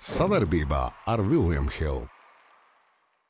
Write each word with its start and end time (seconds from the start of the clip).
Savarbībā 0.00 0.86
ar 1.12 1.20
Vilniņu 1.20 1.72
Hildu. 1.74 2.06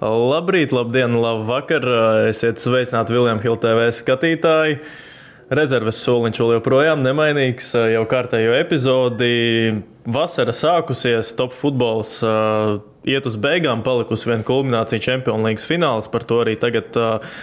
Labrīt, 0.01 0.71
labdien, 0.71 1.17
labvakar! 1.19 1.83
Esiet 2.29 2.63
sveicināti 2.63 3.17
Vilniņu 3.17 3.43
Hildu 3.43 3.59
TV 3.65 3.89
skatītāji! 3.91 4.77
Rezerves 5.51 5.99
soliņš 6.07 6.39
vēl 6.39 6.53
joprojām 6.61 7.03
nemainīgs. 7.03 7.73
Jau 7.91 8.05
kārtējo 8.07 8.55
epizodi 8.55 9.33
vasara 10.15 10.55
sākusies, 10.57 11.35
top 11.39 11.55
futbols 11.57 12.19
uh, 12.27 12.79
iet 13.09 13.25
uz 13.29 13.37
beigām, 13.41 13.81
palikusi 13.85 14.29
viena 14.29 14.45
kulminācija 14.47 15.01
Champions 15.03 15.45
League 15.47 15.65
fināls. 15.65 16.09
Par 16.13 16.25
to 16.29 16.41
arī 16.45 16.57
tagad 16.61 16.97
uh, 17.01 17.39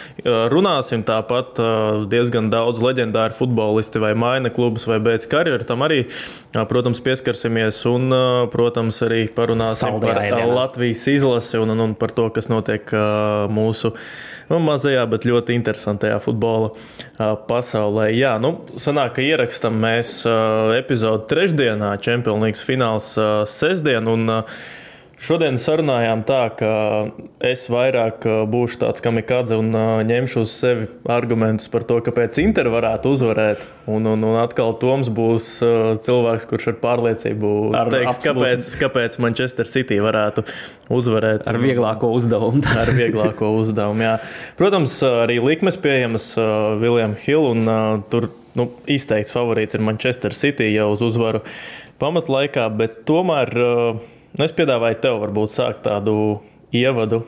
runāsim. 0.54 1.04
Tāpat 1.08 1.62
uh, 1.62 2.04
diezgan 2.10 2.52
daudz 2.54 2.82
leģendāru 2.84 3.36
futbolisti 3.38 4.02
vai 4.02 4.14
maina 4.18 4.52
klubus 4.54 4.88
vai 4.90 5.00
beidz 5.04 5.28
karjeru. 5.32 5.66
Tam 5.68 5.86
arī, 5.86 6.04
uh, 6.08 6.64
protams, 6.70 7.02
pieskarsimies 7.04 7.82
un, 7.90 8.10
uh, 8.14 8.46
protams, 8.54 9.02
arī 9.08 9.26
parunāsim 9.34 10.00
par 10.04 10.22
uh, 10.22 10.46
Latvijas 10.54 11.08
izlasi 11.18 11.62
un, 11.62 11.74
un, 11.74 11.86
un 11.90 11.98
par 11.98 12.14
to, 12.18 12.30
kas 12.36 12.52
notiek 12.54 12.94
uh, 12.94 13.48
mūsu 13.52 13.96
nu, 14.48 14.62
mazajā, 14.64 15.02
bet 15.10 15.26
ļoti 15.28 15.58
interesantajā 15.58 16.20
futbola 16.24 16.70
uh, 16.72 17.34
pasaulē. 17.50 18.08
Jā, 18.16 18.38
nu, 18.44 18.54
sanāk, 18.80 19.18
ka 19.18 19.26
ierakstam 19.26 19.76
mēs 19.82 20.20
uh, 20.30 20.76
epizodu 20.78 21.26
trešdienā 21.32 21.96
Champions 22.04 22.46
League 22.46 22.57
fināls 22.66 23.14
uh, 23.20 23.42
sestdien. 23.50 24.08
Un, 24.10 24.28
uh, 24.40 24.60
Šodien 25.18 25.56
sarunājām 25.58 26.20
tā, 26.30 26.44
ka 26.54 26.72
es 27.42 27.64
vairāk 27.74 28.22
būšu 28.52 28.78
tāds 28.84 29.02
kamikadze 29.02 29.58
un 29.58 29.72
ņemšu 30.06 30.44
uz 30.46 30.52
sevi 30.54 30.86
argumentus 31.10 31.72
par 31.74 31.88
to, 31.90 31.98
kāpēc 32.06 32.38
Inter 32.44 32.70
varētu 32.70 33.16
uzvarēt. 33.16 33.64
Un, 33.90 34.06
un, 34.12 34.28
un 34.30 34.38
atkal 34.44 34.76
Toms 34.78 35.10
būs 35.10 35.48
cilvēks, 36.06 36.46
kurš 36.52 36.70
ar 36.70 36.78
pārliecību 36.84 37.54
ar, 37.80 37.90
teiks, 37.96 38.22
kāpēc, 38.28 38.70
kāpēc 38.84 39.18
Manchester 39.26 39.66
City 39.66 39.98
varētu 40.06 40.46
uzvarēt. 40.94 41.50
Ar 41.50 41.58
vieglāko 41.66 42.14
uzdevumu. 42.14 42.62
ar 42.84 42.94
vieglāko 42.94 43.56
uzdevumu, 43.58 44.06
jā. 44.06 44.16
Protams, 44.62 45.00
arī 45.26 45.42
likmes 45.42 45.82
pieejamas 45.82 46.36
Viljam 46.78 47.18
Hill, 47.26 47.56
un 47.56 48.06
tur 48.14 48.30
nu, 48.58 48.70
izteikts 48.90 49.34
favorīts 49.34 49.78
ir 49.78 49.84
Manchester 49.86 50.36
City 50.36 50.70
jau 50.76 50.92
uz 50.94 51.02
uzvaru 51.10 51.42
pamatlaikā, 52.02 52.70
bet 52.78 53.04
tomēr. 53.10 53.58
Uh, 53.58 54.06
Nu, 54.38 54.46
es 54.46 54.54
piedāvāju 54.54 55.00
tev 55.02 55.16
varbūt 55.24 55.50
sākt 55.50 55.80
tādu 55.88 56.14
ievadu 56.76 57.24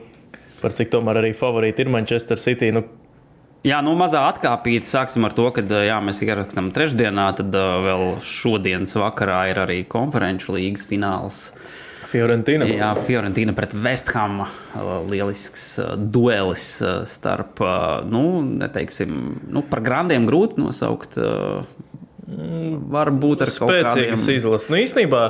par 0.59 0.75
cik 0.77 0.91
tomēr 0.93 1.21
arī 1.21 1.31
favorīti 1.33 1.81
ir 1.81 1.89
Manchester 1.89 2.37
City. 2.41 2.69
Nu, 2.75 2.83
Jā, 3.65 3.81
nu 3.83 3.91
mazā 3.99 4.21
atkāpīte. 4.29 4.87
Sāksim 4.87 5.25
ar 5.27 5.33
to, 5.35 5.49
ka 5.51 5.59
jā, 5.59 5.97
mēs 6.05 6.21
ierakstām 6.23 6.69
trešdienā, 6.75 7.25
tad 7.39 7.55
uh, 7.57 7.79
vēl 7.83 8.03
šodienas 8.23 8.93
vakarā 8.95 9.41
ir 9.51 9.59
arī 9.65 9.79
konferenču 9.89 10.55
līgas 10.55 10.85
fināls. 10.87 11.41
Fiorentīna. 12.07 12.69
Jā, 12.71 12.93
Fiorentīna 13.05 13.51
pret 13.57 13.73
Vesthamu. 13.75 14.47
Lielisks 15.09 15.65
duelis 15.99 16.63
starp, 17.11 17.59
nu, 18.09 18.23
neteiksim, 18.63 19.19
nu, 19.51 19.65
par 19.67 19.83
grandiem 19.85 20.29
grūti 20.29 20.61
nosaukt. 20.63 21.19
Varbūt 22.29 23.45
ar 23.45 23.51
spēcīgas 23.53 24.21
kādiem... 24.21 24.35
izlases. 24.37 24.69
Nu, 24.69 24.77
īstenībā 24.81 25.23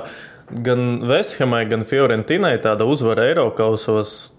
gan 0.65 0.85
Vesthamai, 1.09 1.63
gan 1.69 1.85
Fiorentīnai 1.87 2.57
tāda 2.63 2.87
uzvara 2.89 3.29
Eiropausos. 3.29 4.33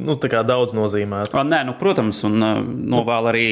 Nu, 0.00 0.16
tā 0.20 0.30
kā 0.32 0.44
daudz 0.46 0.74
nozīmētu. 0.76 1.36
A, 1.36 1.44
nē, 1.46 1.64
nu, 1.68 1.76
protams, 1.80 2.22
un 2.26 2.38
uh, 2.40 2.60
novēl 2.64 3.28
arī 3.30 3.48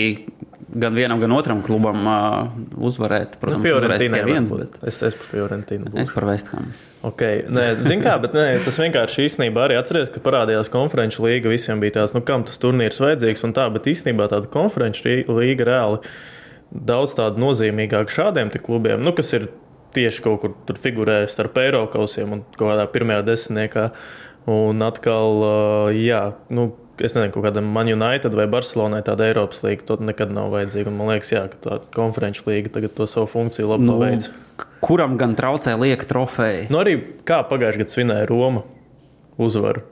gan 0.69 0.95
vienam, 0.97 1.21
gan 1.21 1.33
otram 1.33 1.61
klubam 1.65 2.07
uh, 2.07 2.57
uzvarēt. 2.85 3.39
Protams, 3.41 3.63
nu, 3.63 3.67
Fiorentīnai 3.67 4.23
viens, 4.27 4.53
bet 4.53 4.79
es 4.89 5.01
esmu 5.01 5.21
par 5.21 5.29
Fiorentinu. 5.33 5.91
Būtu. 5.91 6.01
Es 6.03 6.13
par 6.13 6.27
Vesthamu. 6.29 6.73
Okay. 7.09 7.45
Nē, 7.53 7.69
zin 7.85 8.03
kā, 8.05 8.17
bet 8.23 8.37
nē, 8.37 8.47
tas 8.65 8.81
vienkārši 8.81 9.29
īstenībā 9.29 9.69
arī 9.69 9.79
atceries, 9.81 10.13
ka 10.13 10.23
parādījās 10.25 10.73
konferenču 10.73 11.25
līga. 11.25 11.53
Visiem 11.53 11.81
bija 11.83 12.01
tās, 12.01 12.17
nu, 12.17 12.25
kam 12.27 12.45
tas 12.49 12.61
turnīrs 12.61 13.01
vajadzīgs 13.05 13.47
un 13.49 13.55
tā, 13.57 13.69
bet 13.75 13.89
īstenībā 13.93 14.29
tāda 14.33 14.51
konferenču 14.53 15.09
līga 15.29 15.71
reāli 15.71 16.03
daudz 16.71 17.17
tādu 17.19 17.41
nozīmīgāku 17.43 18.13
šādiem 18.13 18.53
klubiem, 18.63 19.03
nu, 19.05 19.15
kas 19.17 19.33
ir 19.37 19.49
tieši 19.97 20.25
kaut 20.25 20.43
kur 20.43 20.57
tur 20.69 20.81
figurē 20.81 21.23
starp 21.31 21.57
Eiropausiem 21.63 22.35
un 22.37 22.43
kaut 22.57 22.73
kādā 22.73 22.89
pirmajā 22.93 23.25
desmitniekā. 23.31 23.89
Un 24.49 24.81
atkal, 24.81 25.43
jā, 25.93 26.21
nu, 26.55 26.71
es 26.97 27.13
nezinu, 27.13 27.33
kaut 27.35 27.45
kādam 27.45 27.69
Man 27.75 27.91
United 27.93 28.33
vai 28.37 28.47
Barcelonai 28.51 29.03
tāda 29.05 29.27
Eiropas 29.29 29.61
līnija, 29.65 29.85
to 29.91 29.99
nekad 30.01 30.33
nav 30.33 30.49
vajadzīga. 30.55 30.93
Man 30.95 31.13
liekas, 31.13 31.33
jā, 31.35 31.45
ka 31.53 31.61
tā 31.65 31.79
konferenču 31.97 32.47
līnija 32.49 32.73
tagad 32.79 32.97
to 32.97 33.09
savu 33.11 33.29
funkciju 33.29 33.69
labi 33.75 33.89
nu, 33.89 33.99
paveic. 33.99 34.31
Kuram 34.85 35.19
gan 35.21 35.37
traucē 35.37 35.77
lieka 35.81 36.09
trofeja? 36.09 36.67
Nu, 36.73 36.81
arī 36.81 36.97
kā 37.29 37.43
pagājušajā 37.51 37.85
gadā 37.85 37.97
svinēja 37.97 38.31
Roma 38.31 38.65
uzvaru. 39.37 39.85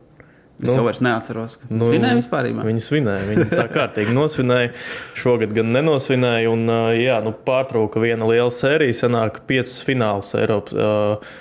Es 0.56 0.70
nu, 0.70 0.76
jau 0.78 0.92
neatceros, 1.04 1.58
ka 1.60 1.66
nu, 1.68 1.84
svinēja 1.84 2.16
vispār. 2.16 2.46
Viņi 2.64 2.80
svinēja, 2.80 3.24
viņi 3.28 3.44
tā 3.50 3.66
kārtīgi 3.76 4.14
nosvinēja. 4.16 4.70
Šogad 5.18 5.52
gan 5.56 5.68
nenosvinēja. 5.74 6.48
Un, 6.48 6.64
jā, 6.96 7.18
nu, 7.24 7.34
pārtrauka 7.44 8.00
viena 8.00 8.24
liela 8.30 8.52
sērija. 8.54 8.96
Sanāk, 9.04 9.42
piecus 9.50 9.82
finālus 9.84 10.32
Eiropas. 10.38 10.72
Uh, 10.72 11.34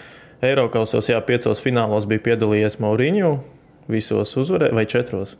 Eiropausos, 0.43 1.07
jā, 1.09 1.19
piecos 1.25 1.61
finālos 1.63 2.07
bija 2.09 2.23
piedalījies 2.27 2.75
Mauriņu. 2.83 3.31
Visos 3.91 4.33
uzvarēja, 4.41 4.75
vai 4.75 4.83
četros. 4.89 5.35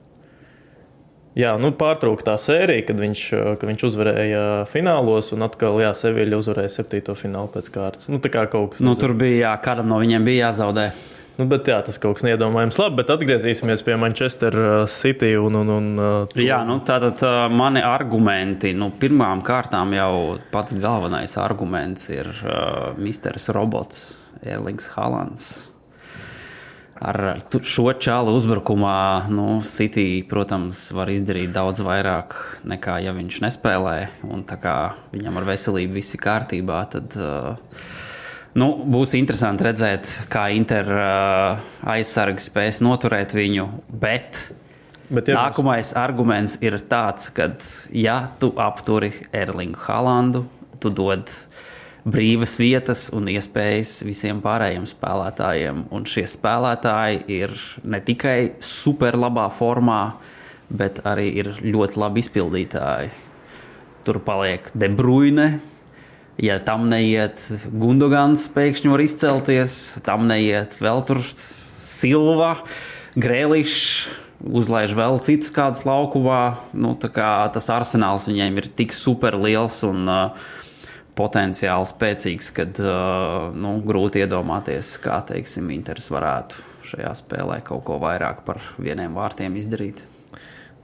Jā, 1.36 1.52
nu, 1.60 1.74
pārtrauka 1.76 2.24
tā 2.30 2.38
sērija, 2.40 2.86
kad 2.88 3.00
viņš, 3.02 3.22
kad 3.60 3.68
viņš 3.68 3.82
uzvarēja 3.90 4.44
finālos, 4.72 5.34
un 5.36 5.44
atkal 5.44 5.82
jā, 5.84 5.90
Seviļa 6.00 6.40
uzvarēja 6.40 6.72
septīto 6.78 7.16
finālu 7.20 7.52
pēc 7.52 7.68
kārtas. 7.76 8.08
Nu, 8.08 8.22
kā 8.24 8.46
kaut 8.48 8.78
kas. 8.78 8.86
Nu, 8.86 8.96
tur 8.96 9.12
bija, 9.20 9.50
jā, 9.50 9.54
kādam 9.66 9.92
no 9.92 10.00
viņiem 10.00 10.30
bija 10.30 10.48
jāzaudē. 10.48 10.88
Nu, 11.36 11.46
bet, 11.52 11.68
jā, 11.68 11.82
tas 11.84 11.98
kaut 12.00 12.16
kas 12.16 12.24
neiedomājams. 12.24 12.78
Labi, 12.80 13.02
bet 13.02 13.12
atgriezīsimies 13.12 13.84
pie 13.84 13.98
Manchester 14.00 14.56
uh, 14.56 14.74
City. 14.88 15.34
Un, 15.36 15.58
un, 15.60 15.72
un, 15.74 15.90
uh, 16.00 16.36
jā, 16.40 16.62
nu, 16.68 16.78
tātad 16.88 17.20
uh, 17.28 17.46
mani 17.52 17.84
argumenti. 17.84 18.72
Nu, 18.78 18.88
pirmām 19.02 19.44
kārtām 19.44 19.92
jau 19.98 20.38
pats 20.54 20.78
galvenais 20.80 21.36
arguments 21.42 22.08
ir 22.14 22.32
uh, 22.32 22.94
Mr. 22.96 23.36
Robots, 23.56 24.14
Erlings 24.48 24.88
Hallands. 24.96 25.50
Ar 26.96 27.20
šo 27.68 27.90
čālu 28.00 28.32
uzbrukumā 28.38 29.28
nu, 29.28 29.60
City, 29.68 30.24
protams, 30.32 30.88
var 30.96 31.12
izdarīt 31.12 31.52
daudz 31.52 31.84
vairāk 31.84 32.38
nekā 32.64 33.02
ja 33.04 33.12
viņš 33.18 33.42
nespēlē. 33.44 33.98
Un, 34.32 34.48
viņam 35.12 35.42
ar 35.42 35.50
veselību 35.52 36.00
viss 36.00 36.16
ir 36.16 36.24
kārtībā. 36.24 36.80
Tad, 36.96 37.20
uh, 37.20 37.92
Nu, 38.56 38.70
būs 38.88 39.12
interesanti 39.20 39.66
redzēt, 39.68 40.12
kā 40.32 40.46
Inter 40.56 40.88
uh, 40.88 41.64
aizsargs 41.92 42.48
spēs 42.48 42.80
noturēt 42.86 43.34
viņu. 43.36 43.66
Bet, 43.92 44.46
bet 45.10 45.28
ja 45.28 45.42
nākamais 45.42 45.90
mums... 45.90 45.98
arguments 46.00 46.56
ir 46.64 46.78
tāds, 46.88 47.28
ka, 47.36 47.50
ja 47.92 48.22
tu 48.40 48.54
apturi 48.56 49.12
Erlingu 49.36 49.82
Halandu, 49.84 50.46
tu 50.80 50.94
dod 50.96 51.28
brīvas 52.08 52.56
vietas 52.62 53.10
un 53.18 53.28
iespējas 53.34 53.98
visiem 54.08 54.40
pārējiem 54.40 54.88
spēlētājiem. 54.88 55.86
Un 55.92 56.08
šie 56.08 56.24
spēlētāji 56.30 57.26
ir 57.42 57.60
ne 57.84 58.00
tikai 58.08 58.40
superlabā 58.64 59.50
formā, 59.52 60.02
bet 60.72 61.04
arī 61.04 61.32
ir 61.42 61.52
ļoti 61.60 62.00
labi 62.00 62.24
izpildītāji. 62.24 63.12
Tur 64.08 64.24
paliek 64.24 64.72
De 64.78 64.88
Bruyne, 64.94 65.50
Ja 66.42 66.58
tam 66.60 66.90
neiet, 66.92 67.40
Gundogans 67.72 68.50
pēkšņi 68.52 68.92
var 68.92 69.04
izcelties, 69.06 69.76
tam 70.04 70.26
neiet 70.28 70.76
vēl 70.82 71.00
tur 71.08 71.22
Silva, 71.80 72.58
Grēlišs, 73.16 74.10
uzlaiž 74.44 74.92
vēl 74.98 75.22
citus 75.24 75.54
kādus 75.56 75.86
laukumā. 75.88 76.58
Nu, 76.76 76.92
tas 77.00 77.70
arsenāls 77.72 78.28
viņiem 78.28 78.60
ir 78.60 78.68
tik 78.76 78.92
super 78.96 79.38
liels 79.40 79.80
un 79.88 80.04
uh, 80.12 80.50
potenciāli 81.16 81.88
spēcīgs, 81.88 82.52
ka 82.58 82.68
uh, 82.68 83.56
nu, 83.56 83.78
grūti 83.86 84.26
iedomāties, 84.26 84.98
kā 85.04 85.22
teiksim, 85.30 85.72
Inters 85.78 86.12
varētu 86.12 86.60
šajā 86.92 87.14
spēlē 87.22 87.62
kaut 87.66 87.86
ko 87.88 88.02
vairāk 88.04 88.44
par 88.48 88.60
vieniem 88.76 89.16
vārtiem 89.16 89.56
izdarīt. 89.62 90.04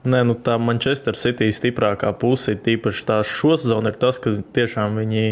Nē, 0.02 0.24
nu 0.26 0.34
tā 0.34 0.56
Manchester 0.58 1.14
City 1.18 1.52
stiprākā 1.54 2.10
puse, 2.18 2.56
tīpaši 2.58 3.04
tā 3.06 3.20
šo 3.28 3.54
sezonu, 3.62 3.92
ir 3.92 4.00
tas, 4.02 4.18
ka 4.22 4.40
tiešām 4.56 4.98
viņi. 5.02 5.26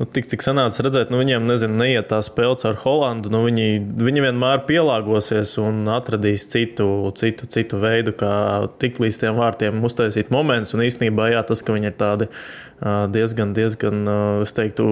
Nu, 0.00 0.02
tik 0.10 0.26
cik 0.26 0.42
sanāca 0.42 0.82
redzēt, 0.82 1.12
nu, 1.14 1.20
viņiem 1.20 1.44
nezinu, 1.46 1.76
neiet 1.78 2.08
tā 2.10 2.18
spēle 2.26 2.56
ar 2.66 2.74
Holandu. 2.82 3.30
Nu, 3.30 3.44
viņi, 3.46 3.78
viņi 4.02 4.24
vienmēr 4.24 4.64
pielāgosies 4.66 5.52
un 5.62 5.86
atradīs 5.94 6.48
citu, 6.50 6.88
citu, 7.16 7.46
citu 7.46 7.78
veidu, 7.78 8.10
kā 8.18 8.32
tikt 8.82 8.98
līdz 9.04 9.20
tiem 9.22 9.38
vārtiem, 9.38 9.78
uztaisīt 9.86 10.32
momentus. 10.34 10.74
Un 10.74 10.82
īstenībā 10.88 11.30
jā, 11.30 11.44
tas, 11.46 11.62
ka 11.62 11.78
viņi 11.78 11.92
ir 11.92 11.96
tādi 12.02 12.28
diezgan, 13.14 13.54
diezgan, 13.54 14.02
es 14.42 14.56
teiktu, 14.58 14.90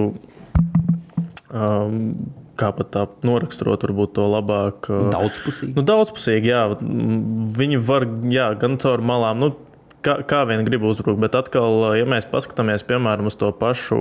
um, 1.51 1.99
kā 2.59 2.71
pat 2.75 2.91
tā 2.93 3.05
noraksturot, 3.27 3.85
varbūt 3.87 4.15
to 4.17 4.25
labāk. 4.31 4.89
Daudzpusīgi. 5.13 5.75
Nu, 5.77 5.85
daudzpusīgi, 5.87 6.51
jā. 6.51 6.65
Viņi 7.59 7.81
var 7.85 8.07
jā, 8.31 8.51
gan 8.59 8.79
caur 8.81 9.03
malām. 9.05 9.43
Nu, 9.43 9.51
kā, 10.05 10.19
kā 10.27 10.43
vien 10.49 10.63
grib 10.67 10.85
uzbrukt. 10.87 11.19
Bet 11.23 11.35
atkal, 11.37 11.81
ja 11.97 12.05
mēs 12.09 12.27
paskatāmies 12.31 12.85
piemēram 12.87 13.29
uz 13.29 13.37
to 13.39 13.51
pašu 13.55 13.99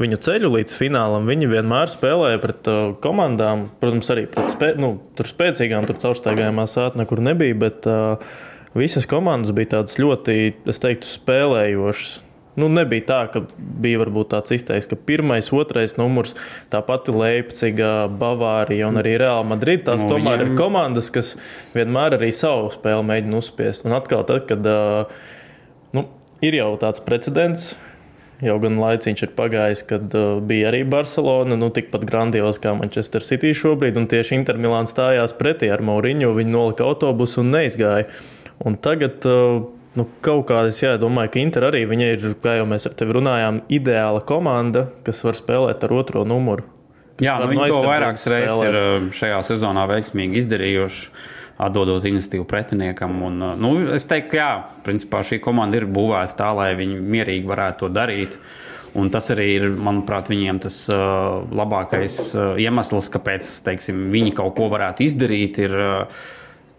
viņu 0.00 0.20
ceļu 0.26 0.52
līdz 0.58 0.76
finālam, 0.78 1.28
viņi 1.30 1.50
vienmēr 1.54 1.90
spēlēja 1.92 2.40
pret 2.42 2.70
uh, 2.70 2.94
komandām, 3.02 3.68
protams, 3.82 4.12
arī 4.14 4.28
pret 4.30 4.52
spē, 4.54 4.72
nu, 4.80 4.94
tur 5.18 5.28
spēcīgām, 5.30 5.88
tur 5.88 6.00
caurstaigājumā 6.02 6.68
sāta 6.70 7.02
nekur 7.02 7.22
nebija. 7.24 7.58
Bet, 7.66 7.90
uh, 7.90 8.48
Visas 8.72 9.04
komandas 9.04 9.52
bija 9.52 9.74
tādas 9.74 9.98
ļoti, 10.00 10.34
es 10.72 10.78
teiktu, 10.80 11.04
spēlējošas. 11.04 12.12
Nu, 12.56 12.68
nebija 12.68 13.06
tā, 13.08 13.20
ka 13.32 13.40
bija 13.56 14.02
varbūt 14.02 14.28
tāds 14.34 14.52
izteiks, 14.52 14.88
ka 14.90 14.96
pirmais, 15.08 15.48
otrais 15.56 15.94
numurs, 15.96 16.34
tā 16.72 16.82
pati 16.84 17.14
Leipziga, 17.16 18.10
Bavārija 18.20 18.90
un 18.90 19.00
arī 19.00 19.14
Real 19.22 19.44
Madrid. 19.48 19.86
Tās 19.86 20.04
Nu, 20.04 20.10
tomēr 20.10 20.42
viņiem- 20.42 20.52
ir 20.52 20.58
komandas, 20.60 21.08
kas 21.10 21.34
vienmēr 21.74 22.18
arī 22.18 22.28
savu 22.32 22.68
spēli 22.74 23.06
mēģina 23.08 23.40
uzspiest. 23.40 23.86
Un 23.88 23.92
atkal, 23.96 24.26
tad, 24.28 24.46
kad 24.48 24.60
nu, 25.96 26.04
ir 26.42 26.52
jau 26.60 26.76
tāds 26.76 27.00
precedents. 27.00 27.74
Jau 28.42 28.56
gan 28.58 28.74
laiciņš 28.76 29.20
ir 29.22 29.30
pagājis, 29.38 29.86
kad 29.86 30.14
uh, 30.18 30.40
bija 30.42 30.72
arī 30.72 30.82
Barcelona, 30.90 31.54
nu 31.56 31.68
tikpat 31.70 32.02
grandioza 32.04 32.58
kā 32.58 32.72
Manchester 32.76 33.22
City 33.22 33.52
šobrīd. 33.54 33.96
Un 33.96 34.08
tieši 34.10 34.34
Intermilāna 34.34 34.90
stājās 34.90 35.32
pretī 35.38 35.70
ar 35.70 35.78
Mauriņu. 35.78 36.32
Viņi 36.34 36.50
nolika 36.50 36.82
autobusu 36.82 37.38
un 37.44 37.52
neizgāja. 37.54 38.08
Un 38.66 38.74
tagad 38.82 39.22
uh, 39.30 39.62
nu, 39.98 40.06
kaut 40.24 40.46
kā 40.48 40.62
es 40.68 40.80
jā, 40.82 40.94
domāju, 41.00 41.32
ka 41.34 41.42
Inter 41.42 41.66
arī 41.68 41.84
ir, 41.84 42.24
kā 42.42 42.56
jau 42.58 42.68
mēs 42.68 42.88
ar 42.88 42.96
tevi 42.96 43.18
runājām, 43.18 43.62
ideāla 43.72 44.22
komanda, 44.24 44.88
kas 45.06 45.22
var 45.26 45.38
spēlēt 45.38 45.84
ar 45.84 45.92
otro 45.98 46.24
numuru. 46.28 46.64
Jā, 47.22 47.36
nu, 47.42 47.50
viņi 47.52 47.68
to 47.70 47.84
vairākas 47.84 48.24
reizes 48.30 48.64
ir 48.66 48.78
uh, 48.78 49.06
šajā 49.14 49.38
sezonā 49.46 49.84
veiksmīgi 49.90 50.40
izdarījuši, 50.40 51.06
atdodot 51.62 52.04
iniciatīvu 52.08 52.46
pretiniekam. 52.48 53.14
Un, 53.28 53.38
uh, 53.44 53.54
nu, 53.60 53.74
es 53.94 54.08
teiktu, 54.08 54.32
ka 54.32 54.40
jā, 54.40 54.50
principā 54.86 55.22
šī 55.26 55.38
komanda 55.44 55.78
ir 55.78 55.86
būvēta 55.92 56.40
tā, 56.40 56.50
lai 56.56 56.72
viņi 56.78 56.98
mierīgi 57.14 57.48
varētu 57.48 57.84
to 57.84 57.92
darīt. 57.92 58.36
Un 58.98 59.08
tas 59.12 59.30
arī 59.32 59.46
ir, 59.54 59.70
manuprāt, 59.80 60.28
viņiem 60.28 60.58
tas 60.66 60.82
uh, 60.92 61.44
labākais 61.48 62.16
uh, 62.36 62.42
iemesls, 62.60 63.08
kāpēc 63.12 63.48
teiksim, 63.64 64.08
viņi 64.12 64.34
kaut 64.36 64.56
ko 64.58 64.68
varētu 64.72 65.06
izdarīt. 65.06 65.62
Ir, 65.64 65.76
uh, 65.80 66.24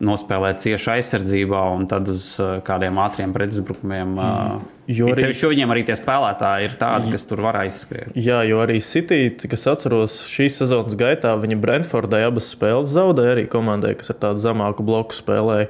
Nospēlēt 0.03 0.59
cieši 0.63 0.89
aizsardzībā 0.97 1.61
un 1.77 1.87
tad 1.89 2.09
uz 2.11 2.33
uh, 2.43 2.57
kādiem 2.65 2.97
ātriem 3.03 3.33
pretuzbrukumiem. 3.35 4.15
Uh, 4.19 4.69
Jo 4.83 5.05
jo 5.07 5.13
arī- 5.15 5.29
arī 5.29 5.49
viņiem 5.53 5.69
arī 5.71 5.81
tie 5.87 5.95
spēlētāji 5.95 6.65
ir 6.67 6.73
tādi, 6.75 7.11
kas 7.13 7.23
tur 7.29 7.39
var 7.45 7.55
aizskriet. 7.61 8.09
Jā, 8.19 8.41
jo 8.43 8.57
arī 8.59 8.81
City, 8.83 9.29
cik 9.39 9.53
es 9.55 9.63
atceros, 9.71 10.17
šīs 10.27 10.57
sezonas 10.59 10.97
gaitā 10.99 11.31
viņa 11.39 11.55
Brentfordai 11.63 12.19
abas 12.27 12.49
spēles 12.51 12.91
zaudēja 12.91 13.37
arī 13.37 13.45
komandai, 13.47 13.93
kas 13.95 14.11
ar 14.11 14.19
tādu 14.25 14.43
zemāku 14.43 14.83
bloku 14.83 15.15
spēlēja. 15.15 15.69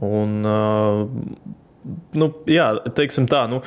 Un, 0.00 0.40
uh, 0.48 1.04
nu, 2.16 2.30
jā, 2.48 2.70
teiksim 2.96 3.28
tā, 3.28 3.44
nu, 3.52 3.60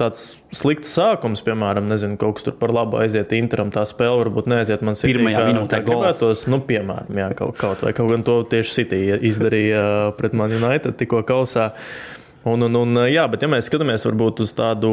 tāds 0.00 0.22
slikts 0.56 0.92
sākums, 0.96 1.42
piemēram, 1.46 1.88
nezinu, 1.90 2.18
kaut 2.20 2.38
kas 2.38 2.46
tur 2.48 2.56
par 2.60 2.72
labu 2.74 3.00
aiziet 3.00 3.34
Interam, 3.36 3.72
tā 3.74 3.84
spēle 3.88 4.24
varbūt 4.24 4.48
neaiziet 4.50 4.84
man 4.86 4.98
City, 4.98 5.12
Pirmajā 5.14 5.44
minūtē 5.50 5.82
gribētos. 5.86 6.46
Nu, 6.50 6.62
piemēram, 6.66 7.20
jā, 7.22 7.28
kaut, 7.38 7.58
kaut 7.60 7.84
vai 7.86 7.92
kaut 7.96 8.10
gan 8.14 8.24
to 8.26 8.40
tieši 8.50 8.76
City 8.80 9.02
izdarīja 9.30 9.84
uh, 9.84 10.14
pret 10.18 10.36
Man 10.36 10.56
United 10.56 10.98
tikko 11.00 11.22
kausā. 11.28 11.70
Un, 12.48 12.64
un, 12.64 12.80
un, 12.80 13.04
jā, 13.10 13.26
bet 13.28 13.44
ja 13.44 13.50
mēs 13.52 13.68
skatāmies 13.68 14.06
varbūt 14.08 14.40
uz 14.46 14.54
tādu 14.56 14.90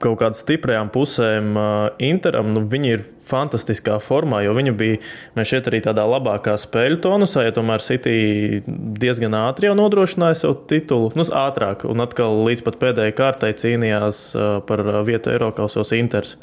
kaut 0.00 0.20
kādām 0.20 0.36
stiprajām 0.36 0.90
pusēm 0.92 1.50
uh, 1.56 1.64
Interam, 2.02 2.52
nu, 2.54 2.62
viņi 2.68 2.92
ir 2.94 3.04
fantastiskā 3.30 3.98
formā, 4.02 4.40
jo 4.44 4.54
viņi 4.56 4.72
bija, 4.76 5.00
šeit 5.46 5.68
arī 5.70 5.82
tādā 5.84 6.06
labākā 6.08 6.56
spēļu 6.58 7.00
tonusā, 7.04 7.44
ja 7.46 7.54
tomēr 7.54 7.84
City 7.84 8.62
diezgan 8.66 9.36
ātri 9.38 9.68
jau 9.68 9.76
nodrošināja 9.78 10.40
sev 10.42 10.56
titulu, 10.70 11.12
nu, 11.18 11.26
ātrāk, 11.42 11.84
un 11.88 12.02
atkal 12.02 12.42
līdz 12.48 12.64
pat 12.66 12.80
pēdējai 12.82 13.16
kārtai 13.20 13.52
cīnījās 13.60 14.24
uh, 14.34 14.48
par 14.66 14.84
vietu 15.06 15.34
Eiropausos 15.34 15.94
Inters. 15.96 16.36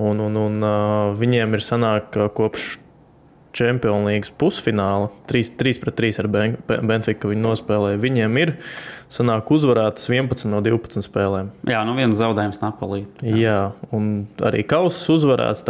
Un, 0.00 0.22
un, 0.24 0.38
un 0.40 0.62
uh, 0.64 1.10
viņiem 1.18 1.58
ir 1.58 1.64
sanāk 1.64 2.16
kopš 2.36 2.76
Champions 3.52 4.06
League 4.06 4.32
pusfināla, 4.38 5.10
3, 5.28 5.50
3 5.60 5.78
pret 5.82 5.96
3 5.96 6.18
ar 6.22 6.28
Ben- 6.32 6.56
Benfica 6.66 7.28
viņi 7.28 7.42
nospēlēja. 7.44 8.00
Viņiem 8.00 8.38
ir 8.40 8.54
sanāk 9.12 9.50
uzvarētas 9.52 10.08
11 10.08 10.48
no 10.48 10.60
12 10.64 11.04
spēlēm. 11.04 11.50
Jā, 11.68 11.84
nu 11.84 11.94
viens 11.94 12.16
zaudējums 12.16 12.60
Napolī. 12.62 13.04
Jā, 13.22 13.72
un 13.92 14.26
arī 14.40 14.64
kausas 14.66 15.04
uzvarēts. 15.12 15.64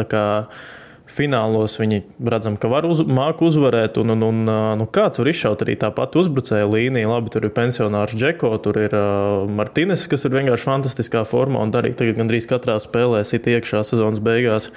Tā 1.13 1.17
Finālos 1.17 1.77
viņi 1.79 2.01
redzam, 2.25 2.57
ka 2.57 2.69
var 2.73 2.87
uz, 2.89 3.03
māk 3.05 3.43
uzvarēt, 3.45 3.99
un, 4.01 4.15
un, 4.15 4.23
un 4.23 4.39
nu, 4.81 4.87
kāds 4.89 5.21
var 5.21 5.29
izšaut 5.29 5.63
arī 5.63 5.77
tāpat 5.77 6.17
uzbrucēju 6.17 6.71
līniju. 6.73 7.11
Labi, 7.13 7.31
tur 7.35 7.45
ir 7.45 7.53
pensionārs 7.53 8.15
Džeko, 8.17 8.51
tur 8.65 8.79
ir 8.81 8.97
uh, 8.97 9.45
Martīnes, 9.53 10.07
kas 10.09 10.25
ir 10.25 10.33
vienkārši 10.33 10.69
fantastiskā 10.69 11.25
formā, 11.29 11.61
un 11.63 11.75
arī 11.77 11.93
tagad 11.99 12.17
gandrīz 12.17 12.49
katrā 12.49 12.79
spēlē 12.83 13.23
sit 13.29 13.47
iekšā 13.47 13.85
sezonas 13.85 14.23
beigās. 14.25 14.71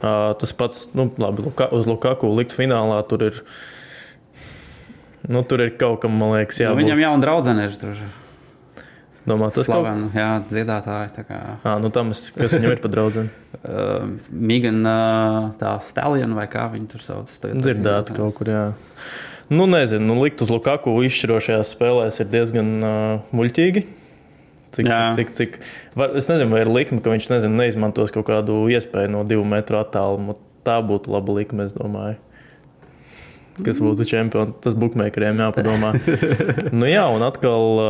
Uh, 0.00 0.32
tas 0.40 0.54
pats, 0.54 0.88
nu, 0.94 1.10
labi, 1.18 1.42
Luka, 1.48 1.68
uz 1.74 1.90
Lukaku 1.90 2.30
likt 2.38 2.54
finālā, 2.56 3.02
tur 3.10 3.26
ir. 3.26 3.42
Nu, 5.28 5.42
tur 5.44 5.60
ir 5.66 5.74
kaut 5.76 6.00
kam, 6.00 6.14
man 6.16 6.38
liekas, 6.38 6.62
Nu, 6.62 6.70
jābūt. 6.70 6.80
viņam 6.84 7.02
jau 7.02 7.14
draudzene 7.26 7.66
ir 7.68 7.74
tur. 7.76 7.98
Domā, 9.28 9.50
tas 9.52 9.68
kaut 9.68 9.84
Slavena, 9.84 10.06
jā, 10.16 10.28
dziedātāji. 10.48 11.10
tā 11.18 11.24
Kā, 11.28 11.40
kā. 11.60 11.74
Nu, 11.82 11.90
tam, 11.92 12.12
kas 12.14 12.54
viņam 12.56 12.72
ir 12.72 12.80
pa 12.80 12.90
draugu. 12.92 13.26
uh, 13.60 14.06
Migan, 14.32 14.80
uh, 14.88 15.50
tā 15.60 15.74
Stallion 15.84 16.32
vai 16.38 16.46
kā 16.50 16.64
viņi 16.72 16.88
tur 16.88 17.04
sauc. 17.04 17.28
Dzirdēt 17.28 18.14
kaut 18.16 18.38
kur, 18.38 18.48
jā. 18.48 18.64
Nu, 19.50 19.66
nezinu, 19.68 20.06
nu, 20.06 20.16
likt 20.22 20.40
uz 20.44 20.52
Lukaku 20.52 20.94
izšķirošajās 21.08 21.74
spēlēs 21.74 22.20
ir 22.22 22.30
diezgan 22.32 22.76
uh, 22.80 23.32
muļķīgi. 23.34 23.84
Cik, 24.70 24.86
Jā. 24.86 24.98
cik, 25.18 25.32
cik, 25.34 25.56
cik, 25.58 25.96
var, 25.98 26.12
es 26.14 26.28
nezinu, 26.30 26.52
vai 26.54 26.60
ir 26.62 26.68
likme, 26.70 27.00
ka 27.02 27.10
viņš 27.10 27.26
nezinu, 27.32 27.56
neizmantos 27.58 28.12
kaut 28.14 28.28
kādu 28.28 28.62
iespēju 28.70 29.10
no 29.10 29.24
divu 29.26 29.42
metru 29.42 29.80
attālumu. 29.80 30.36
Tā 30.62 30.76
būtu 30.84 31.10
laba 31.10 31.34
likme, 31.34 31.66
es 31.66 31.74
domāju. 31.74 32.20
Kas 33.66 33.80
būtu 33.82 34.06
čempions, 34.08 34.56
tas 34.64 34.76
bookmakeriem 34.78 35.40
jāpadomā. 35.42 35.92
nu, 36.78 36.88
jā, 36.88 37.04
un 37.12 37.24
atkal 37.26 37.80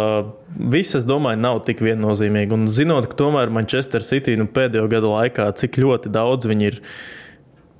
viss, 0.57 0.97
es 0.99 1.07
domāju, 1.09 1.41
nav 1.43 1.63
tik 1.67 1.83
viennozīmīgi. 1.85 2.57
Un 2.57 2.69
zinot, 2.75 3.09
ka 3.11 3.19
tomēr 3.21 3.53
Manchester 3.55 4.05
City 4.07 4.37
nu, 4.41 4.49
pēdējo 4.51 4.87
gadu 4.91 5.15
laikā, 5.15 5.51
cik 5.61 5.81
ļoti 5.83 6.13
daudz 6.15 6.51
viņi 6.51 6.71
ir 6.71 6.81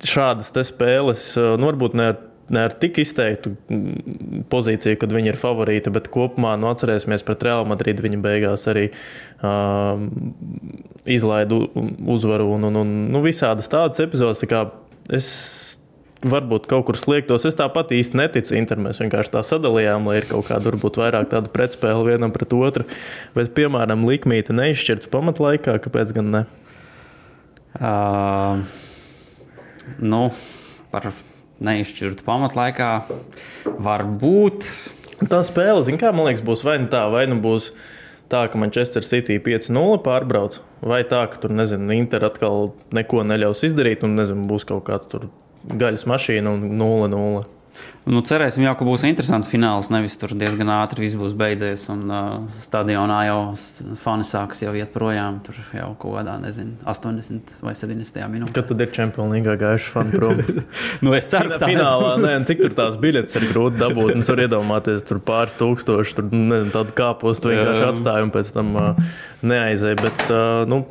šādas 0.07 0.53
spēles, 0.67 1.31
nu, 1.37 1.69
varbūt 1.69 1.95
ne 1.97 2.11
ar, 2.13 2.19
ne 2.51 2.63
ar 2.67 2.75
tik 2.81 2.99
izteiktu 3.03 3.53
mm, 3.53 4.45
pozīciju, 4.51 4.97
kad 5.01 5.13
viņi 5.13 5.33
ir 5.33 5.39
favorīti, 5.39 5.93
bet 5.93 6.09
kopumā, 6.13 6.55
nu, 6.59 6.71
atcerēsimies 6.71 7.25
pret 7.27 7.45
Real 7.47 7.67
Madrid, 7.69 8.01
viņi 8.03 8.21
beigās 8.23 8.65
arī 8.71 8.87
uh, 8.91 10.01
izlaidu 11.05 11.63
uzvaru 12.15 12.49
un, 12.55 12.69
un, 12.71 12.81
un 12.83 12.95
nu, 13.13 13.23
visādas 13.25 13.69
tādas 13.71 14.01
epizodes. 14.03 14.41
Tā 14.41 14.65
es 15.11 15.27
varbūt 16.21 16.67
kaut 16.69 16.85
kur 16.87 16.97
sliektos. 16.99 17.45
Es 17.49 17.57
tāpat 17.57 17.93
īsti 17.95 18.17
neticu 18.19 18.55
Interam. 18.57 18.85
Mēs 18.87 19.01
vienkārši 19.01 19.33
tā 19.33 19.43
sadalījām, 19.45 20.07
lai 20.09 20.19
ir 20.21 20.27
kaut 20.29 20.47
kāda 20.49 20.69
varbūt 20.69 20.99
vairāk 21.01 21.29
tāda 21.33 21.51
pretspēle 21.53 22.05
vienam 22.07 22.33
pret 22.35 22.53
otru. 22.57 22.85
Bet, 23.37 23.53
piemēram, 23.57 24.05
likmīte 24.07 24.55
neizšķirts 24.57 25.09
pamatlaikā, 25.13 25.77
kāpēc 25.83 26.13
gan 26.17 26.33
ne? 26.35 26.43
Uh, 27.79 28.61
nu, 30.03 30.25
par 30.91 31.11
neizšķirtu 31.63 32.25
pamatlaikā 32.27 32.91
var 33.81 34.05
būt. 34.05 34.67
Tā 35.31 35.41
spēle, 35.45 35.81
zin, 35.85 35.99
kā 36.01 36.09
man 36.15 36.29
liekas, 36.29 36.45
būs 36.45 36.65
vai 36.65 36.79
nu 36.81 36.89
tā, 36.91 37.05
vai 37.13 37.27
nu 37.29 37.37
būs 37.41 37.69
tā, 38.31 38.47
ka 38.49 38.57
Manchester 38.61 39.05
City 39.05 39.37
5-0 39.43 40.01
pārbrauc, 40.05 40.57
vai 40.81 41.03
tā, 41.05 41.21
ka 41.29 41.43
tur, 41.43 41.53
nezinu, 41.53 41.93
Inter 41.93 42.25
atkal 42.25 42.71
neko 42.95 43.21
neļaus 43.29 43.61
izdarīt, 43.69 44.05
un, 44.07 44.17
nezinu, 44.17 44.47
būs 44.49 44.65
kaut 44.65 44.87
kāda 44.89 45.11
tur 45.11 45.29
gaļas 45.67 46.07
mašīna 46.09 46.55
un 46.55 46.69
0-0. 46.79 47.49
Nu, 48.01 48.23
cerēsim, 48.25 48.63
jau, 48.65 48.71
ka 48.79 48.85
būs 48.85 49.03
interesants 49.05 49.49
fināls. 49.49 49.91
Nevis 49.93 50.15
tur 50.17 50.31
diezgan 50.33 50.71
ātri 50.73 51.03
viss 51.03 51.17
būs 51.19 51.35
beidzies. 51.37 51.83
Un 51.93 51.99
uh, 52.09 52.23
stadionā 52.63 53.19
jau 53.27 53.37
fani 54.01 54.25
sāks 54.25 54.63
jau 54.63 54.73
iet 54.77 54.89
projām. 54.93 55.37
Tur 55.45 55.59
jau 55.77 55.91
kaut 56.01 56.15
kādā, 56.17 56.39
nezinu, 56.41 56.79
80 56.89 57.53
vai 57.61 57.75
70 57.77 58.25
minūtē. 58.33 58.55
Kad 58.57 58.71
tad 58.71 58.81
ir 58.81 59.11
League 59.31 59.57
gājuši 59.61 59.93
fani 59.93 60.17
prom? 60.17 60.41
Nu, 61.05 61.13
es 61.17 61.29
ceru, 61.29 61.53
ka 61.53 61.61
tā 61.61 61.69
Finālā, 61.69 62.15
nē, 62.21 62.33
cik 62.47 62.63
tur 62.65 62.73
tās 62.77 62.97
biļetes 63.01 63.37
ir 63.37 63.45
grūti 63.51 63.79
dabūt. 63.81 64.15
Es 64.17 64.31
varu 64.33 64.47
iedomāties, 64.47 65.05
tur 65.05 65.21
pāris 65.25 65.53
tūkstoši, 65.59 66.17
tur 66.17 66.33
nezinu, 66.33 66.71
tādu 66.73 66.97
kāpostu 66.97 67.53
vienkārši 67.53 67.85
atstāju 67.91 68.27
un 68.27 68.33
pēc 68.33 68.49
tam 68.57 68.73
uh, 68.81 69.13
neaizēju. 69.45 70.01
Bet, 70.01 70.25
uh, 70.29 70.65
nu, 70.69 70.83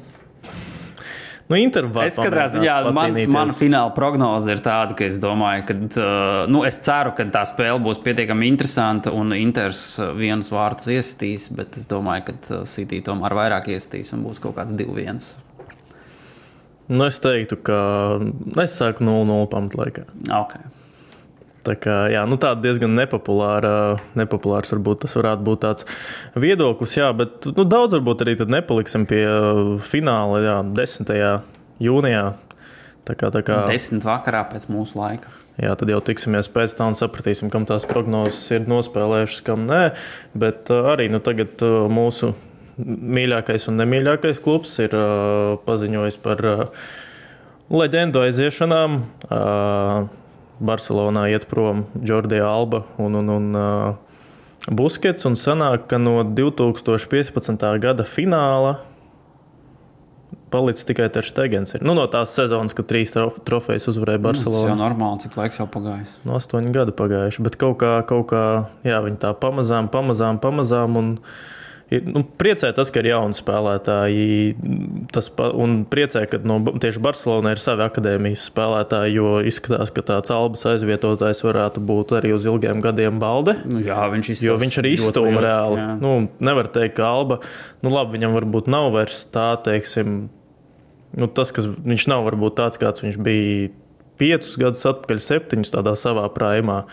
nu 1.50 1.58
Es 2.06 2.18
katrā 2.20 2.46
ziņā, 2.52 2.76
mans, 2.94 3.20
mana 3.32 3.54
fināla 3.56 3.90
prognoze 3.96 4.54
ir 4.54 4.62
tāda, 4.62 4.94
ka 4.98 5.06
es 5.08 5.18
domāju, 5.22 5.66
ka, 5.66 5.76
uh, 5.88 6.44
nu, 6.50 6.62
es 6.68 6.78
ceru, 6.84 7.12
ka 7.18 7.26
tā 7.34 7.42
spēle 7.50 7.80
būs 7.82 7.98
pietiekami 8.04 8.46
interesanta 8.50 9.10
un 9.16 9.34
Inters 9.34 9.82
uh, 9.98 10.12
vienus 10.16 10.52
vārdus 10.54 10.90
iestīs, 10.94 11.48
bet 11.54 11.78
es 11.80 11.90
domāju, 11.90 12.28
ka 12.30 12.36
uh, 12.38 12.64
City 12.70 13.02
tomēr 13.06 13.34
vairāk 13.42 13.70
iestīs 13.74 14.14
un 14.14 14.22
būs 14.28 14.42
kaut 14.42 14.58
kāds 14.60 14.76
2-1. 14.78 15.22
Nu, 16.90 17.04
es 17.06 17.20
teiktu, 17.22 17.58
ka 17.66 17.80
es 18.62 18.78
sāku 18.78 19.06
0-0 19.06 19.50
pamatlaikā. 19.50 20.06
Okay. 20.42 20.70
Tā 21.66 21.74
kā, 21.76 21.96
jā, 22.08 22.22
nu 22.28 22.38
tāda 22.40 22.64
diezgan 22.64 22.94
nepopulāra, 22.96 24.00
nepopulārs 24.16 24.72
varbūt 24.72 25.02
tas 25.04 25.16
varētu 25.18 25.44
būt 25.44 25.62
tāds 25.66 25.88
viedoklis, 26.40 26.96
jā, 26.96 27.10
bet 27.16 27.50
nu, 27.52 27.66
daudz 27.68 27.98
varbūt 27.98 28.24
arī 28.24 28.36
nepaliksim 28.48 29.04
pie 29.08 29.24
uh, 29.28 29.74
fināla, 29.84 30.40
jā, 30.40 30.54
10. 30.78 31.12
jūnijā. 31.84 32.24
Tā 33.08 33.16
kā, 33.18 33.28
tā 33.34 33.42
kā, 33.44 33.62
Desmit 33.68 34.04
vakarā 34.06 34.44
pēc 34.48 34.68
mūsu 34.72 35.00
laika. 35.00 35.32
jā, 35.60 35.72
tad 35.76 35.92
jau 35.92 35.98
tiksimies 36.04 36.48
pēc 36.52 36.76
tam 36.78 36.94
un 36.94 36.96
sapratīsim, 36.96 37.50
kam 37.52 37.66
tās 37.68 37.84
prognozes 37.88 38.44
ir 38.56 38.68
nospēlējušas, 38.70 39.42
kam 39.44 39.66
nē. 39.68 39.82
Bet 40.32 40.72
uh, 40.72 40.92
arī 40.94 41.10
nu, 41.12 41.20
tagad 41.24 41.60
uh, 41.66 41.84
mūsu 41.92 42.32
mīļākais 42.80 43.68
un 43.68 43.76
nemīļākais 43.82 44.40
klubs 44.40 44.78
ir 44.80 44.94
paziņojis 45.66 46.16
par 46.24 46.40
leģendu 47.68 48.22
aiziešanām. 48.24 48.96
Uh, 50.60 50.66
Barcelonā 50.66 51.24
iet 51.32 51.48
prom 51.48 51.86
Jordija 52.04 52.44
Alba 52.48 52.84
un, 53.00 53.16
un, 53.16 53.32
un 53.32 53.56
uh, 53.56 53.94
Buskets. 54.68 55.24
Un 55.28 55.38
sanāk, 55.40 55.88
ka 55.88 55.98
no 56.00 56.20
2015. 56.24 57.64
gada 57.80 58.04
fināla 58.04 58.76
palicis 60.50 60.84
tikai 60.84 61.06
Terstegens. 61.14 61.76
Nu, 61.80 61.94
no 61.94 62.04
tās 62.10 62.34
sezonas, 62.34 62.74
kad 62.74 62.88
trīs 62.90 63.14
trof 63.14 63.38
trofejas 63.46 63.86
uzvarēja 63.92 64.18
Nu, 64.18 64.32
Tas 64.32 64.42
jau 64.42 64.50
Barcelona. 64.50 64.76
normāli, 64.82 65.22
cik 65.22 65.38
laiks 65.38 65.60
jau 65.62 65.68
pagājis. 65.70 66.16
No 66.26 66.36
astoņi 66.40 66.74
gadi 66.74 66.94
pagājuši, 66.98 67.44
bet 67.46 67.56
kaut 67.60 67.78
kā, 67.80 67.92
kaut 68.08 68.26
kā 68.32 68.44
jā, 68.82 68.98
viņi 69.04 69.20
tā 69.22 69.30
pamazām, 69.38 69.88
pamazām, 69.94 70.42
pamazām. 70.42 70.98
Un, 70.98 71.12
ir, 71.14 71.59
nu, 72.06 72.22
priecē 72.38 72.70
tas, 72.76 72.90
ka 72.94 73.00
ir 73.02 73.08
jauni 73.10 73.34
spēlētāji. 73.34 74.26
Tas, 75.10 75.26
un 75.58 75.80
priecē, 75.90 76.22
ka 76.30 76.38
no, 76.46 76.60
tieši 76.82 77.02
Barcelonā 77.02 77.56
ir 77.56 77.62
savi 77.62 77.82
akadēmijas 77.86 78.44
spēlētāji, 78.52 79.16
jo 79.18 79.32
izskatās, 79.50 79.90
ka 79.96 80.04
tāds 80.12 80.30
albas 80.34 80.62
aizvietotājs 80.70 81.42
varētu 81.46 81.82
būt 81.88 82.14
arī 82.20 82.34
uz 82.36 82.46
ilgiem 82.46 82.82
gadiem 82.84 83.18
balde. 83.22 83.56
Nu, 83.66 83.82
jā, 83.82 83.98
viņš, 84.14 84.32
Jo 84.46 84.54
viņš 84.60 84.80
arī 84.84 84.94
liels, 84.94 85.42
reāli. 85.42 85.80
jā. 85.82 85.88
Nu, 86.00 86.14
nevar 86.38 86.70
teikt, 86.70 86.96
ka 87.00 87.10
Alba, 87.10 87.40
nu 87.82 87.90
labi, 87.94 88.18
viņam 88.18 88.38
varbūt 88.38 88.70
nav 88.70 88.92
vairs 88.94 89.24
tā, 89.34 89.50
teiksim, 89.66 90.28
nu, 91.18 91.26
tas, 91.26 91.50
kas 91.54 91.66
viņš 91.66 92.06
nav 92.12 92.22
varbūt 92.30 92.58
tāds, 92.62 92.78
kāds 92.80 93.02
viņš 93.02 93.18
bija 93.18 93.70
piecus 94.20 94.54
gadus 94.60 94.84
atpakaļ, 94.86 95.22
septiņus 95.24 95.74
tādā 95.74 95.96
savā 95.98 96.26
prāmā. 96.34 96.84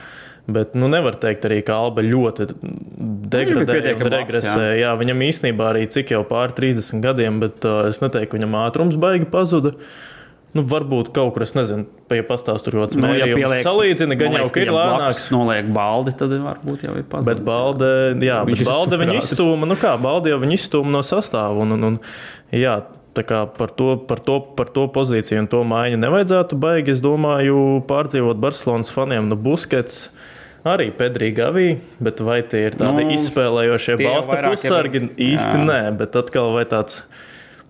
Bet 0.48 0.76
nu, 0.80 0.88
nevar 0.88 1.18
teikt 1.20 1.44
arī, 1.44 1.58
ka 1.68 1.76
Alba 1.76 2.04
ļoti 2.06 2.46
degradēja 3.32 3.96
un 3.98 4.12
regresēja. 4.14 4.76
Jā. 4.78 4.84
Jā, 4.86 4.92
viņam 5.00 5.24
īstenībā 5.28 5.72
arī 5.74 5.88
cik 5.92 6.14
jau 6.16 6.22
pāri 6.28 6.56
30 6.56 7.02
gadiem, 7.04 7.42
bet 7.44 7.66
uh, 7.68 7.82
es 7.90 8.00
neteiktu, 8.04 8.32
ka 8.32 8.40
viņam 8.40 8.56
ātrums 8.62 8.96
baigi 9.02 9.28
pazuda. 9.32 9.74
Nu, 10.56 10.64
varbūt 10.66 11.12
kaut 11.14 11.34
kur, 11.36 11.44
es 11.44 11.52
nezinu, 11.54 11.84
ja 12.16 12.24
pastāstu 12.26 12.70
tur 12.72 12.78
ļoti 12.80 12.98
Nu, 13.02 13.10
ja 13.12 13.28
smēķi. 13.28 13.36
pieliek- 13.36 13.66
salīdzina, 13.68 14.16
gan 14.18 14.38
jau, 14.40 14.46
ka 14.56 14.62
ir 14.64 14.70
ja 14.72 14.76
lēnāks. 14.78 15.26
Noliek 15.36 15.68
baldi, 15.76 16.14
tad 16.18 16.32
varbūt 16.32 16.86
jau 16.88 16.94
ir 16.98 17.04
pazudis. 17.12 17.28
Bet 17.28 17.44
balde, 17.46 17.90
jā, 18.24 18.40
Viņš 18.48 18.64
bet 18.64 18.72
balde 18.72 19.00
viņu 19.04 19.18
izstūma. 19.20 19.68
Nu 19.68 19.76
kā, 19.78 19.92
balde 20.02 20.32
jau 20.32 20.40
viņu 20.42 20.56
izstūma 20.58 20.96
no 20.96 21.04
sastāvā. 21.06 21.52
Un, 21.62 21.76
un, 21.76 21.84
un, 21.92 22.00
jā, 22.56 22.78
tā 23.14 23.26
kā 23.28 23.44
par 23.60 23.76
to, 23.76 23.98
par, 24.08 24.24
to, 24.24 24.40
par 24.58 24.72
to 24.74 24.88
pozīciju 24.96 25.44
un 25.44 25.52
to 25.52 25.62
maiņu 25.68 26.00
nevajadzētu 26.00 26.58
baigi, 26.64 26.96
es 26.96 27.04
domāju, 27.04 27.84
pārdzīvot 27.92 28.40
Barcelonas 28.42 28.90
faniem. 28.96 29.28
Nu, 29.30 29.36
Buskets. 29.36 30.08
Arī 30.68 30.90
Pedrija 30.98 31.36
Gavī, 31.38 31.68
bet 32.04 32.20
vai 32.26 32.42
tie 32.44 32.66
ir 32.68 32.76
tādi 32.80 33.06
Nu, 33.06 33.14
izspēlējošie 33.16 33.96
balsta 34.02 34.42
pusargi? 34.50 35.02
ir- 35.04 35.16
Īsti 35.38 35.56
jā. 35.58 35.64
nē, 35.70 35.80
bet 35.98 36.16
atkal 36.20 36.54
vai 36.56 36.66
tāds. 36.66 37.02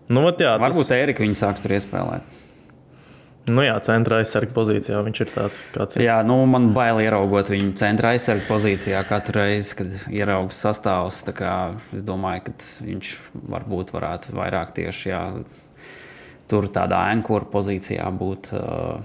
Nu, 0.10 0.24
vat 0.24 0.39
jā, 0.39 0.54
Varbūt 0.62 0.88
tas, 0.88 0.92
Erika 0.98 1.24
viņu 1.25 1.36
sāks 1.36 1.62
tur 1.62 1.72
iespēlēt. 1.75 2.22
nu 3.48 3.62
jā, 3.63 3.75
centrā 3.84 4.18
aizsarga 4.24 4.51
pozīcijā 4.56 5.01
viņš 5.04 5.22
ir 5.24 5.30
tāds, 5.36 5.60
kāds 5.75 5.96
ir. 5.98 6.04
Jā, 6.08 6.18
nu, 6.27 6.46
man 6.46 6.74
bail 6.75 7.00
ieraugot 7.04 7.48
viņu 7.51 7.74
centra 7.80 8.10
aizsargu 8.16 8.44
pozīcijā 8.50 9.06
katru 9.08 9.39
reizi, 9.39 9.75
kad 9.75 9.88
ieraugs 10.12 10.60
sastāvs. 10.63 11.22
Es 11.96 12.04
domāju, 12.04 12.44
ka 12.50 12.51
viņš 12.84 13.13
varbūt 13.51 13.92
varētu 13.96 14.36
vairāk 14.36 14.74
tieši 14.75 15.12
jā, 15.13 15.22
tur 16.48 16.63
tādā 16.68 17.00
ankura 17.12 17.46
pozīcijā 17.46 18.08
būt. 18.18 18.51
uh, 18.54 19.01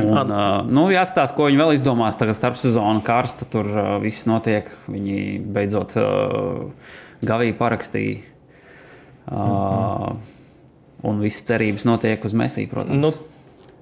Un, 0.00 0.30
uh, 0.32 0.62
nu, 0.72 0.86
jāstāsta, 0.92 1.36
ko 1.36 1.50
viņi 1.50 1.60
vēl 1.60 1.74
izdomās. 1.76 2.16
Tagad 2.16 2.38
starp 2.38 2.60
sezonu 2.60 3.02
karsta, 3.04 3.44
tur 3.52 3.68
uh, 3.68 3.96
viss 4.00 4.24
notiek. 4.30 4.70
Viņi 4.88 5.40
beidzot 5.52 5.96
uh, 6.00 6.92
gavīgi 7.28 7.58
parakstīja. 7.58 8.22
Uh, 9.32 10.14
Un 11.02 11.18
visas 11.18 11.42
cerības 11.48 11.82
notiek 11.86 12.22
uz 12.22 12.34
Messi, 12.38 12.68
protams. 12.70 13.00
Nu, 13.02 13.10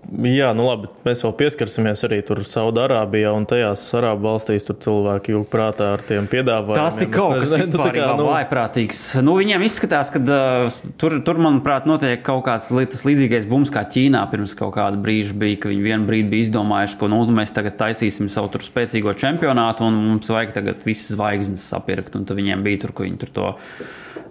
jā, 0.09 0.51
nu 0.57 0.65
labi, 0.67 0.89
mēs 1.05 1.23
vēl 1.25 1.33
pieskarsimies 1.39 2.03
arī 2.07 2.21
tur 2.27 2.41
Saudārābijā 2.47 3.31
un 3.37 3.47
tajās 3.49 3.83
arābu 3.99 4.27
valstīs. 4.29 4.67
Tur 4.67 4.79
cilvēki 4.83 5.35
ilgi 5.35 5.49
prātā 5.53 5.93
ar 5.95 6.05
tiem 6.07 6.27
piedāvājumiem. 6.31 6.81
Tas 6.81 7.01
ir 7.05 7.11
kaut 7.13 7.37
kas 7.39 7.55
nezinu, 7.55 7.77
tā 7.77 7.89
kā, 7.89 7.95
tāds 8.01 8.21
nu, 8.21 8.27
vājprātīgs. 8.31 9.03
Nu, 9.27 9.37
viņiem 9.39 9.65
izskatās, 9.67 10.13
ka 10.15 10.23
uh, 10.25 10.81
tur, 11.01 11.19
tur, 11.27 11.41
manuprāt, 11.43 11.89
notiek 11.91 12.25
kaut 12.27 12.45
kāds 12.49 12.71
tas 12.71 13.07
līdzīgais 13.07 13.49
bums 13.51 13.73
kā 13.75 13.85
Ķīnā 13.91 14.25
pirms 14.33 14.57
kaut 14.59 14.75
kāda 14.79 15.01
brīža 15.01 15.37
bija, 15.39 15.63
ka 15.63 15.73
viņi 15.73 15.87
vienā 15.87 16.09
brīdī 16.09 16.35
bija 16.35 16.49
izdomājuši, 16.49 17.01
ka 17.01 17.13
nu, 17.13 17.23
mēs 17.37 17.55
tagad 17.57 17.79
taisīsim 17.81 18.31
savu 18.33 18.53
tur 18.55 18.67
spēcīgo 18.67 19.15
čempionātu 19.21 19.87
un 19.87 20.03
mums 20.11 20.31
vajag 20.33 20.55
tagad 20.59 20.85
visas 20.87 21.15
zvaigznes 21.17 21.65
sapirkt. 21.73 22.19
Un 22.19 22.29
tad 22.29 22.41
viņiem 22.41 22.67
bija 22.67 22.87
tur, 22.87 22.97
ka 22.97 23.09
viņi 23.09 23.25
tur 23.25 23.35
to. 23.41 23.51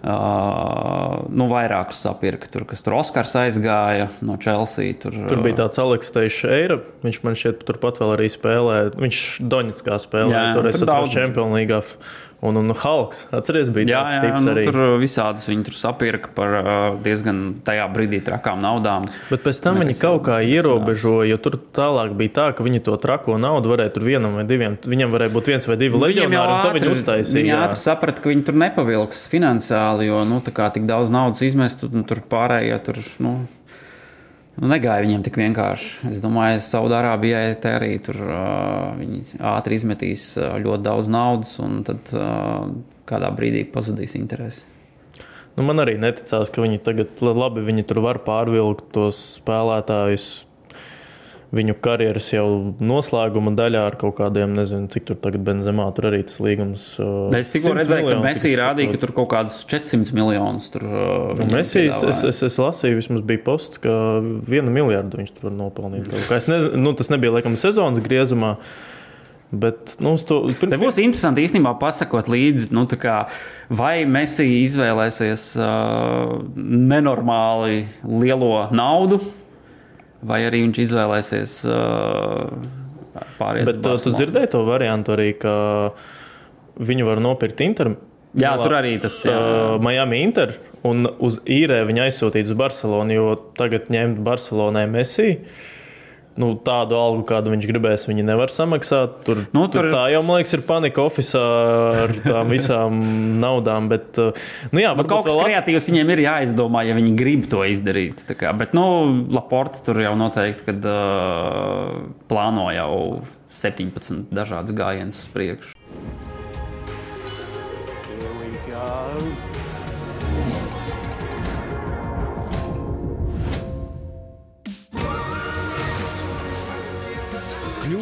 nu, 0.00 1.44
vairākus 1.50 1.98
sapirka. 2.00 2.48
Tur, 2.48 2.64
kas 2.68 2.80
tur 2.84 2.96
Oskars 2.96 3.34
aizgāja 3.36 4.06
no 4.24 4.38
Chelsea. 4.40 4.94
Tur, 4.96 5.12
Tur 5.28 5.42
bija 5.44 5.58
tāds 5.60 5.82
Aleksis 5.82 6.40
Šeira. 6.40 6.80
Viņš 7.04 7.20
man 7.26 7.38
šķiet, 7.38 7.62
turpat 7.68 8.00
vēl 8.02 8.16
arī 8.16 8.32
spēlē. 8.32 8.80
Viņš 8.96 9.22
Doņetskā 9.52 10.00
spēlē. 10.02 10.34
Jā, 10.34 10.48
tur 10.56 10.72
es 10.72 10.80
atceros. 10.82 11.14
Čempionu 11.14 11.60
līgā. 11.60 11.84
Un, 12.40 12.56
un 12.56 12.72
Halks, 12.72 13.26
atceries, 13.36 13.68
bija 13.68 13.84
Jā, 13.84 13.98
tāds 14.00 14.14
jā 14.14 14.20
tips 14.24 14.44
nu, 14.46 14.52
arī. 14.54 14.62
tur 14.70 14.94
visādus 14.96 15.44
viņi 15.50 15.66
tur 15.66 15.74
sapirka 15.76 16.30
par 16.32 16.54
uh, 16.56 16.70
diezgan 17.04 17.42
tajā 17.66 17.84
brīdī 17.92 18.22
trakām 18.24 18.62
naudām. 18.64 19.04
Bet 19.28 19.44
pēc 19.44 19.60
tam 19.60 19.76
viņi 19.82 19.92
Nekas 19.92 20.00
kaut 20.00 20.22
kā 20.30 20.38
ierobežoja, 20.40 21.28
jo 21.34 21.36
tur 21.44 21.58
tālāk 21.76 22.14
bija 22.16 22.32
tā, 22.38 22.46
ka 22.56 22.64
viņi 22.64 22.80
to 22.88 22.96
trako 23.02 23.36
naudu 23.36 23.74
varēja 23.74 23.92
tur 23.92 24.08
vienam 24.08 24.40
vai 24.40 24.46
diviem. 24.48 24.78
Viņam 24.80 25.12
varēja 25.12 25.34
būt 25.36 25.52
viens 25.52 25.68
vai 25.68 25.76
divi 25.84 26.00
leģionāri, 26.00 26.56
un 26.56 26.64
to 26.64 26.72
viņi 26.78 26.92
uztaisīja. 26.94 27.42
Viņi 27.42 27.56
ātri 27.58 27.82
saprata, 27.84 28.24
ka 28.24 28.32
viņi 28.32 28.48
tur 28.48 28.56
nepavilks 28.64 29.26
finansiāli, 29.36 30.08
jo 30.08 30.24
nu, 30.32 30.40
tā 30.40 30.56
kā 30.56 30.72
tik 30.72 30.88
daudz 30.88 31.12
naudas 31.12 31.44
izmest, 31.44 31.84
un 31.92 32.08
tur 32.08 32.24
pārējie 32.24 32.80
tur. 32.88 33.04
Nu, 33.20 33.36
Nu, 34.60 34.68
negāja 34.68 35.00
viņiem 35.00 35.22
tik 35.24 35.38
vienkārši. 35.40 36.10
Es 36.10 36.18
domāju, 36.20 36.60
Saudārābijai 36.64 37.54
te 37.62 37.70
arī 37.78 37.94
tur 38.04 38.18
uh, 38.26 38.98
ātri 39.54 39.78
izmetīs 39.80 40.34
ļoti 40.36 40.84
daudz 40.84 41.08
naudas, 41.12 41.54
un 41.64 41.80
tad 41.86 42.12
uh, 42.12 42.68
kādā 43.08 43.32
brīdī 43.32 43.64
pazudīs 43.72 44.18
interesi. 44.20 44.66
Nu, 45.56 45.64
man 45.64 45.80
arī 45.82 45.96
neticās, 46.00 46.52
ka 46.52 46.62
viņi 46.62 46.82
tagad 46.84 47.24
labi 47.24 47.64
viņi 47.66 47.86
tur 47.88 48.02
var 48.04 48.20
pārvilkt 48.26 48.92
tos 48.94 49.22
spēlētājus. 49.40 50.28
Viņu 51.50 51.74
karjeras 51.82 52.28
jau 52.30 52.44
noslēguma 52.78 53.50
daļā 53.58 53.80
ar 53.88 53.96
kaut 53.98 54.14
kādiem, 54.20 54.52
nezinu, 54.54 54.86
cik 54.92 55.08
tur 55.08 55.16
tagad 55.18 55.42
Benzemā 55.48 55.88
tur 55.96 56.06
arī 56.12 56.20
tas 56.28 56.38
līgums. 56.38 56.84
uh, 57.02 57.24
Es 57.34 57.50
tikko 57.50 57.72
100 57.72 57.80
redzēju, 57.80 58.06
ka 58.06 58.18
Messi 58.22 58.44
cik 58.44 58.52
es 58.52 58.60
rādīja, 58.60 58.92
ka 58.92 59.00
tur 59.02 59.12
kaut 59.16 59.28
kādus 59.32 59.56
400 59.66 60.14
miljonus 60.14 60.70
tur 60.70 60.86
uh, 60.86 61.32
Nu, 61.40 61.48
Messi, 61.50 61.88
es, 61.90 62.04
es, 62.06 62.44
es, 62.46 62.60
lasīju, 62.62 63.00
vismaz 63.00 63.26
bija 63.26 63.42
posts, 63.48 63.82
ka 63.82 63.96
vienu 64.22 64.70
miljardu 64.76 65.18
viņš 65.18 65.34
tur 65.34 65.48
var 65.48 65.58
nopelnīt. 65.58 66.12
Ne, 66.52 66.60
nu, 66.78 66.94
tas 66.94 67.10
nebija 67.10 67.34
laikam 67.40 67.58
sezonas 67.58 67.98
griezumā. 68.04 68.54
Bet, 69.50 69.96
nu, 69.98 70.14
to, 70.22 70.44
Te 70.62 70.78
būs 70.78 71.00
interesanti 71.02 71.42
īstenībā 71.42 71.72
pasakot 71.80 72.30
līdzi, 72.30 72.68
nu, 72.76 72.84
kā, 72.94 73.24
vai 73.74 74.04
Messi 74.06 74.46
izvēlēsies 74.60 75.50
uh, 75.58 76.36
nenormāli 76.54 77.82
lielo 78.06 78.68
naudu, 78.70 79.18
vai 80.26 80.42
arī 80.48 80.62
viņš 80.66 80.82
izvēlēsies 80.84 81.56
uh, 81.68 82.50
pāriet 83.38 83.68
Bet 83.68 83.80
uz 83.86 84.04
tu, 84.04 84.10
tu 84.10 84.16
dzirdēji 84.18 84.52
to 84.54 84.62
variantu 84.68 85.14
arī, 85.16 85.32
ka 85.40 85.54
viņu 86.80 87.08
var 87.08 87.22
nopirkt 87.24 87.60
Inter. 87.64 87.94
Jā, 88.38 88.54
tur 88.60 88.76
arī 88.78 88.94
tas 89.02 89.16
jā. 89.26 89.34
Uh, 89.34 89.76
Miami 89.82 90.22
Inter 90.22 90.54
un 90.86 91.08
uz 91.18 91.40
īrē 91.50 91.82
viņa 91.88 92.06
aizsūtīt 92.08 92.48
uz 92.48 92.56
Barcelonu, 92.58 93.16
jo 93.16 93.34
tagad 93.58 93.90
ņemt 93.92 94.22
Barcelonai 94.24 94.86
Messi. 94.90 95.34
Nu, 96.38 96.52
tādu 96.64 96.94
algu, 96.96 97.24
kādu 97.26 97.50
viņš 97.52 97.64
gribēs, 97.68 98.04
viņi 98.08 98.22
nevar 98.24 98.48
samaksāt. 98.54 99.16
Tur, 99.26 99.40
Nu, 99.52 99.64
tur... 99.66 99.88
tur- 99.88 99.88
tā 99.92 100.04
jau, 100.12 100.20
man 100.24 100.38
liekas, 100.38 100.54
ir 100.56 100.62
panika 100.68 101.02
oficiālā 101.02 102.04
ar 102.06 102.14
tām 102.22 102.52
visām 102.54 103.00
naudām. 103.42 103.88
Bet, 103.90 104.14
uh, 104.22 104.30
nu, 104.70 104.80
jā, 104.80 104.94
Nu, 104.96 105.04
kaut 105.10 105.26
kas 105.26 105.34
at- 105.34 105.42
kreatīvs 105.48 105.90
viņiem 105.90 106.14
ir 106.14 106.22
jāizdomā, 106.28 106.84
ja 106.88 106.94
viņi 106.96 107.12
grib 107.18 107.48
to 107.50 107.60
izdarīt. 107.66 108.22
Kā, 108.40 108.54
bet, 108.56 108.72
nu, 108.78 108.86
Laporte 109.34 109.82
tur 109.84 110.00
jau 110.00 110.14
noteikti, 110.16 110.68
kad 110.70 110.86
uh, 110.88 111.98
plāno 112.30 112.70
jau 112.72 112.94
17 113.50 114.30
dažādus 114.30 114.78
gājienus 114.78 115.24
uz 115.26 115.32
priekšu. 115.34 115.74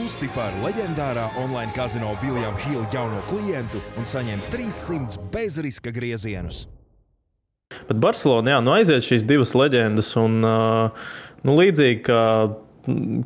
Kļūsti 0.08 0.28
par 0.32 0.54
leģendārā 0.64 1.26
online 1.36 1.68
kazino 1.76 2.14
Viljama 2.22 2.56
Hila 2.62 2.86
jauno 2.94 3.18
klientu 3.28 3.76
un 4.00 4.06
saņem 4.08 4.40
300 4.48 5.26
bezriska 5.34 5.92
griezienus. 5.92 6.62
Bet 7.90 8.00
Barcelona, 8.00 8.54
jā, 8.54 8.62
nu 8.64 8.72
aiziet 8.72 9.04
šīs 9.04 9.26
divas 9.28 9.52
leģendas, 9.52 10.14
un 10.16 10.38
uh, 10.48 11.10
nu, 11.44 11.58
līdzīgi 11.58 12.00
kā 12.08 12.22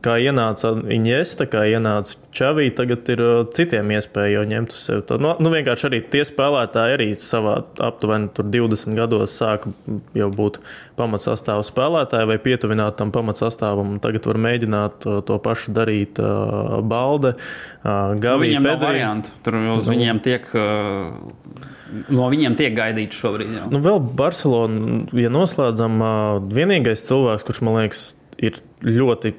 kā 0.02 0.16
ienāca 0.22 0.72
Iniesta, 0.92 1.46
kā 1.50 1.64
ienāca 1.70 2.16
Čavī, 2.34 2.68
tagad 2.74 3.08
ir 3.12 3.22
uh, 3.22 3.32
citiem 3.54 3.92
iespēja 3.96 4.38
jau 4.38 4.44
ņemt 4.50 4.74
uz 4.74 4.84
sevi. 4.88 5.04
Tā, 5.08 5.18
nu, 5.22 5.34
nu, 5.42 5.52
vienkārši 5.54 5.88
arī 5.88 6.00
tie 6.12 6.24
spēlētāji 6.26 6.96
arī 6.96 7.08
savā 7.22 7.58
aptuveni 7.84 8.30
20 8.38 8.98
gados 8.98 9.36
sāka 9.38 9.72
jau 10.18 10.30
būt 10.34 10.60
pamatsastāvu 11.00 11.66
spēlētāji 11.68 12.30
vai 12.32 12.38
pietuvināt 12.42 12.98
tam 13.00 13.12
pamatsastāvam. 13.14 13.98
Tagad 14.02 14.30
var 14.30 14.40
mēģināt 14.48 15.08
uh, 15.08 15.20
to 15.26 15.38
pašu 15.42 15.74
darīt 15.76 16.22
uh, 16.22 16.80
Balde, 16.82 17.36
uh, 17.36 18.16
Gavī, 18.22 18.54
nu, 18.56 18.64
Pedri. 18.66 19.04
Tur 19.44 19.60
uz 19.60 19.86
nu, 19.86 19.92
viņiem 19.94 20.24
tiek. 20.24 20.50
Uh, 20.56 21.70
No 21.92 22.24
viņiem 22.32 22.54
tiek 22.56 22.72
gaidīts 22.72 23.18
šobrīd. 23.20 23.50
Jau. 23.52 23.66
Nu, 23.68 23.82
vēl 23.84 23.98
Barcelona, 24.16 25.02
ja 25.12 25.28
noslēdzam, 25.32 25.98
uh, 26.00 26.38
vienīgais 26.56 27.04
cilvēks, 27.04 27.44
kurš 27.44 27.60
man 27.66 27.76
liekas, 27.82 28.04
ir 28.40 28.56
ļoti 28.86 29.34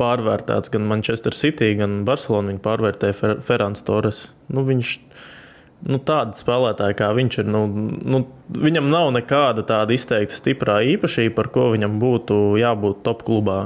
pārvērtēts 0.00 0.72
gan 0.74 0.88
Manchester 0.90 1.36
City, 1.36 1.74
gan 1.78 2.02
Barcelona. 2.08 2.52
Viņa 2.52 2.64
pārvērtēja 2.64 3.16
Fer 3.18 3.36
Ferrans 3.44 3.84
Torres. 3.86 4.26
Nu, 4.52 4.64
viņš, 4.66 4.96
nu, 5.90 6.00
tāda 6.00 6.36
spēlētāja 6.38 6.98
kā 6.98 7.12
viņš 7.16 7.40
ir, 7.42 7.48
nu, 7.54 7.64
nu, 8.02 8.24
viņam 8.66 8.90
nav 8.92 9.12
nekāda 9.16 9.66
tāda 9.68 9.96
izteikta 9.96 10.36
stiprā 10.36 10.80
īpašība, 10.94 11.36
par 11.38 11.52
ko 11.54 11.70
viņam 11.76 11.98
būtu 12.02 12.42
jābūt 12.60 13.02
top 13.06 13.24
klubā. 13.26 13.62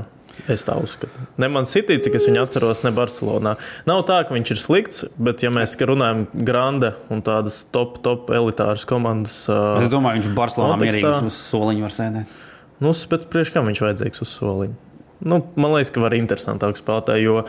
Es 0.46 0.62
tā 0.62 0.76
uzskatu. 0.78 1.24
Ne 1.40 1.48
man 1.50 1.66
City, 1.66 1.96
cik 1.98 2.14
es 2.14 2.28
viņu 2.28 2.44
atceros, 2.44 2.84
ne 2.84 2.92
Barcelonā. 2.94 3.56
Nav 3.88 4.04
tā, 4.06 4.20
ka 4.22 4.36
viņš 4.36 4.52
ir 4.54 4.60
slikts, 4.62 5.00
bet, 5.18 5.42
ja 5.42 5.50
mēs 5.50 5.74
runājam 5.80 6.28
par 6.30 6.44
grande 6.46 6.92
un 7.10 7.24
tādas 7.26 7.64
top, 7.74 7.98
top 8.04 8.30
elitāras 8.30 8.86
komandas. 8.88 9.40
Es 9.50 9.90
domāju, 9.90 10.22
viņš 10.22 10.36
Barcelonā 10.38 10.78
mierīgi 10.78 11.32
uz 11.32 11.40
soliņa 11.48 11.88
var 11.88 11.96
sēdēt. 11.96 12.36
Nu, 12.78 12.94
bet 13.10 13.26
priekš 13.32 13.50
kam 13.56 13.66
viņš 13.66 13.82
vajadzīgs 13.82 14.22
uz 14.22 14.36
soliņa? 14.38 14.87
Nu, 15.20 15.40
man 15.58 15.74
liekas, 15.74 15.90
ka 15.94 16.02
var 16.04 16.14
interesantāk 16.16 16.78
spēlēt, 16.78 17.14
jo 17.22 17.42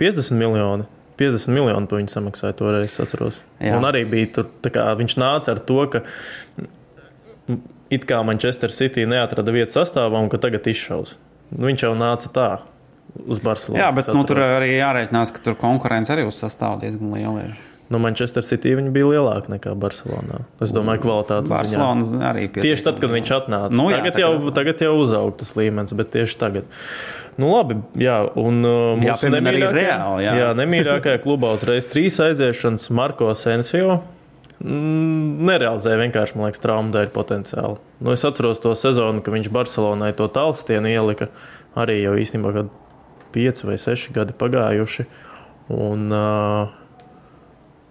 50 0.00 0.38
miljoni. 0.38 0.86
50 1.18 1.50
miljoni 1.50 1.90
par 1.90 1.98
viņu 1.98 2.12
samaksāja 2.12 2.54
toreiz, 2.58 2.92
es 2.92 3.00
atceros. 3.02 3.40
Jā. 3.58 3.74
Un 3.74 3.86
arī 3.88 4.04
bija 4.06 4.30
tur, 4.36 4.52
kā, 4.70 4.84
viņš 5.00 5.16
nāca 5.18 5.56
ar 5.56 5.62
to, 5.66 5.80
ka 5.90 6.04
it 7.90 8.04
kā 8.06 8.20
Manchester 8.26 8.70
City 8.70 9.06
neatrada 9.08 9.54
vietu 9.54 9.80
sastāvā 9.80 10.20
un 10.22 10.30
ka 10.30 10.38
tagad 10.38 10.68
izšaus. 10.70 11.16
Nu, 11.50 11.66
viņš 11.66 11.86
jau 11.88 11.94
nāca 11.98 12.30
tā 12.30 12.48
uz 13.26 13.40
Barcelonas. 13.42 13.82
Jā, 13.82 13.88
bet 13.96 14.10
nu, 14.14 14.22
tur 14.28 14.42
arī 14.44 14.76
jārēķinās, 14.76 15.32
ka 15.34 15.42
tur 15.42 15.58
konkurence 15.58 16.12
arī 16.14 16.28
uz 16.28 16.38
sastāvu 16.38 16.82
diezgan 16.84 17.16
liela 17.16 17.48
ir. 17.48 17.56
Nu, 17.88 17.98
Manchester 18.02 18.44
City 18.44 18.74
bija 18.92 19.06
lielāka 19.08 19.48
nekā 19.48 19.72
Barcelonā. 19.80 20.42
Es 20.60 20.74
domāju, 20.76 21.06
kvalitāte 21.06 21.48
Barcelonas 21.48 22.10
ziņā. 22.10 22.26
arī 22.30 22.42
bija. 22.52 22.66
Tieši 22.66 22.84
tad, 22.84 22.98
kad 23.00 23.14
viņš 23.14 23.32
atnāca. 23.38 23.72
Nu, 23.72 23.86
jā, 23.88 24.02
tagad, 24.02 24.18
jau, 24.20 24.32
tagad... 24.36 24.56
tagad 24.58 24.82
jau 24.84 24.92
uzauga 25.00 25.38
tas 25.40 25.54
līmenis, 25.56 25.94
bet 25.96 26.10
tieši 26.12 26.36
tagad. 26.40 26.68
Nu, 27.40 27.48
labi, 27.54 27.78
jā, 28.02 28.18
un 28.36 28.60
uh, 28.66 29.00
jā, 29.00 29.14
nemīļākajā, 29.32 29.72
reāli, 29.78 30.26
jā. 30.26 30.34
Jā, 30.42 30.50
nemīļākajā 30.58 31.20
klubā 31.24 31.54
uzreiz 31.56 31.88
trīs 31.88 32.18
aiziešanas 32.20 32.90
Marko 32.98 33.30
Sensio. 33.38 34.00
Mm, 34.58 35.46
nerealizēja 35.46 36.00
vienkārši, 36.00 36.34
man 36.36 36.48
liekas, 36.48 36.60
traumu 36.64 36.90
dēļ 36.92 37.12
potenciāli. 37.14 37.78
Nu, 38.02 38.10
es 38.12 38.26
atceros 38.26 38.60
to 38.60 38.74
sezonu, 38.76 39.22
kad 39.22 39.36
viņš 39.36 39.52
Barcelonai 39.54 40.10
to 40.18 40.26
tālstienu 40.34 40.90
ielika. 40.90 41.30
Arī 41.78 42.00
jau 42.02 42.16
īstenībā, 42.18 42.52
kad 42.56 42.74
pieci 43.32 43.68
vai 43.68 43.78
seši 43.78 44.12
gadi 44.16 44.34
pagājuši. 44.36 45.06
Un, 45.78 46.08
uh, 46.10 46.74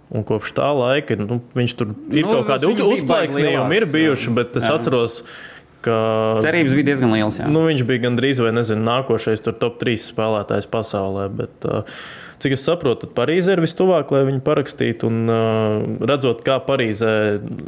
Un 0.07 0.23
kopš 0.23 0.53
tā 0.55 0.69
laika 0.71 1.17
nu, 1.19 1.41
viņš 1.51 1.73
tur 1.75 1.89
ir 2.15 2.23
nu, 2.23 2.31
kaut 2.31 2.47
kādi 2.47 2.69
uzplaiksnījumi, 2.71 3.75
ir 3.75 3.85
bijuši, 3.91 4.31
bet 4.37 4.55
es 4.55 4.67
jā. 4.69 4.77
atceros, 4.77 5.17
ka. 5.83 5.97
Cerības 6.43 6.75
bija 6.77 6.87
diezgan 6.91 7.11
lielas. 7.11 7.41
Jā. 7.41 7.49
Nu, 7.51 7.65
viņš 7.67 7.83
bija 7.89 8.05
gandrīz 8.05 8.39
vai 8.43 8.53
nezinu, 8.55 8.85
nākošais 8.87 9.43
top 9.47 9.81
3 9.81 9.97
spēlētājs 10.05 10.69
pasaulē. 10.71 11.27
Bet, 11.41 11.67
uh, 11.67 11.99
Cik 12.37 12.53
es 12.53 12.61
saprotu, 12.61 13.07
tad 13.07 13.15
Parīzē 13.17 13.55
ir 13.55 13.63
vistuvāk, 13.63 14.11
lai 14.13 14.21
viņi 14.27 14.43
parakstītu. 14.45 15.09
Un, 15.09 15.23
uh, 15.25 16.05
redzot, 16.05 16.43
kā 16.45 16.59
Parīzē 16.61 17.11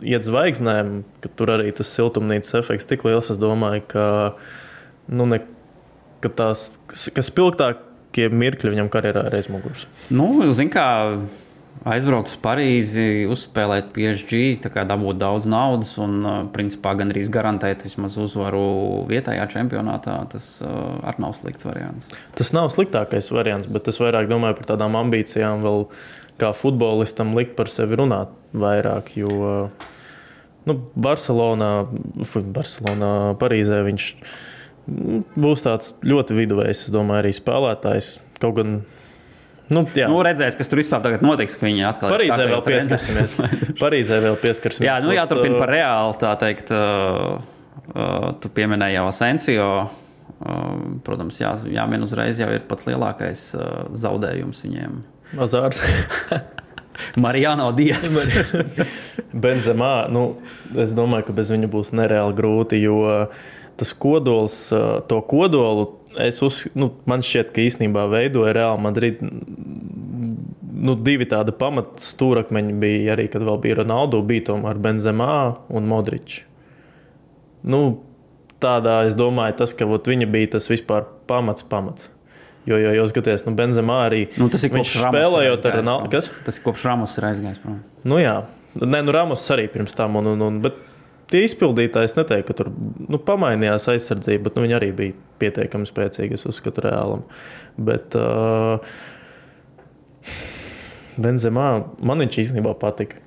iet 0.06 0.28
zvaigznēm, 0.28 1.00
ka 1.24 1.32
tur 1.34 1.56
arī 1.56 1.72
tas 1.74 1.90
siltumnīcas 1.96 2.60
efekts 2.62 2.86
tik 2.90 3.06
liels, 3.08 3.32
es 3.34 3.40
domāju, 3.42 3.82
ka, 3.90 4.06
nu, 5.10 5.26
ne, 5.32 5.42
ka 6.22 6.30
tās 6.30 6.70
ka 6.86 7.26
spilgtākie 7.26 8.30
mirkļi 8.30 8.76
viņam 8.76 8.94
karjerā 8.94 9.26
ir 9.32 9.40
aizmugurēs. 9.40 9.88
Nu, 10.14 10.30
zin, 10.54 10.70
kā, 10.70 10.86
aizbraukt 11.88 12.32
uz 12.32 12.38
Parīzi, 12.44 13.26
uzspēlēt 13.32 13.92
PSG, 13.96 14.60
dabūt 14.90 15.20
daudz 15.22 15.48
naudas 15.50 15.94
un, 16.02 16.18
uh, 16.26 16.40
principā, 16.54 16.96
gandrīz 17.00 17.32
garantēt 17.32 17.86
vismaz 17.88 18.18
uzvaru 18.20 19.06
vietējā 19.10 19.46
čempionātā. 19.54 20.18
Tas 20.34 20.50
uh, 20.66 21.00
arī 21.08 21.24
nav 21.24 21.38
slikts 21.38 21.68
variants. 21.68 22.10
Tas 22.40 22.52
nav 22.56 22.72
sliktākais 22.74 23.32
variants, 23.32 23.70
bet 23.72 23.88
es 23.92 24.02
vairāk 24.02 24.28
domāju 24.32 24.60
par 24.60 24.74
tādām 24.74 25.00
ambīcijām, 25.00 25.64
vēl 25.66 25.88
kā 26.40 26.52
futbolistam 26.56 27.34
likt 27.38 27.56
par 27.60 27.72
sevi 27.72 28.00
runāt 28.00 28.36
vairāk. 28.52 29.16
Jo, 29.20 29.40
uh, 29.40 29.90
nu, 30.68 30.78
Barcelonā, 31.00 31.74
Barcelonā, 32.20 33.14
Parīzē 33.40 33.84
viņš 33.88 34.14
mm, 34.20 35.26
būs 35.40 35.68
tāds 35.68 35.94
ļoti 36.04 36.40
viduvējs, 36.44 36.90
domāju, 36.96 37.24
arī 37.24 37.36
spēlētājs. 37.40 38.18
Kaut 38.40 38.60
gan 38.60 38.80
Nu, 39.70 39.84
jā. 39.94 40.08
nu, 40.10 40.18
redzēs, 40.26 40.58
kas 40.58 40.70
tur 40.70 40.82
vispār 40.82 41.20
notiks, 41.22 41.54
ka 41.60 41.68
viņi 41.68 41.86
atkal 41.86 42.14
Parīzē 42.16 42.46
vēl 42.50 42.62
pieskarsimies. 42.66 43.36
Parīzē 43.84 44.18
vēl 44.24 44.38
pieskarsimies. 44.42 44.88
Jā, 44.88 44.98
nu, 45.06 45.14
jāturpina 45.14 45.60
par 45.62 45.74
reāli, 45.74 46.16
tā 46.24 46.32
teikt, 46.42 46.72
uh, 46.74 47.38
uh, 47.94 48.32
tu 48.42 48.50
pieminēji 48.54 48.98
jau 48.98 49.06
Asensio. 49.12 49.68
Uh, 50.40 50.72
protams, 51.06 51.38
jā, 51.42 51.52
jāmin 51.70 52.06
uzreiz 52.06 52.40
jau 52.42 52.48
ir 52.56 52.64
pats 52.70 52.88
lielākais 52.88 53.44
uh, 53.60 53.70
zaudējums 53.94 54.64
viņiem. 54.66 54.98
Mazārs. 55.38 55.84
Marijāno 57.24 57.70
Dievs. 57.78 58.26
Benzemā, 59.46 59.94
nu, 60.10 60.40
es 60.82 60.98
domāju, 60.98 61.30
ka 61.30 61.38
bez 61.38 61.54
viņa 61.54 61.70
būs 61.70 61.94
nereāli 61.94 62.38
grūti, 62.40 62.82
jo 62.82 63.04
tas 63.80 63.94
kodols, 63.96 64.58
to 65.08 65.22
kodolu 65.30 65.86
es 66.26 66.42
uz, 66.46 66.64
nu, 66.78 66.92
man 67.10 67.24
šķiet, 67.26 67.54
ka 67.56 67.64
īstenībā 67.64 68.06
veidoja 68.12 68.54
Real 68.58 68.82
Madrid. 68.82 69.22
Nu, 70.80 70.96
divi 70.96 71.28
tādi 71.30 71.54
pamata 71.60 72.02
stūrakmeņi 72.04 72.76
bija 72.80 73.16
arī, 73.16 73.28
kad 73.32 73.44
vēl 73.44 73.58
bija 73.64 73.82
Ronaldo, 73.82 74.22
bija 74.26 74.50
tomēr 74.52 74.80
Benzemā 74.80 75.34
un 75.76 75.90
Modričs. 75.90 76.46
Nu, 77.68 77.82
tādā 78.64 79.02
es 79.08 79.18
domāju, 79.20 79.58
tas, 79.60 79.74
ka 79.76 79.88
ot, 79.88 80.08
viņa 80.08 80.30
bija 80.32 80.54
tas 80.56 80.70
vispār 80.72 81.08
pamats, 81.28 81.66
pamats. 81.68 82.08
Jo, 82.68 82.78
jo 82.80 82.94
jūs 82.94 83.12
skatāties, 83.12 83.44
nu, 83.48 83.56
Benzemā 83.60 84.06
arī. 84.08 84.22
Nu, 84.40 84.48
tas 84.52 84.64
ir 84.64 84.72
viņš 84.76 84.96
spēlējot 85.02 85.68
ar 85.68 85.78
Ronaldo. 85.82 86.14
Kas? 86.14 86.32
Tas 86.46 86.60
ir 86.60 86.64
kopš 86.64 86.88
Ramos 86.88 87.18
ir 87.20 87.28
aizgājis. 87.32 87.60
Prom. 87.64 87.82
Nu, 88.08 88.20
jā, 88.22 88.38
Nē, 88.78 89.02
nu, 89.02 89.14
Ramos 89.14 89.44
arī 89.54 89.66
pirms 89.72 89.96
tam. 89.98 90.20
Un, 90.20 90.34
un, 90.36 90.44
un, 90.46 90.60
bet 90.64 90.78
tie 91.32 91.44
izpildītāji, 91.46 92.12
neteiktu, 92.18 92.48
ka 92.50 92.58
tur 92.58 92.72
nu, 93.10 93.20
pamainījās 93.22 93.88
aizsardzība, 93.94 94.48
bet 94.48 94.58
nu, 94.58 94.66
viņi 94.66 94.78
arī 94.80 94.92
bija 94.98 95.18
pietiekami 95.42 95.90
spēcīgi, 95.90 96.40
es 96.40 96.46
uzskatu, 96.50 96.84
reālam. 96.86 97.24
Bet 97.80 98.18
uh, 98.20 98.82
Benzemā 101.20 101.70
man 102.00 102.26
viņš 102.26 102.40
īstenībā 102.46 102.76
patika. 102.82 103.22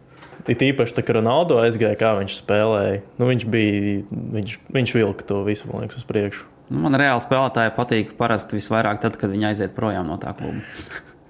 It 0.50 0.62
īpaši, 0.64 0.96
tā, 0.96 1.04
kad 1.06 1.20
Ronaldo 1.20 1.60
aizgāja, 1.62 1.94
kā 2.00 2.16
viņš 2.18 2.40
spēlēja. 2.40 3.02
Nu, 3.20 3.28
viņš 3.28 3.46
bija, 3.50 4.00
viņš, 4.10 4.56
viņš 4.74 4.94
vilka 4.98 5.28
to 5.28 5.38
visu, 5.46 5.68
man 5.70 5.84
liekas, 5.84 6.00
uz 6.02 6.08
priekšu. 6.08 6.48
Nu, 6.72 6.80
man 6.82 6.96
reāli 6.98 7.22
spēlētāji 7.22 7.74
patīk 7.76 8.12
parasti 8.18 8.58
visvairāk 8.58 8.98
tad, 9.02 9.18
kad 9.20 9.30
viņi 9.30 9.52
aiziet 9.52 9.76
projām 9.76 10.08
no 10.10 10.18
tā 10.18 10.34
kluba. 10.34 10.64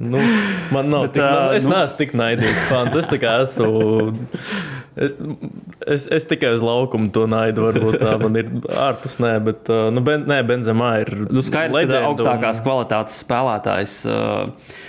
Nu, 0.03 0.19
man 0.75 0.91
nav 0.91 1.05
Bet, 1.07 1.17
tik, 1.17 1.23
uh, 1.23 1.55
es 1.57 1.67
nu... 1.67 1.75
neesmu 1.77 2.01
tik 2.01 2.15
naidīgs 2.19 2.69
fans. 2.71 2.99
Es 2.99 3.09
esmu. 3.09 4.15
Es, 4.93 5.15
es, 5.88 6.07
es 6.12 6.27
tikai 6.29 6.51
uz 6.53 6.61
laukuma 6.65 7.09
to 7.15 7.25
naidu, 7.31 7.62
varbūt 7.65 8.03
tā 8.03 8.17
man 8.21 8.37
ir 8.37 8.51
ārpus. 8.77 9.17
Nē, 9.23 9.37
bet 9.47 9.71
nu, 9.95 10.03
ben, 10.05 10.27
nē, 10.29 10.43
Benzemā 10.49 10.95
ir. 11.05 11.15
Nu, 11.31 11.45
skaidrs, 11.45 11.79
ka 11.88 12.03
augstākās 12.11 12.61
un... 12.61 12.67
kvalitātes 12.67 13.21
spēlētājs. 13.25 14.01
Uh, 14.11 14.81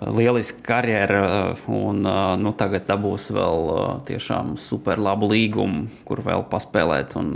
lieliska 0.00 0.62
karjera, 0.64 1.24
un 1.68 2.06
nu, 2.40 2.52
tagad 2.56 2.86
dabūs 2.88 3.28
vēl 3.36 3.68
tiešām 4.08 4.54
super 4.60 5.02
labu 5.02 5.28
līgumu, 5.28 5.90
kur 6.08 6.22
vēl 6.24 6.46
paspēlēt 6.48 7.18
un 7.20 7.34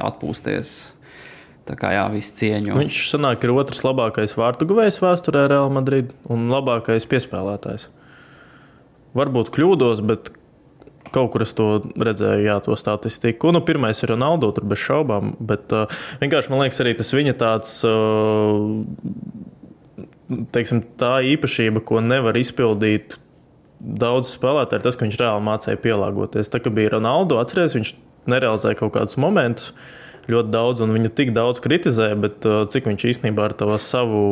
atpūsties. 0.00 0.72
Tā 1.68 1.76
kā 1.78 1.92
jā, 1.94 2.04
visu 2.10 2.34
cieņu. 2.40 2.74
Viņš 2.80 3.00
sanāk, 3.12 3.44
ir 3.46 3.54
otrs 3.54 3.84
labākais 3.86 4.34
vārtu 4.38 4.66
guvējs 4.70 4.98
vēsturē 5.02 5.46
Real 5.52 5.70
Madrid 5.70 6.10
un 6.32 6.48
labākais 6.50 7.06
piespēlētājs. 7.10 7.86
Varbūt 9.14 9.52
kļūdos, 9.54 10.00
bet 10.08 10.32
kaut 11.12 11.30
kur 11.34 11.44
es 11.44 11.52
to 11.54 11.68
redzēju, 11.92 12.44
jā, 12.46 12.56
to 12.64 12.76
statistiku. 12.80 13.52
Nu, 13.54 13.60
pirmais 13.64 14.00
ir 14.02 14.14
Ronaldo, 14.14 14.50
tur 14.56 14.66
bez 14.68 14.80
šaubām, 14.82 15.34
bet 15.44 15.72
uh, 15.76 16.00
vienkārši 16.22 16.52
man 16.52 16.64
liekas, 16.64 16.80
arī 16.82 16.96
tas 16.98 17.12
viņa 17.14 17.36
tāds. 17.40 17.74
Uh, 17.86 18.80
teiksim, 20.54 20.80
tā 21.00 21.18
īpašība, 21.34 21.82
ko 21.84 22.00
nevar 22.00 22.38
izpildīt 22.40 23.18
daudz 23.82 24.30
spēlētāji, 24.36 24.80
ir 24.80 24.86
tas, 24.86 24.96
ka 24.96 25.06
viņš 25.06 25.18
reāli 25.20 25.44
mācīja 25.44 25.80
pielāgoties. 25.82 26.50
Tā 26.52 26.62
kā 26.62 26.72
bija 26.74 26.94
Ronaldo, 26.94 27.40
atcerieties, 27.42 27.76
viņš 27.76 27.92
nerealizēja 28.30 28.78
kaut 28.78 28.94
kādus 28.96 29.18
momentus. 29.20 29.72
Ļoti 30.30 30.52
daudz, 30.54 30.82
un 30.84 30.92
viņu 30.94 31.10
tik 31.18 31.32
daudz 31.34 31.62
kritizēja, 31.64 32.18
bet 32.22 32.46
uh, 32.46 32.62
cik 32.70 32.86
viņš 32.90 33.08
īstenībā 33.10 33.48
ar 33.48 33.56
to 33.58 33.70
savu 33.82 34.22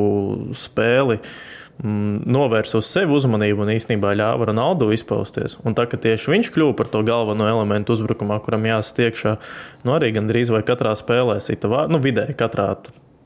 spēli 0.54 1.18
mm, 1.18 2.22
novērsa 2.30 2.78
uz 2.78 2.90
sevi 2.92 3.16
uzmanību 3.16 3.64
un 3.64 3.72
īstenībā 3.74 4.14
ļāva 4.20 4.50
Ronaldu 4.52 4.92
izpausties. 4.94 5.58
Un 5.66 5.74
tā, 5.74 5.88
ka 5.90 5.98
tieši 5.98 6.30
viņš 6.36 6.52
kļuva 6.54 6.76
par 6.78 6.92
to 6.92 7.02
galveno 7.06 7.48
elementu 7.50 7.96
uzbrukumā, 7.96 8.38
kuram 8.44 8.68
jāstiekšā, 8.70 9.36
nu 9.82 9.96
arī 9.96 10.12
gandrīz 10.14 10.54
vai 10.54 10.62
katrā 10.66 10.94
spēlē 10.98 11.40
sita, 11.42 11.70
nu 11.90 12.02
vidēji 12.02 12.38
katrā 12.38 12.74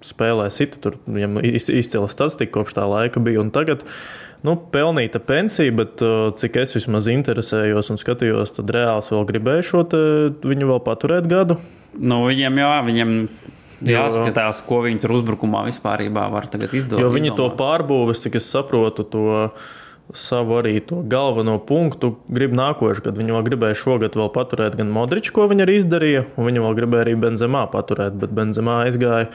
spēlē 0.05 0.51
sita, 0.53 0.81
tur 0.81 0.99
viņam 1.05 1.41
izcila 1.45 2.09
statistika 2.13 2.59
kopš 2.59 2.77
tā 2.77 2.89
laika 2.89 3.23
bija. 3.25 3.41
Un 3.45 3.53
tagad 3.55 3.85
nu, 4.45 4.57
pelnīta 4.73 5.21
pensija, 5.25 5.73
bet 5.77 6.05
uh, 6.05 6.29
cik 6.37 6.61
es 6.65 6.77
vismaz 6.77 7.09
interesējos 7.13 7.93
un 7.93 8.01
skatījos, 8.01 8.57
tad 8.59 8.73
reāls 8.73 9.13
vēl 9.13 9.25
gribēju 9.33 9.71
šo 9.71 9.87
viņu 10.45 10.73
vēl 10.73 10.85
paturēt 10.85 11.29
gadu. 11.31 11.61
Nu, 11.99 12.25
viņiem 12.29 12.59
jā, 12.59 12.75
viņiem 12.87 13.17
jāskatās, 13.85 14.63
ko 14.67 14.83
viņi 14.85 15.03
tur 15.03 15.17
uzbrukumā 15.19 15.65
vispār 15.69 16.07
var 16.13 16.49
izdarīt. 16.49 17.01
Jo 17.01 17.11
viņi 17.13 17.35
to 17.39 17.49
pārbūves, 17.59 18.25
cik 18.25 18.39
es 18.41 18.51
saprotu, 18.51 19.07
to 19.07 19.25
savu 20.13 20.59
arī 20.61 20.79
to 20.85 21.01
galveno 21.09 21.57
punktu 21.59 22.15
grib 22.29 22.55
nākošais 22.57 23.03
gadu. 23.05 23.23
Viņi 23.23 23.37
vēl 23.37 23.45
gribēja 23.49 23.79
šogad 23.81 24.17
vēl 24.19 24.31
paturēt 24.35 24.77
gan 24.77 24.93
Modriču, 24.93 25.33
ko 25.37 25.49
viņi 25.51 25.65
arī 25.65 25.79
izdarīja, 25.81 26.25
un 26.37 26.49
viņi 26.51 26.65
vēl 26.65 26.81
gribēja 26.81 27.07
arī 27.07 27.15
Benzemā 27.25 27.65
paturēt, 27.73 28.19
bet 28.21 28.35
Benzemā 28.37 28.83
aizgāja. 28.85 29.31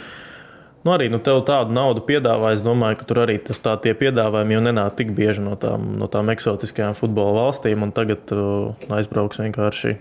Nu, 0.86 0.94
arī 0.94 1.10
nu, 1.12 1.20
tev 1.20 1.42
tādu 1.44 1.74
naudu 1.76 2.06
piedāvā. 2.08 2.54
Es 2.56 2.62
domāju, 2.64 3.02
ka 3.02 3.08
tur 3.10 3.26
arī 3.26 3.36
tas 3.44 3.60
tā 3.60 3.74
tie 3.84 3.92
piedāvājumi 4.00 4.56
jau 4.56 4.62
nenāk 4.64 4.94
tik 5.02 5.10
bieži 5.18 5.44
no 5.44 5.58
tām, 5.60 5.98
no 6.00 6.08
tām 6.08 6.32
eksotiskajām 6.32 6.96
futbola 6.96 7.34
valstīm. 7.42 7.84
Tagad 7.96 8.32
uh, 8.32 8.78
aizbrauks 8.96 9.42
vienkārši 9.42 9.98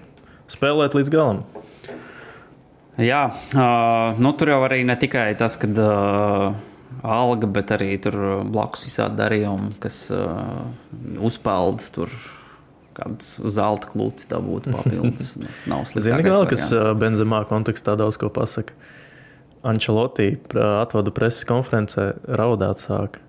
spēlēt 0.53 0.95
līdz 0.95 1.11
galam. 1.11 1.43
Jā, 2.99 3.29
uh, 3.31 4.19
nu, 4.19 4.33
tur 4.35 4.51
jau 4.51 4.59
arī 4.67 4.81
ne 4.87 4.97
tikai 4.99 5.31
tas, 5.39 5.55
ka 5.61 5.69
uh, 5.71 6.57
alga, 7.07 7.47
bet 7.59 7.71
arī 7.77 7.93
tur 8.03 8.17
blakus 8.51 8.83
visādi 8.89 9.21
darījumi, 9.21 9.77
kas 9.83 10.01
uh, 10.15 10.67
uzpeld 11.23 11.85
tur 11.95 12.11
kādu 12.99 13.51
zelta 13.55 13.93
klūci 13.93 14.27
dabūt 14.33 14.67
papildus. 14.75 15.37
Nav 15.71 15.87
slikti. 15.87 16.09
Zini, 16.09 16.27
vēl, 16.27 16.49
kas 16.51 16.73
Benzemā 16.99 17.45
kontekstā 17.47 17.95
daudz 17.99 18.19
ko 18.19 18.33
pasaka. 18.35 18.75
Ančelotī 19.67 20.33
atvadu 20.55 21.15
preses 21.15 21.47
konferencē 21.47 22.13
raudāt 22.39 22.83
sāk. 22.83 23.21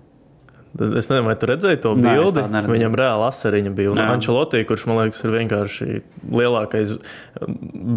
Es 0.70 1.08
nezinu, 1.10 1.24
vai 1.26 1.34
tu 1.34 1.48
redzēji 1.50 1.80
to 1.82 1.92
bildi. 1.98 2.44
Nē, 2.46 2.60
Viņam 2.70 2.94
reāli 2.98 3.24
asariņa 3.26 3.72
bija. 3.74 3.90
Un 3.90 4.00
Ančelotī, 4.04 4.60
kurš 4.68 4.84
man 4.86 5.00
liekas, 5.00 5.22
ir 5.26 5.32
vienkārši 5.34 5.86
lielākais, 6.30 6.92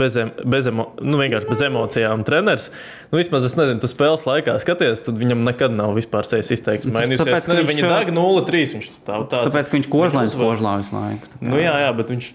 bez, 0.02 0.18
bez, 0.42 0.70
emo, 0.72 0.88
nu, 0.98 1.20
bez 1.22 1.62
emocijām 1.68 2.24
treneris. 2.26 2.72
Nu, 3.12 3.20
vismaz 3.22 3.46
es 3.46 3.54
nezinu, 3.60 3.78
tu 3.84 3.90
spēles 3.92 4.26
laikā 4.26 4.56
skaties, 4.64 5.06
tad 5.06 5.22
viņam 5.22 5.46
nekad 5.46 5.76
nav 5.78 5.94
vispār 6.00 6.26
sejas 6.26 6.50
izteiksme 6.56 6.96
mainījusies. 6.96 7.52
Viņš, 7.52 7.70
viņa 7.70 7.92
daga 7.92 8.16
0-3. 8.18 8.64
Viņš 8.74 8.90
tā, 8.96 9.20
tāds, 9.22 9.36
tāpēc, 9.52 9.70
ka 9.70 9.78
viņš 9.78 9.92
kožlājums 9.94 10.40
kožlājums 10.42 10.90
laiku. 10.98 11.30
Nu, 11.46 11.62
jā, 11.62 11.76
jā, 11.86 11.94
bet 12.00 12.10
viņš. 12.16 12.32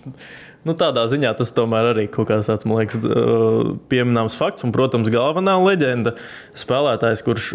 Nu, 0.69 0.77
tādā 0.79 1.03
ziņā 1.11 1.33
tas 1.39 1.51
tomēr 1.55 1.91
arī 1.97 2.07
kaut 2.13 2.31
kāds 2.31 2.47
tāds, 2.51 2.67
man 2.69 2.83
liekas, 2.83 3.03
pieminams 3.91 4.39
fakts. 4.39 4.67
Un, 4.67 4.75
protams, 4.75 5.11
galvenā 5.11 5.59
leģenda- 5.65 6.15
spēlētājs, 6.63 7.27
kurš 7.27 7.53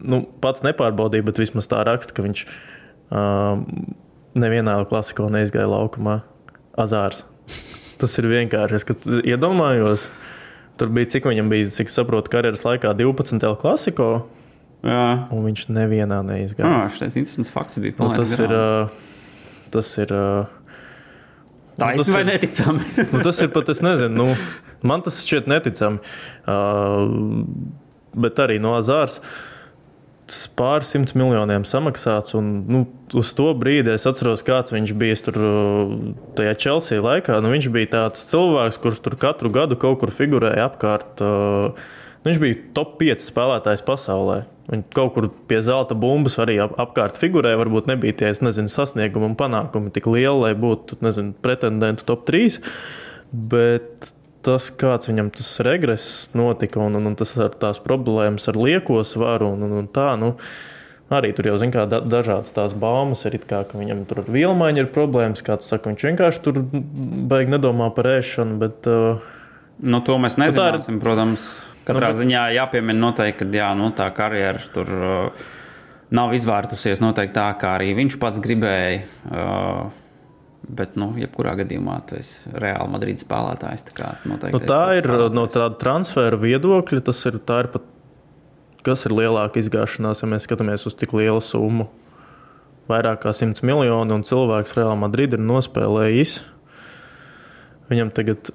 nu, 0.00 0.22
pats 0.42 0.64
nepārbaudīja, 0.66 1.26
bet 1.26 1.40
vismaz 1.42 1.68
tā 1.70 1.82
raksta, 1.86 2.14
ka 2.16 2.24
viņš 2.24 2.44
uh, 2.46 3.62
nevienā 4.38 4.76
klasikā 4.90 5.28
neizgāja 5.32 5.68
laukumā. 5.70 6.20
Azārs. 6.80 7.24
Tas 8.00 8.14
ir 8.20 8.28
vienkārši. 8.30 8.78
Es 8.78 9.24
iedomājos, 9.28 10.06
tur 10.80 10.92
bija 10.94 11.10
cik 11.16 11.26
viņam 11.28 11.50
bija, 11.52 11.68
cik 11.74 11.92
saprotu, 11.92 12.32
karjeras 12.32 12.64
laikā 12.64 12.94
12. 12.96 13.50
klasiko. 13.60 14.10
Jā. 14.86 15.26
Un 15.34 15.44
viņš 15.44 15.66
nevienā 15.74 16.22
neizgāja. 16.24 16.70
Jā, 16.70 16.86
tas 16.96 17.12
ir 17.12 17.24
interesants 17.24 17.52
fakts. 17.52 17.76
Bija 17.82 17.98
nu, 17.98 18.08
tas, 18.16 18.32
ir, 18.40 18.54
uh, 18.56 19.68
tas 19.74 19.92
ir. 20.00 20.14
Uh, 20.16 20.56
Tā 21.80 21.94
nu, 21.96 22.04
ir 22.04 22.26
neticami. 22.28 22.84
nu, 23.12 23.20
tas 23.24 23.38
ir 23.40 23.52
pat, 23.52 23.70
es 23.72 23.80
nezinu, 23.84 24.12
nu, 24.12 24.24
man 24.84 25.04
tas 25.04 25.20
šķiet 25.24 25.46
neticami. 25.48 26.00
Uh, 26.44 27.08
bet 28.20 28.40
arī 28.42 28.58
no 28.60 28.74
Azāras 28.76 29.20
pāris 30.58 30.92
simts 30.94 31.16
miljoniem 31.18 31.64
samaksāts. 31.68 32.36
Un, 32.38 32.50
nu, 32.70 32.84
uz 33.16 33.32
to 33.36 33.48
brīdi 33.58 33.94
es 33.94 34.06
atceros, 34.08 34.44
kāds 34.46 34.74
viņš 34.74 34.92
bija 35.00 35.16
tur 35.26 35.40
tajā 36.38 36.58
Chelsea 36.66 37.02
laikā. 37.04 37.40
Nu, 37.42 37.50
viņš 37.54 37.70
bija 37.74 37.94
tāds 37.96 38.28
cilvēks, 38.30 38.80
kurš 38.82 39.02
tur 39.06 39.18
katru 39.20 39.52
gadu 39.54 39.78
kaut 39.80 40.02
kur 40.02 40.14
figurēja 40.14 40.68
apkārt. 40.70 41.24
Uh, 41.24 41.90
Viņš 42.20 42.36
bija 42.36 42.56
top 42.76 42.98
5 43.00 43.22
spēlētājs 43.24 43.82
pasaulē. 43.86 44.42
Viņš 44.68 44.88
kaut 44.94 45.14
kur 45.14 45.26
pie 45.48 45.62
zelta 45.64 45.96
bumbas 45.96 46.36
arī 46.42 46.58
ap, 46.60 46.74
apkārt 46.82 47.16
figurēja. 47.20 47.58
Varbūt 47.62 47.88
nebija 47.88 48.18
tie 48.18 48.32
nezinu, 48.44 48.68
sasniegumi 48.72 49.30
un 49.30 49.36
panākumi 49.40 49.92
tik 49.94 50.08
lieli, 50.10 50.36
lai 50.42 50.50
būtu 50.58 51.00
nezinu, 51.04 51.32
pretendentu 51.40 52.04
top 52.10 52.26
3. 52.28 52.60
Bet 53.32 54.12
tas, 54.46 54.70
kāds 54.72 55.10
viņam 55.10 55.30
tas 55.34 55.48
regress 55.66 56.28
notika 56.36 56.82
un, 56.82 56.98
un, 56.98 57.12
un 57.12 57.16
tas 57.18 57.32
ar 57.38 57.54
tās 57.60 57.80
problēmas 57.82 58.48
ar 58.50 58.58
lieko 58.60 59.00
svaru 59.06 59.52
un, 59.54 59.64
un, 59.66 59.80
un 59.82 59.90
tā. 59.90 60.12
Nu, 60.20 60.34
Arī 61.10 61.32
tur 61.34 61.48
jau 61.48 61.56
zina, 61.58 61.74
kā 61.74 61.84
da, 61.90 61.98
dažādas 62.06 62.54
tās 62.54 62.70
baumas 62.78 63.24
ir. 63.26 63.34
Kā, 63.50 63.64
viņam 63.74 64.04
tur 64.06 64.20
ar 64.22 64.28
vielmaiņu 64.30 64.84
ir 64.84 64.90
problēmas. 64.94 65.42
Kāds 65.42 65.66
saka, 65.66 65.90
viņš 65.90 66.04
vienkārši 66.06 66.42
tur 66.44 66.60
baigi 66.62 67.50
nedomā 67.50 67.88
par 67.96 68.12
ēšanu. 68.12 68.58
Bet, 68.60 68.86
uh, 68.86 69.24
nu, 69.82 69.98
to 70.06 70.20
mēs 70.22 70.38
nezināsim, 70.38 71.00
ir, 71.00 71.02
protams. 71.02 71.48
Katrā 71.82 72.12
nu, 72.12 72.14
bet... 72.14 72.20
ziņā 72.20 72.44
jāpiemina 72.54 73.02
noteikti, 73.08 73.42
ka 73.42 73.58
jā, 73.58 73.72
nu, 73.74 73.90
tā 73.98 74.06
karjera 74.14 74.62
tur 74.70 74.94
uh, 74.94 75.48
nav 76.14 76.36
izvērtusies 76.38 77.02
noteikti 77.02 77.34
tā, 77.40 77.48
kā 77.58 77.74
arī 77.80 77.90
viņš 77.98 78.18
pats 78.22 78.38
gribēja. 78.46 79.02
Uh, 79.26 79.99
Bet, 80.70 80.94
nu, 81.00 81.08
jebkurā 81.18 81.56
gadījumā, 81.58 81.96
tas 82.06 82.28
ir 82.46 82.58
reāli 82.62 82.92
Madrides 82.92 83.24
spēlētājs. 83.26 83.86
Tā, 83.90 84.12
nu, 84.28 84.36
tā 84.38 84.52
ir 84.52 84.60
spēlētājs. 84.60 85.34
no 85.34 85.46
tāda 85.50 85.78
transfera 85.80 86.38
viedokļa. 86.38 87.02
Tas 87.08 87.24
ir, 87.26 87.40
ir 87.40 87.70
pat, 87.72 87.88
kas 88.86 89.02
ir 89.08 89.16
lielāka 89.16 89.58
izgāšanās, 89.62 90.22
ja 90.22 90.30
mēs 90.30 90.46
skatāmies 90.46 90.86
uz 90.86 90.94
tik 90.98 91.16
lielu 91.16 91.42
summu. 91.42 91.88
Vairāk 92.90 93.24
kā 93.24 93.34
100 93.34 93.66
miljoni, 93.66 94.14
un 94.14 94.26
cilvēks 94.26 94.74
Reāli 94.78 94.98
Madrid 95.02 95.34
ir 95.34 95.42
nospēlējis. 95.42 96.38
Viņam 97.90 98.14
tagad 98.14 98.52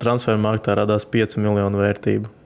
transferu 0.00 0.40
marktā 0.40 0.76
radās 0.80 1.04
5 1.08 1.36
miljonu 1.40 1.80
vērtību. 1.80 2.39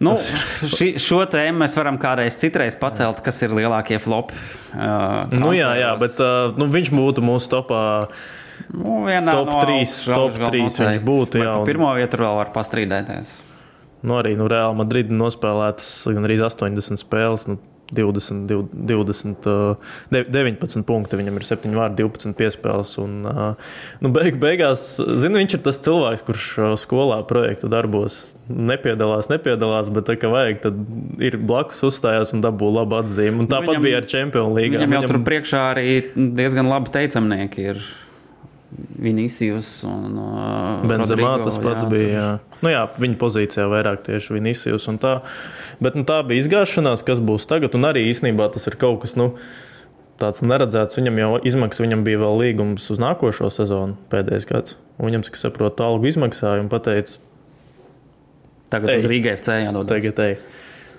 Nu, 0.00 0.14
ši, 0.16 0.94
šo 0.96 1.20
tēmu 1.28 1.60
mēs 1.60 1.74
varam 1.76 1.98
kādreiz 2.00 2.38
citreiz 2.40 2.76
pacelt, 2.80 3.20
kas 3.24 3.42
ir 3.44 3.52
lielākie 3.52 3.98
flopi. 4.00 4.36
Uh, 4.72 5.28
nu, 5.36 5.52
jā, 5.52 5.74
jā, 5.76 5.90
bet 6.00 6.16
uh, 6.24 6.56
nu, 6.56 6.70
viņš 6.72 6.88
būtu 6.94 7.24
mūsu 7.24 7.50
topā. 7.52 7.82
Nu, 8.72 9.02
top 9.04 9.50
no 9.50 9.60
3, 9.60 9.84
top 10.08 10.38
3 10.40 10.64
viņš 10.80 11.04
būtu. 11.04 11.42
Jā, 11.44 11.58
un... 11.60 11.68
Pirmā 11.68 11.92
vieta 11.98 12.20
vēl 12.20 12.38
var 12.40 12.52
pastrīdēties. 12.54 13.34
Nu, 14.00 14.16
arī 14.16 14.32
nu, 14.40 14.48
Reāli 14.48 14.78
Madrid 14.80 15.12
nospēlētas 15.12 15.92
gan 16.08 16.24
arī 16.24 16.38
80 16.40 17.00
spēles. 17.02 17.44
Nu, 17.50 17.60
20, 17.96 18.50
20, 18.74 19.48
19 20.10 20.86
punkti. 20.88 21.18
Viņam 21.20 21.38
ir 21.40 21.46
7 21.48 21.78
vārdi, 21.78 22.02
12 22.04 22.36
piespēles. 22.38 22.96
Un, 23.02 23.22
nu, 24.00 24.12
beig, 24.14 24.38
beigās, 24.42 24.92
zinu, 24.98 25.40
viņš 25.40 25.58
ir 25.58 25.64
tas 25.66 25.80
cilvēks, 25.84 26.26
kurš 26.26 26.50
skolā 26.80 27.22
projektu 27.28 27.70
darbos 27.72 28.22
nepiedalās, 28.50 29.30
nepiedalās, 29.30 29.90
bet 29.94 30.08
tā 30.10 30.16
kā 30.20 30.30
vajag, 30.30 30.60
tad 30.64 30.78
ir 31.22 31.38
blakus 31.38 31.82
uzstājās 31.86 32.34
un 32.34 32.42
dabū 32.44 32.70
labu 32.74 32.98
atzīmi. 33.00 33.38
Un 33.38 33.46
nu, 33.46 33.50
tāpat 33.50 33.76
viņam, 33.76 33.86
bija 33.86 34.02
ar 34.02 34.08
Champions 34.10 34.54
League. 34.56 34.76
Viņam 34.76 34.96
jau 34.96 35.02
viņam... 35.02 35.10
tur 35.12 35.24
priekšā 35.28 35.64
arī 35.72 35.88
diezgan 36.16 36.70
labi 36.70 36.94
teicamnieki 36.98 37.68
ir. 37.72 37.82
Vinīsijus 38.70 39.80
un 39.88 40.18
uh, 40.22 40.84
Benzemā 40.86 41.32
tas 41.42 41.56
pats 41.58 41.82
jā, 41.82 41.88
bija. 41.90 42.10
Jā. 42.14 42.28
Nu, 42.62 42.70
jā, 42.70 42.84
viņa 43.02 43.16
pozīcijā 43.18 43.64
vairāk 43.70 44.04
tieši 44.06 44.36
Vinīsijus 44.36 44.86
un 44.92 45.00
tā. 45.02 45.16
Bet 45.80 45.96
nu, 45.96 46.04
tā 46.08 46.20
bija 46.28 46.44
izgāšanās, 46.44 47.04
kas 47.06 47.22
būs 47.24 47.48
tagad. 47.48 47.74
Un 47.78 47.88
arī 47.88 48.04
īsnībā 48.10 48.50
tas 48.52 48.68
ir 48.68 48.76
kaut 48.80 49.00
kas 49.04 49.16
nu, 49.16 49.32
tāds 50.20 50.44
neredzēts. 50.44 50.98
Viņam 51.00 51.20
jau 51.22 51.32
izmaksas, 51.50 51.84
viņam 51.86 52.04
bija 52.04 52.20
vēl 52.20 52.40
līgums 52.42 52.90
uz 52.92 53.00
nākošo 53.00 53.48
sezonu 53.54 53.96
pēdējais 54.12 54.48
gads. 54.50 54.76
Un 54.98 55.08
viņam, 55.08 55.24
kas 55.32 55.46
saprot, 55.46 55.80
algu 55.80 56.10
izmaksāja 56.10 56.60
un 56.60 56.68
pateica, 56.72 57.16
tagad 58.72 58.92
ej, 58.92 59.02
uz 59.02 59.10
Rīgā 59.10 59.36
FC 59.38 59.60
jādodas. 59.62 59.90
Tagad 59.94 60.24
ej. 60.26 60.40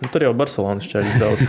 Nu, 0.01 0.09
tur 0.09 0.25
jau 0.25 0.31
Barcelonas 0.33 0.87
čēļus 0.89 1.17
daudz. 1.21 1.43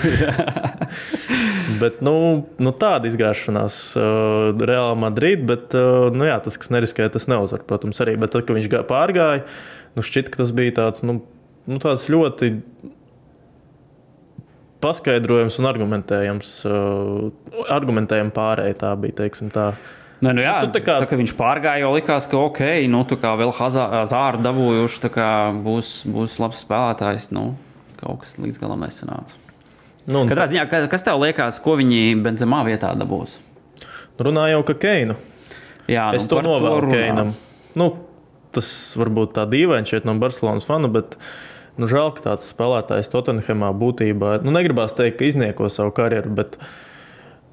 bet, 1.83 2.03
nu, 2.05 2.15
nu, 2.61 2.73
tāda 2.77 3.09
izgāšanās 3.09 3.79
uh, 3.97 4.51
Reāla 4.61 4.99
Madrid, 5.07 5.47
bet 5.49 5.73
uh, 5.79 6.11
nu, 6.13 6.27
jā, 6.29 6.37
tas, 6.45 6.61
kas 6.61 6.69
neriskēja, 6.75 7.15
tas 7.15 7.31
neuzvar, 7.33 7.65
protams, 7.65 8.03
arī. 8.05 8.19
Bet 8.21 8.35
tad, 8.35 8.45
kad 8.45 8.59
viņš 8.59 8.69
gāja 8.75 8.85
pārgāja, 8.91 9.47
nu, 9.97 10.05
šķiet, 10.05 10.29
ka 10.29 10.43
tas 10.43 10.53
bija 10.59 10.77
tāds, 10.83 11.01
nu, 11.09 11.23
nu, 11.65 11.81
tāds 11.81 12.11
ļoti 12.13 12.53
paskaidrojams 14.83 15.57
un 15.63 15.69
argumentējams, 15.71 16.53
uh, 16.69 17.67
argumentējams 17.73 18.35
pārējai. 18.37 18.77
Tā 18.83 18.93
bija, 19.01 19.17
teiksim, 19.23 19.51
tā. 19.55 19.73
Nē, 20.23 20.31
nu 20.39 20.43
jā, 20.45 20.55
Nu, 20.63 20.71
tā 20.75 20.83
kā- 20.85 21.01
tā, 21.03 21.09
ka 21.11 21.17
viņš 21.19 21.33
pārgāja, 21.39 21.81
jau 21.83 21.93
likās, 21.97 22.29
ka 22.31 22.39
ok, 22.39 22.61
nu, 22.91 23.01
tā 23.11 23.17
kā 23.19 23.33
vēl 23.39 23.51
Hazāru 23.59 24.39
dabūjuši, 24.45 25.01
tā 25.07 25.11
kā 25.11 25.29
būs, 25.65 26.05
būs 26.07 26.37
labs 26.39 26.61
spēlētājs. 26.65 27.33
Nu, 27.35 27.57
kaut 27.99 28.21
kas 28.23 28.37
līdz 28.39 28.61
galam 28.63 28.81
nesanāca. 28.87 29.35
Nu, 30.07 30.25
Katrā 30.27 30.47
ziņā, 30.51 30.69
ka- 30.71 30.87
kas 30.91 31.03
tev 31.03 31.19
liekas, 31.23 31.61
ko 31.63 31.77
viņi 31.79 32.23
Benzemā 32.23 32.63
vietā 32.67 32.95
dabūs? 32.99 33.39
runā 34.23 34.45
jau, 34.53 34.63
ka 34.63 34.75
Keinu. 34.75 35.17
Jā, 35.89 36.13
Es 36.15 36.23
nu, 36.23 36.29
to 36.29 36.37
par 36.37 36.45
novēlu. 36.45 36.91
Keinam. 36.93 37.33
Nu, 37.75 37.89
tas 38.53 38.95
varbūt 38.97 39.33
tā 39.35 39.47
dīvaini 39.51 39.89
šeit 39.89 40.05
no 40.05 40.15
Barcelonas 40.15 40.65
fanu, 40.65 40.87
bet 40.93 41.17
nu, 41.81 41.89
žēl, 41.89 42.13
ka 42.17 42.25
tāds 42.31 42.51
spēlētājs 42.53 43.11
Tottenhamā 43.13 43.73
būtībā, 43.77 44.39
nu, 44.45 44.55
negribās 44.55 44.97
teikt, 44.97 45.19
ka 45.21 45.29
iznieko 45.29 45.69
savu 45.73 45.95
karjeru, 45.97 46.33
bet 46.37 46.59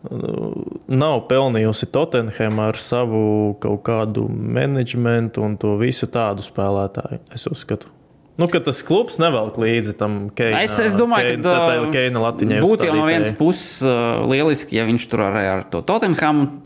nu, 0.10 0.66
nav 0.92 1.24
pelnījusi 1.30 1.90
Tottenhamā 1.94 2.70
ar 2.74 2.82
savu 2.82 3.22
kaut 3.64 3.86
kādu 3.88 4.28
menedžmentu 4.30 5.46
un 5.46 5.56
to 5.62 5.78
visu 5.80 6.10
tādu 6.12 6.46
spēlētāju. 6.46 7.24
Es 7.36 7.48
uzskatu. 7.50 7.92
Nu, 8.40 8.48
ka 8.48 8.62
tas 8.64 8.78
klubs 8.88 9.18
nevelk 9.20 9.58
līdzi 9.60 9.98
tam 10.00 10.20
Keinam. 10.32 10.62
Es, 10.64 10.78
es 10.80 10.96
domāju, 10.96 11.42
ka 11.42 11.44
tā 11.44 11.74
ir 11.76 11.90
Keina 11.92 12.22
Latvijas 12.24 12.64
būtu 12.64 12.88
jau 12.88 12.94
no 12.96 13.08
vienas 13.10 13.34
puses 13.36 13.82
uh, 13.84 14.22
lieliski, 14.32 14.78
ja 14.80 14.86
viņš 14.88 15.10
tur 15.12 15.26
arī 15.28 15.44
ar 15.58 15.66
to 15.68 15.84
Tottenhamu 15.84 16.62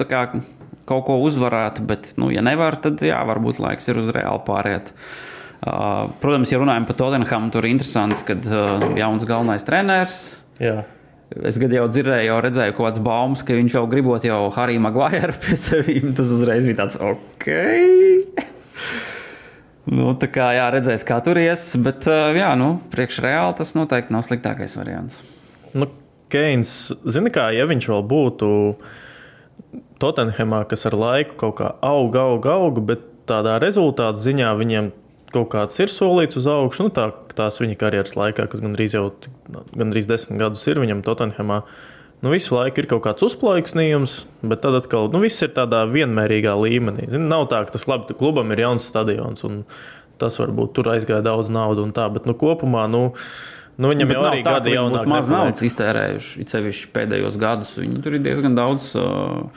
kaut 0.83 1.05
ko 1.07 1.15
uzvarētu, 1.23 1.85
bet, 1.87 2.11
nu, 2.19 2.27
ja 2.29 2.43
nevar, 2.45 2.75
tad 2.83 3.01
jā, 3.01 3.15
varbūt 3.25 3.61
laiks 3.63 3.87
ir 3.89 4.01
uz 4.01 4.09
reāli 4.13 4.43
pāriet. 4.45 4.91
Uh, 4.91 5.32
protams, 6.21 6.51
ja 6.51 6.59
runājam 6.59 6.87
par 6.89 6.97
Tottenhamu, 6.99 7.51
tur 7.53 7.65
ir 7.65 7.73
interesanti, 7.75 8.35
uh, 8.49 8.83
jauns 8.99 9.25
galvenais 9.27 9.65
treneris. 9.67 10.19
Jā. 10.61 10.81
Es 11.33 11.57
gadu 11.57 11.79
jau 11.79 11.87
dzirdēju, 11.89 12.27
jau 12.29 12.41
redzēju 12.45 12.75
kādas 12.77 13.01
baumas, 13.01 13.41
ka 13.45 13.55
viņš 13.57 13.77
jau 13.79 13.85
gribot 13.89 14.25
jau 14.27 14.41
Hariju 14.53 14.83
Maguire 14.83 15.33
pie 15.41 15.57
sevis. 15.57 16.05
Tas 16.17 16.33
uzreiz 16.35 16.67
bija 16.69 16.83
tāds 16.83 16.99
ok. 17.01 17.47
nu, 19.97 20.11
tā 20.21 20.29
kā 20.33 20.51
jā, 20.59 20.67
redzēs, 20.75 21.05
kā 21.07 21.17
tur 21.25 21.41
ies, 21.41 21.71
bet 21.81 22.05
jā, 22.09 22.53
nu, 22.59 22.75
priekš 22.93 23.23
reāli 23.25 23.57
tas 23.61 23.73
noteikti 23.79 24.13
nav 24.13 24.27
sliktākais 24.27 24.77
variants. 24.77 25.23
Nu, 25.73 25.89
Keins, 26.33 26.89
zini, 27.05 27.29
kā 27.29 27.51
ja 27.53 27.67
viņš 27.69 27.91
vēl 27.91 28.05
būtu 28.09 28.47
Tottenhamā, 30.01 30.63
kas 30.69 30.87
ar 30.89 30.95
laiku 30.97 31.37
kaut 31.43 31.59
kā 31.59 31.67
auga, 31.85 32.23
auga, 32.31 32.55
auga, 32.57 32.81
bet 32.93 33.03
tādā 33.29 33.59
rezultātu 33.61 34.23
ziņā 34.23 34.49
viņiem 34.57 34.89
kaut 35.33 35.49
kāds 35.53 35.79
ir 35.83 35.91
solīts 35.91 36.37
uz 36.39 36.47
augšu. 36.49 36.87
Nu, 36.87 36.93
tā, 36.93 37.09
tās 37.37 37.59
viņa 37.61 37.77
karjeras 37.81 38.15
laikā, 38.19 38.45
kas 38.51 38.61
gandrīz 38.63 38.95
jau 38.97 39.07
gandrīz 39.73 40.07
desmit 40.09 40.39
gadus 40.41 40.65
ir 40.69 40.81
viņam 40.81 41.01
Tottenhamā. 41.05 41.63
Nu, 42.23 42.31
visu 42.31 42.55
laiku 42.55 42.79
ir 42.79 42.87
kaut 42.87 43.03
kāds 43.03 43.25
uzplaiksnījums, 43.27 44.21
bet 44.47 44.61
tad 44.63 44.77
atkal 44.79 45.09
nu, 45.11 45.19
viss 45.25 45.43
ir 45.43 45.51
tādā 45.57 45.81
vienmērīgā 45.91 46.53
līmenī. 46.55 47.09
Zini, 47.11 47.27
nav 47.27 47.49
tā, 47.51 47.65
ka 47.67 47.75
tas 47.75 47.83
labi, 47.91 48.15
klubam 48.15 48.53
ir 48.55 48.63
jauns 48.63 48.87
stadions 48.87 49.43
un 49.43 49.63
tas 50.21 50.37
varbūt 50.39 50.71
tur 50.77 50.93
aizgāja 50.93 51.25
daudz 51.25 51.49
naudas 51.51 51.83
un 51.83 51.91
tā, 51.97 52.05
bet 52.13 52.29
nu, 52.29 52.37
kopumā. 52.39 52.85
Nu, 52.91 53.09
Nu, 53.73 53.89
viņam 53.89 54.05
Bet 54.05 54.13
jau 54.13 54.25
arī 54.29 54.41
viņi 54.45 54.73
jaunāk. 54.75 55.07
maz 55.09 55.25
nepaliek. 55.25 55.47
naudas 55.49 55.63
iztērējuši, 55.65 56.33
it 56.43 56.51
sevišķi 56.53 56.89
pēdējos 56.93 57.37
gados. 57.41 57.71
Viņi 57.81 58.03
tur 58.05 58.13
ir 58.13 58.21
diezgan 58.21 58.53
daudz 58.53 58.91
uh, 59.01 59.47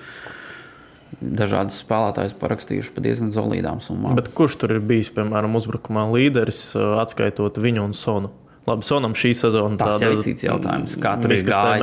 dažādus 1.21 1.79
spēlētājus 1.83 2.35
parakstījuši 2.41 2.93
par 2.97 3.07
diezgan 3.07 3.31
solidām 3.35 3.81
summām. 3.85 4.17
Bet 4.19 4.33
kurš 4.37 4.59
tur 4.63 4.75
ir 4.77 4.83
bijis, 4.85 5.11
piemēram, 5.17 5.57
uzbrukumā 5.59 6.07
līderis, 6.13 6.69
atskaitot 7.03 7.61
viņu 7.63 7.87
un 7.89 7.97
Sonu? 7.97 8.33
Labi, 8.67 8.87
Sonam 8.87 9.15
šī 9.17 9.31
sezona 9.39 9.79
Tas 9.81 10.03
jau 10.03 10.11
ir 10.17 10.23
cits 10.25 10.45
jautājums, 10.45 10.97
kā 11.01 11.15
tur 11.23 11.33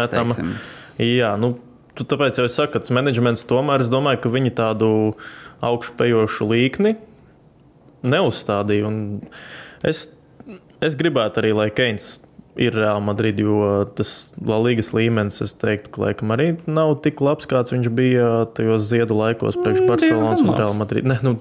metama. 0.04 0.36
teiksim. 0.36 0.54
Jā, 1.00 1.32
nu, 1.39 1.56
tu 1.96 2.06
tāpēc 2.06 2.38
jau 2.41 2.46
es 2.50 2.58
saku, 2.60 2.76
ka 2.76 2.84
menedžments 2.93 3.46
tomēr, 3.50 3.86
es 3.86 3.89
domāju, 3.91 4.19
ka 4.26 4.34
viņi 4.34 4.54
tādu 4.60 4.89
augšupejošu 5.63 6.50
līkni 6.52 6.98
neuzstādīja. 8.04 8.89
Un 8.91 9.00
Es, 9.84 10.08
es 10.84 10.96
gribētu 11.00 11.41
arī, 11.43 11.52
lai 11.58 11.67
Keins 11.76 12.15
ir 12.56 12.76
Real 12.78 13.02
Madrid, 13.02 13.39
jo 13.42 13.86
tas 13.98 14.32
Latvijas 14.46 14.92
līmenis, 14.94 15.42
es 15.42 15.54
teiktu, 15.58 15.89
ka 15.96 16.04
laikam 16.08 16.34
arī 16.36 16.52
nav 16.70 16.96
tik 17.06 17.22
labs, 17.26 17.48
kāds 17.50 17.74
viņš 17.74 17.89
bija 17.98 18.28
tajos 18.54 18.86
ziedu 18.92 19.18
laikos 19.18 19.58
priekš 19.58 19.82
Mm, 19.84 19.89
Barcelonas 19.89 20.42
un 20.46 20.54
Real. 20.58 20.74
Madrid. 20.78 21.06
Ne, 21.10 21.18
nu, 21.26 21.38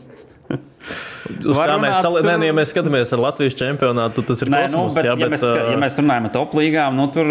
Uz 1.32 1.56
Var 1.56 1.70
kā 1.70 1.76
mēs, 1.80 2.06
Nē, 2.26 2.34
nu, 2.40 2.46
ja 2.48 2.54
mēs 2.56 2.72
skatāmies 2.74 3.12
ar 3.14 3.20
Latvijas 3.22 3.54
čempionātu, 3.58 4.24
tas 4.26 4.42
ir 4.42 4.50
Nē, 4.52 4.64
nu, 4.72 4.82
kosmos. 4.82 4.96
bet, 4.96 5.06
jā, 5.06 5.14
ja, 5.20 5.28
mēs, 5.30 5.44
ja 5.46 5.76
mēs 5.80 5.98
runājam 6.00 6.26
par 6.26 6.34
top 6.34 6.56
līgām, 6.58 6.98
nu, 6.98 7.06
tur 7.14 7.30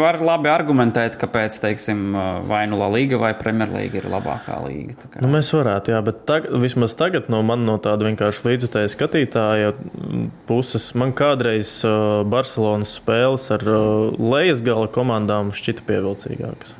var 0.00 0.18
labi 0.24 0.50
argumentēt, 0.52 1.18
kāpēc 1.20 1.58
teiksim, 1.62 2.16
vai 2.48 2.62
nu 2.70 2.80
La 2.80 2.88
Liga 2.92 3.20
vai 3.20 3.34
Premjerlīga 3.38 4.00
ir 4.00 4.08
labākā 4.10 4.58
līga. 4.64 4.96
Nu, 5.20 5.30
mēs 5.32 5.52
varētu, 5.54 5.92
jā, 5.94 6.00
bet 6.08 6.24
tag, 6.28 6.48
vismaz 6.64 6.96
tagad 6.98 7.28
no 7.32 7.42
manas, 7.46 7.68
no 7.68 7.76
tāda 7.84 8.08
vienkārši 8.08 8.44
līdzjutēja 8.48 8.94
skatītāja 8.96 9.72
puses, 10.48 10.90
man 10.98 11.12
kādreiz 11.16 11.78
Barcelonas 12.32 12.96
spēles 12.98 13.50
ar 13.54 13.64
lejas 14.18 14.64
gala 14.64 14.88
komandām 14.92 15.52
šķita 15.56 15.84
pievilcīgākas. 15.88 16.76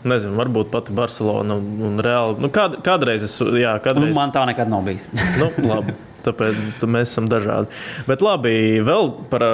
Nezinu, 0.00 0.32
varbūt 0.38 0.70
pati 0.72 0.94
Barcelona 0.96 1.58
un, 1.60 1.98
Reāli. 2.00 2.38
Nu, 2.40 2.48
kād, 2.52 2.78
kādreiz 2.86 3.24
es, 3.26 3.34
jā, 3.40 3.74
Nu, 3.76 3.84
kādreiz. 3.84 4.14
man 4.16 4.32
tā 4.32 4.46
nekad 4.48 4.70
nav 4.72 4.86
bijis. 4.86 5.08
Nu, 5.40 5.50
labi, 5.68 5.92
tāpēc 6.24 6.84
mēs 6.88 7.10
esam 7.12 7.28
dažādi. 7.28 7.68
Bet 8.08 8.24
labi, 8.24 8.54
vēl 8.86 9.10
par 9.32 9.44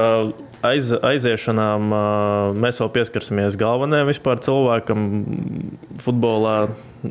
aiz, 0.66 0.92
aiziešanām 0.94 1.90
mēs 2.62 2.78
vēl 2.82 2.92
pieskarsimies 2.94 3.58
galvenajam 3.58 4.10
vispār 4.12 4.38
cilvēkam 4.46 5.08
futbolā, 6.02 6.56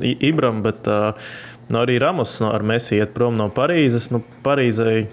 Ibram, 0.01 0.63
bet 0.65 0.87
nu, 0.87 1.77
arī 1.83 1.99
Ramos 2.03 2.37
no, 2.43 2.53
ar 2.55 2.63
Messi 2.67 2.97
iet 3.01 3.13
prom 3.15 3.35
no 3.39 3.49
Parīzes. 3.53 4.09
Nu, 4.15 4.23
Parīzei 4.47 5.05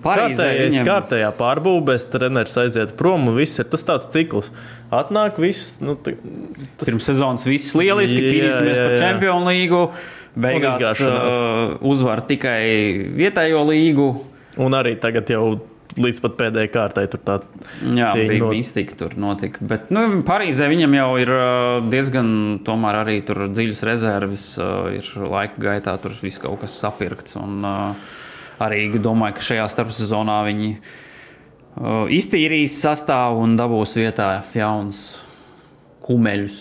kārtējais, 0.00 0.72
viņam- 0.72 0.86
kārtējā 0.88 1.30
pārbūvēs, 1.36 2.06
treneris 2.10 2.56
aiziet 2.62 2.94
prom 2.96 3.28
un 3.28 3.36
viss 3.36 3.58
ir 3.58 3.64
tas 3.64 3.84
tāds 3.84 4.08
cikls. 4.10 4.50
Atnāk 4.90 5.36
viss. 5.38 5.74
Nu, 5.80 5.94
t- 5.96 6.16
tas, 6.78 6.88
Pirms 6.88 7.04
sezonas 7.04 7.44
viss 7.44 7.74
lieliski, 7.74 8.22
cīnīsimies 8.24 8.76
jā, 8.78 8.86
par 8.86 8.96
jā. 8.96 9.02
čempionu 9.04 9.46
līgu. 9.52 9.82
Beigās 10.32 11.00
uh, 11.04 11.76
uzvar 11.84 12.22
tikai 12.24 13.10
vietējo 13.12 13.66
līgu. 13.68 14.06
un 14.56 14.72
arī 14.72 14.94
tagad 15.00 15.28
jau 15.28 15.60
līdz 15.92 16.20
pat 16.24 16.36
pēdējai 16.38 16.70
kārtai 16.72 17.02
tur 17.12 17.20
tā 17.20 17.34
Jā, 17.84 18.14
bija 18.16 18.38
not- 18.40 18.54
mistika 18.56 18.96
tur 18.96 19.10
notika. 19.20 19.58
Bet 19.60 19.90
nu, 19.92 20.22
Parīzē 20.24 20.70
viņam 20.72 20.94
jau 20.96 21.10
ir 21.20 21.28
uh, 21.28 21.80
diezgan 21.92 22.60
tomēr 22.64 23.02
arī 23.04 23.18
tur 23.26 23.42
dziļas 23.52 23.82
rezerves. 23.84 24.46
uh, 24.58 24.88
Ir 24.96 25.04
laika 25.28 25.60
gaitā 25.60 26.00
tur 26.00 26.12
viss 26.22 26.38
kaut 26.40 26.60
kas 26.64 26.80
sapirkts. 26.80 27.36
Un, 27.36 27.60
uh, 27.62 27.94
arī 28.66 28.86
domāju, 29.02 29.36
ka 29.38 29.46
šajā 29.46 29.66
starpsezonā 29.72 30.38
viņi 30.48 30.70
uh, 30.76 32.06
iztīrīs 32.12 32.78
sastāvu 32.82 33.44
un 33.44 33.56
dabūs 33.58 33.96
vietā 33.98 34.34
jaunus 34.56 35.02
kumeļus. 36.06 36.58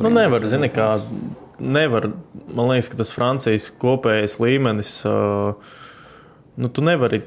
Nu, 0.00 0.12
nevar, 0.12 0.44
zini, 0.48 0.70
kā. 0.72 0.94
Nevar, 1.56 2.10
man 2.52 2.70
liekas, 2.70 2.90
ka 2.92 2.98
tas 3.00 3.12
Francijas 3.12 3.70
kopējais 3.80 4.38
līmenis, 4.40 4.92
uh, 5.08 5.76
nu, 6.60 6.72
tu 6.72 6.84
nevari. 6.84 7.22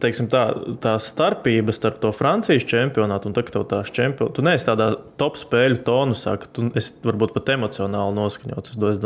Teiksim, 0.00 0.30
tā, 0.32 0.46
tā 0.80 0.94
starpība 0.96 1.74
starp 1.76 1.98
to 2.00 2.08
Francijas 2.16 2.64
čempionātu 2.68 3.28
un 3.28 3.34
tagad 3.36 3.58
tās 3.68 3.90
čempionātu. 3.92 4.38
Tu 4.38 4.44
neesi 4.46 4.64
tādā 4.64 4.94
top 5.20 5.36
spēļu 5.36 5.82
tonusā, 5.84 6.38
ka 6.40 6.48
tu 6.56 6.70
esi 6.78 6.94
varbūt 7.04 7.34
pat 7.36 7.52
emocionāli 7.52 8.16
noskaņots. 8.16 8.72
Es 8.72 8.80
do- 8.80 8.96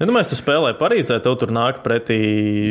es 0.00 0.08
domāju, 0.08 0.24
Iedomājieties, 0.24 0.32
tu 0.32 0.38
spēlē 0.38 0.72
Parīzē, 0.80 1.18
tev 1.20 1.34
tur 1.42 1.50
nāk 1.52 1.82
pretī. 1.84 2.18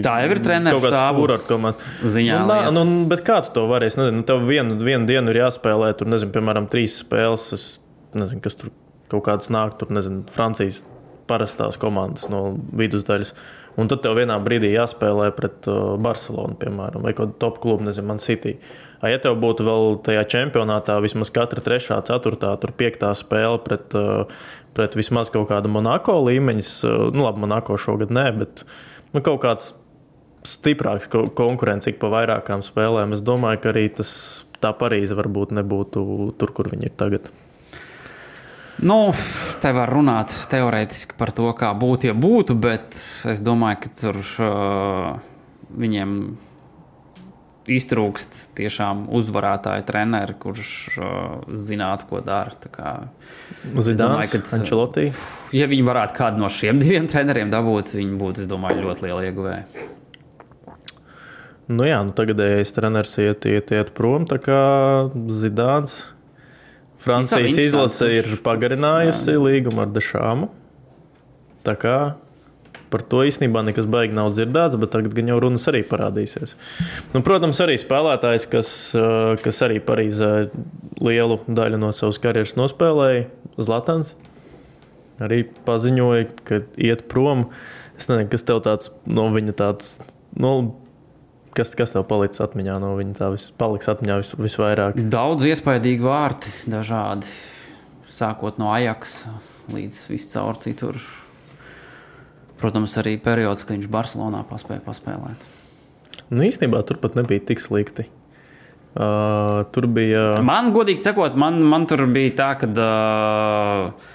Tā 0.05 0.15
jau 0.23 0.29
ir 0.33 0.39
treneru 0.41 0.79
kaut 0.79 0.89
kāds 0.89 1.17
kūra 1.19 1.35
komandas. 1.45 1.89
ziņā 2.15 2.39
Nu, 2.41 2.49
nā, 2.49 2.71
nu, 2.73 2.85
bet 3.11 3.21
kā 3.27 3.37
tu 3.45 3.53
to 3.53 3.67
vari? 3.69 3.85
Es 3.91 3.99
nezinu, 3.99 4.23
nu, 4.23 4.25
tev 4.25 4.41
vienu, 4.49 4.79
vienu 4.81 5.05
dienu 5.05 5.29
ir 5.29 5.43
jāspēlē, 5.43 5.91
tur, 5.99 6.09
nezinu, 6.09 6.33
piemēram, 6.33 6.65
trīs 6.73 6.97
spēles. 7.03 7.45
Es 7.53 7.65
nezinu, 8.17 8.41
kas 8.41 8.57
tur 8.57 8.73
kaut 9.13 9.27
kādas 9.29 9.53
nāk, 9.53 9.77
tur, 9.77 9.93
nezinu, 9.93 10.23
Francijas 10.33 10.81
parastās 11.29 11.77
komandas 11.79 12.27
no 12.31 12.57
vidusdaļas. 12.79 13.33
Un 13.79 13.87
tad 13.87 14.01
tev 14.03 14.17
vienā 14.17 14.35
brīdī 14.43 14.73
jāspēlē 14.73 15.29
pret 15.37 15.67
uh, 15.71 15.93
Barcelonu, 16.01 16.57
piemēram, 16.59 17.05
vai 17.05 17.13
kādu 17.15 17.37
top 17.39 17.61
klubu, 17.63 17.85
nezinu, 17.87 18.09
Man 18.09 18.19
City. 18.19 18.57
Ja 19.05 19.19
tev 19.23 19.37
būtu 19.39 19.63
vēl 19.63 19.93
tajā 20.03 20.25
čempionātā 20.33 20.97
vismaz 20.99 21.31
katra 21.31 21.63
trešā, 21.63 22.01
ceturtā, 22.09 22.51
tur 22.59 22.73
piektā 22.75 23.13
spēle 23.15 23.61
pret, 23.63 23.95
uh, 23.95 24.25
pret 24.75 24.97
vismaz 24.99 25.31
kaut 25.31 25.47
kādu 25.53 25.71
Monako 25.71 26.17
līmeņus, 26.27 26.73
uh, 26.89 27.05
nu 27.15 27.23
labi, 27.23 27.45
Monako 27.45 27.77
šogad 27.79 28.11
nē, 28.11 28.25
bet 28.41 28.65
nu, 29.13 29.21
kaut 29.23 29.39
kāds 29.45 29.71
stiprāks 30.43 31.07
ko- 31.11 31.27
konkurence 31.35 31.87
ik 31.91 31.99
pa 32.01 32.11
vairākām 32.11 32.65
spēlēm. 32.65 33.15
Es 33.15 33.23
domāju, 33.23 33.61
ka 33.63 33.71
arī 33.73 33.87
tas, 33.95 34.11
tā 34.59 34.73
Parīze 34.75 35.15
varbūt 35.15 35.55
nebūtu 35.55 36.03
tur, 36.39 36.51
kur 36.55 36.67
viņi 36.71 36.91
ir 36.91 36.97
tagad. 36.99 37.31
Nu, 38.79 38.97
te 39.59 39.71
var 39.75 39.91
runāt 39.91 40.31
teorētiski 40.51 41.17
par 41.19 41.33
to, 41.35 41.49
kā 41.57 41.73
būtu, 41.75 42.07
ja 42.11 42.13
būtu, 42.15 42.55
bet 42.55 42.95
es 43.27 43.41
domāju, 43.43 43.81
ka 43.83 43.89
tur 43.97 44.19
uh, 44.39 45.17
viņiem 45.75 46.13
iztrūkst 47.69 48.37
tiešām 48.57 49.03
uzvarētāja 49.13 49.83
treneri, 49.85 50.33
kurš 50.41 50.69
uh, 50.97 51.09
zinātu, 51.53 52.07
ko 52.09 52.21
dara. 52.25 52.55
Tā 52.63 52.71
kā, 52.73 52.93
Zidāns, 53.83 54.31
ka- 54.31 54.41
Ančelotī. 54.57 55.09
ja 55.53 55.67
viņi 55.69 55.85
varētu 55.85 56.15
kādu 56.17 56.41
no 56.41 56.49
šiem 56.49 56.79
diviem 56.83 57.09
treneriem 57.11 57.51
dabūt, 57.53 57.93
viņi 57.99 58.15
būtu, 58.21 58.45
es 58.45 58.49
domāju, 58.49 58.85
ļoti 58.87 59.05
liela 59.09 59.25
ieguvēja. 59.27 59.89
Nu 61.69 61.85
jā, 61.85 61.99
nu 62.01 62.15
tagadējais 62.17 62.71
treneris 62.73 63.11
iet, 63.21 63.45
iet, 63.45 63.69
iet 63.75 63.91
prom, 63.93 64.23
tā 64.25 64.39
kā 64.41 64.61
Zidāns. 65.29 65.99
Francijas 66.99 67.59
izlase 67.61 68.09
ir 68.17 68.33
pagarinājusi 68.43 69.37
līgumu 69.39 69.85
ar 69.85 69.93
Dešāmu. 69.95 70.49
Tā 71.63 71.75
kā 71.79 71.99
par 72.89 73.03
to 73.05 73.21
īstenībā 73.27 73.61
nekas 73.67 73.87
baigi 73.89 74.17
nav 74.17 74.31
dzirdēts, 74.33 74.77
bet 74.81 74.91
tagad 74.95 75.13
gan 75.17 75.29
jau 75.29 75.37
runas 75.43 75.67
arī 75.69 75.83
parādīsies. 75.87 76.55
Nu, 77.13 77.21
protams, 77.25 77.61
arī 77.63 77.77
spēlētājs, 77.79 78.47
kas, 78.49 78.71
uh, 78.97 79.35
kas 79.43 79.61
arī 79.65 79.77
Parīzē 79.85 80.49
lielu 81.05 81.39
daļu 81.47 81.79
no 81.81 81.93
savas 81.95 82.19
karjeras 82.21 82.57
nospēlēja, 82.59 83.27
Zlatans, 83.59 84.13
arī 85.21 85.43
paziņoja, 85.67 86.29
ka 86.47 86.63
iet 86.79 87.05
prom. 87.11 87.49
Es 87.99 88.07
nezinu, 88.09 88.29
kas 88.31 88.47
tev 88.47 88.63
tāds 88.65 88.93
no 89.09 89.27
viņa 89.35 89.55
tāds. 89.59 89.97
Nu, 90.39 90.53
Kas, 91.57 91.73
kas 91.77 91.93
tev 91.95 92.05
paliks 92.09 92.41
atmiņā 92.43 92.75
no 92.81 92.93
viņa? 92.99 93.15
Tā 93.17 93.29
vis, 93.33 93.47
paliks 93.59 93.89
atmiņā 93.91 94.19
vis, 94.21 94.33
visvairāk. 94.37 94.99
Daudz 95.11 95.47
iespaidīgi 95.49 96.05
vārti, 96.05 96.51
dažādi. 96.69 97.29
Sākot 98.09 98.59
no 98.61 98.69
Ajax 98.73 99.23
līdz 99.73 100.03
viscaur 100.11 100.59
citur. 100.61 100.99
Protams, 102.59 102.97
arī 102.99 103.15
periods, 103.23 103.63
kad 103.63 103.77
viņš 103.77 103.89
Barcelonā 103.91 104.43
paspēja 104.49 104.83
paspēlēt. 104.85 105.45
Nu, 106.29 106.43
īstenībā 106.45 106.81
tur 106.85 106.99
pat 107.01 107.15
nebija 107.17 107.41
tik 107.51 107.61
slikti. 107.63 108.05
Uh, 108.99 109.63
tur 109.73 109.85
bija. 109.93 110.41
Man, 110.45 110.73
godīgi 110.75 111.01
sakot, 111.01 111.37
man, 111.39 111.61
man 111.69 111.85
tur 111.89 112.03
bija 112.09 112.33
tā, 112.35 112.49
ka 112.59 112.69
uh, 112.73 114.09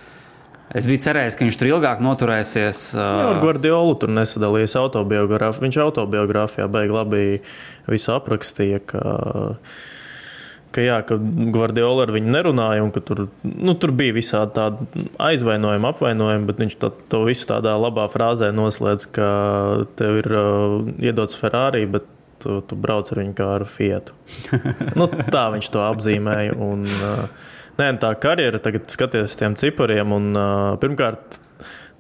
es 0.72 0.86
biju 0.88 1.02
cerējis, 1.04 1.36
ka 1.36 1.46
viņš 1.46 1.58
tur 1.60 1.70
ilgāk 1.74 2.04
noturēsies. 2.04 2.84
Jā, 2.96 3.08
ar 3.30 3.40
Guardiolu 3.42 3.96
tur 4.00 4.12
nesadalījās 4.14 4.76
autobiogrāfijā. 4.80 5.66
Viņš 5.66 5.80
autobiogrāfijā 5.84 6.68
beigās 6.72 6.98
labi 6.98 7.24
visu 7.90 8.14
aprakstīja. 8.14 8.80
Ka, 8.88 9.02
ka, 10.74 10.84
jā, 10.84 10.98
ka 11.06 11.18
Guardiola 11.54 12.06
ar 12.06 12.14
viņu 12.14 12.32
nerunāja, 12.34 12.86
un 12.86 12.94
tur, 12.94 13.26
nu, 13.44 13.76
tur 13.78 13.94
bija 13.96 14.16
visādi 14.16 14.56
tādi 14.56 15.06
aizvainojumi, 15.22 15.90
apvainojumi, 15.90 16.48
bet 16.50 16.64
viņš 16.64 16.80
to, 16.82 16.92
to 17.12 17.22
visu 17.28 17.48
tādā 17.50 17.76
labā 17.80 18.08
frāzē 18.12 18.50
noslēdz, 18.54 19.08
ka 19.14 19.30
tev 20.00 20.22
ir 20.24 20.30
uh, 20.32 20.80
iedots 21.04 21.38
Ferrari, 21.38 21.84
bet 21.90 22.08
tu, 22.42 22.60
tu 22.68 22.78
brauc 22.78 23.08
ar 23.12 23.22
viņu 23.22 23.36
kā 23.38 23.50
ar 23.58 23.66
Fietu. 23.70 24.16
nu, 24.98 25.08
tā 25.32 25.48
viņš 25.54 25.70
to 25.72 25.84
apzīmēja. 25.84 26.56
Un, 26.60 26.88
uh, 27.00 27.52
nē, 27.80 27.88
tā 28.02 28.12
karjera, 28.20 28.60
tagad 28.62 28.90
skaties 28.92 29.32
uz 29.32 29.40
tiem 29.40 29.56
cipariem, 29.60 30.14
un 30.14 30.30
uh, 30.34 30.74
pirmkārt, 30.82 31.40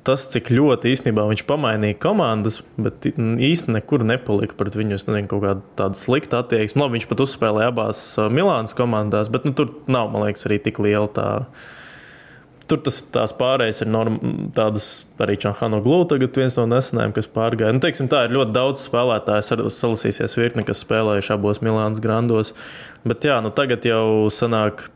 tas, 0.04 0.26
cik 0.32 0.50
ļoti 0.52 0.92
īstenībā 0.92 1.24
viņš 1.30 1.44
pamainīja 1.48 1.98
komandas, 2.02 2.60
bet 2.80 3.06
īstenībā 3.08 3.78
nekur 3.78 4.04
nepalika 4.06 4.56
pret 4.58 4.76
viņu. 4.76 4.98
Es 4.98 5.06
nezinu, 5.08 5.30
kāda 5.32 5.62
tāda 5.78 5.98
slikta 5.98 6.42
attieksme. 6.44 6.84
Labi, 6.84 6.98
viņš 6.98 7.08
pat 7.10 7.24
uzspēlēja 7.24 7.72
abās 7.72 8.02
Milānas 8.32 8.76
komandās, 8.76 9.32
bet 9.32 9.48
nu, 9.48 9.54
tur 9.56 9.72
nav, 9.88 10.12
man 10.12 10.26
liekas, 10.26 10.44
arī 10.48 10.60
tik 10.64 10.82
liela 10.84 11.08
tā. 11.14 11.28
Tur 12.64 12.80
tas 12.80 13.02
tās 13.12 13.34
pārējas 13.36 13.82
ir 13.84 13.90
norm, 13.92 14.14
tādas 14.56 15.04
arī 15.20 15.34
Čahano 15.40 15.82
Glūta, 15.84 16.14
tagad 16.14 16.38
viens 16.40 16.54
no 16.56 16.64
nesenajiem, 16.70 17.12
kas 17.12 17.28
pārgāja. 17.28 17.74
Nu, 17.76 17.82
teiksim, 17.84 18.08
tā 18.08 18.22
ir 18.24 18.32
ļoti 18.32 18.54
daudz 18.56 18.86
spēlētāju, 18.86 19.68
salasīsies 19.68 20.36
virkne, 20.38 20.64
kas 20.64 20.80
spēlējuši 20.80 21.34
abos 21.36 21.60
Milānas 21.64 22.00
grandos. 22.04 22.54
Bet 23.04 23.28
jā, 23.28 23.36
nu 23.44 23.52
tagad 23.52 23.84
jau 23.84 24.32
sanāk 24.32 24.86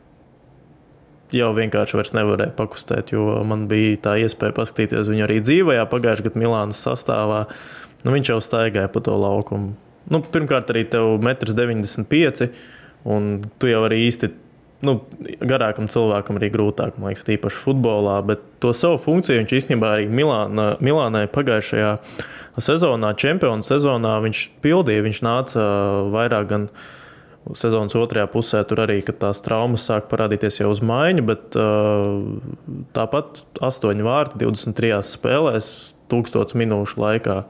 jau 1.35 1.51
vienkārši 1.57 1.97
vairs 1.99 2.11
nevarēja 2.15 2.55
pakustēt, 2.57 3.13
jo 3.13 3.39
man 3.47 3.67
bija 3.69 3.99
tā 4.07 4.15
iespēja 4.23 4.55
paskatīties 4.57 5.11
viņu 5.11 5.25
arī 5.27 5.39
dzīvajā 5.45 5.85
pagājušajā 5.91 6.29
gadā 6.29 6.41
Milānas 6.41 6.81
sastāvā. 6.85 7.45
Nu, 8.05 8.13
viņš 8.15 8.33
jau 8.33 8.39
staigāja 8.43 8.89
pa 8.91 9.03
to 9.03 9.15
laukumu. 9.19 9.73
Nu, 10.09 10.21
pirmkārt, 10.23 10.71
arī 10.73 10.85
tev 10.89 11.17
1,95 11.19 12.45
m, 12.47 12.53
un 13.09 13.33
tu 13.59 13.69
jau 13.69 13.83
arī 13.87 14.03
īsti. 14.07 14.31
Nu, 14.87 14.95
garākam 15.43 15.89
cilvēkam 15.91 16.37
arī 16.39 16.47
grūtāk, 16.53 16.95
man 16.95 17.11
liekas, 17.11 17.25
tīpaši 17.27 17.59
futbolā, 17.65 18.21
bet 18.23 18.45
to 18.63 18.71
savu 18.71 18.95
funkciju 19.03 19.41
viņš 19.41 19.55
īstenībā 19.57 19.89
arī 19.97 20.05
Milāna, 20.07 20.69
Milānai 20.79 21.25
pagājušajā 21.33 21.97
sezonā, 22.63 23.11
čempionu 23.19 23.67
sezonā, 23.67 24.15
viņš 24.23 24.45
pildīja. 24.63 25.03
Viņš 25.03 25.19
nāca 25.27 25.65
vairāk 26.15 26.47
gan 26.53 26.69
uh, 26.69 26.87
sezonas 27.57 27.95
otrajā 27.97 28.27
pusē 28.31 28.61
tur 28.67 28.83
arī, 28.83 28.99
tās 29.05 29.41
traumas 29.45 29.85
sāk 29.89 30.09
parādīties 30.11 30.61
jau 30.61 30.69
uz 30.73 30.81
maiņu, 30.85 31.23
bet 31.25 31.57
uh, 31.59 32.19
tāpat 32.95 33.43
8 33.65 34.03
vārti 34.05 34.41
23 34.43 34.99
spēlēs, 35.07 35.71
1000 36.11 36.55
minūšu 36.59 37.01
laikā. 37.01 37.41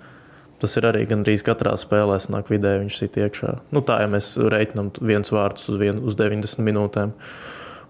Tas 0.59 0.75
ir 0.75 0.89
arī 0.89 1.05
gandrīz 1.07 1.43
katrā 1.47 1.71
spēlē, 1.79 2.17
nāk 2.33 2.49
vidēji 2.51 2.83
viņš 2.83 2.97
sit 2.99 3.15
iekšā. 3.21 3.53
Nu, 3.71 3.79
tā, 3.85 4.01
ja 4.03 4.09
mēs 4.11 4.33
reiķinām 4.35 4.91
viens 4.99 5.31
vārds 5.31 5.69
uz, 5.71 5.77
vien, 5.79 6.01
uz 6.03 6.19
90 6.19 6.65
minūtēm. 6.67 7.13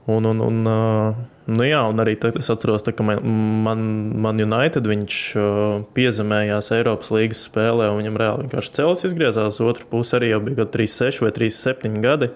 Un, 0.09 0.27
un, 0.29 0.43
un, 0.45 0.59
uh, 0.69 1.23
nu 1.49 1.65
jā, 1.65 1.79
un 1.89 2.01
arī 2.01 2.15
tad 2.19 2.37
es 2.39 2.49
atceros, 2.51 2.83
tā, 2.85 2.93
ka 2.95 3.05
man, 3.05 3.21
man, 3.65 3.85
man 4.21 4.41
United 4.43 4.85
viņš 4.89 5.19
uh, 5.37 5.85
piezemējās 5.97 6.71
Eiropas 6.75 7.11
līgas 7.13 7.45
spēlē, 7.47 7.89
un 7.91 8.01
viņam 8.01 8.19
reāli 8.21 8.45
vienkārši 8.45 8.75
cēlās, 8.77 9.05
izgriezās 9.07 9.61
otru 9.63 9.87
pusi. 9.89 10.15
Arī 10.19 10.33
jau 10.33 10.41
bija 10.45 10.67
36 10.69 11.23
vai 11.25 11.33
37 11.35 12.03
gadi. 12.03 12.29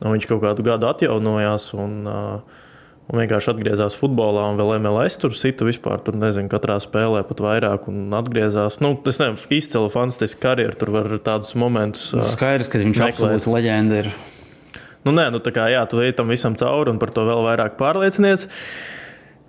Viņš 0.00 0.26
kaut 0.30 0.42
kādu 0.44 0.64
gadu 0.64 0.88
atjaunojās 0.88 1.70
un, 1.76 1.94
uh, 2.08 2.66
un 3.10 3.22
vienkārši 3.22 3.52
atgriezās 3.52 3.98
futbolā. 4.00 4.48
Un 4.50 4.58
vēl 4.60 4.78
MLS 4.80 5.20
tur 5.20 5.36
sita 5.36 5.68
vispār, 5.68 6.00
tur 6.04 6.16
nezinu, 6.18 6.48
katrā 6.52 6.78
spēlē 6.80 7.22
pat 7.28 7.44
vairāk. 7.44 7.86
Un 7.92 8.10
atgriezās. 8.16 8.80
Nu, 8.80 8.94
tas 9.04 9.20
nezinu, 9.20 9.38
izcila 9.60 9.92
fantastiska 9.92 10.42
karjera. 10.48 10.76
Tur 10.80 10.96
var 10.96 11.12
tādus 11.24 11.52
momentus. 11.60 12.10
Uh, 12.16 12.24
Skaidrs, 12.34 12.72
ka 12.72 12.82
viņš 12.82 12.96
meklēt. 12.96 13.18
absolūti 13.20 13.56
leģenda 13.58 14.04
ir. 14.04 14.12
Nu, 15.00 15.14
nē, 15.16 15.30
nu, 15.32 15.40
tā 15.40 15.52
kā 15.56 15.64
jā, 15.72 15.80
tu 15.88 16.02
ej 16.04 16.12
tam 16.18 16.28
visam 16.28 16.56
cauri 16.60 16.92
un 16.92 16.98
par 17.00 17.12
to 17.16 17.24
vēl 17.24 17.40
vairāk 17.46 17.78
pārliecinies. 17.80 18.44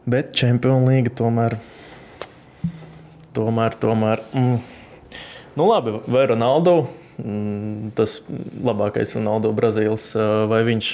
Bet 0.07 0.31
Champions 0.37 0.87
League 0.87 1.11
tomēr. 1.19 1.57
Tomēr, 3.35 3.75
tomēr. 3.81 4.23
Mm. 4.31 4.61
Nu, 5.59 5.67
labi, 5.67 5.97
vai 6.07 6.23
Ronaldo? 6.31 6.85
Mm, 7.19 7.91
tas 7.99 8.21
labākais 8.63 9.11
Ronaldo 9.17 9.51
Brazīls, 9.55 10.13
vai 10.49 10.63
viņš 10.67 10.93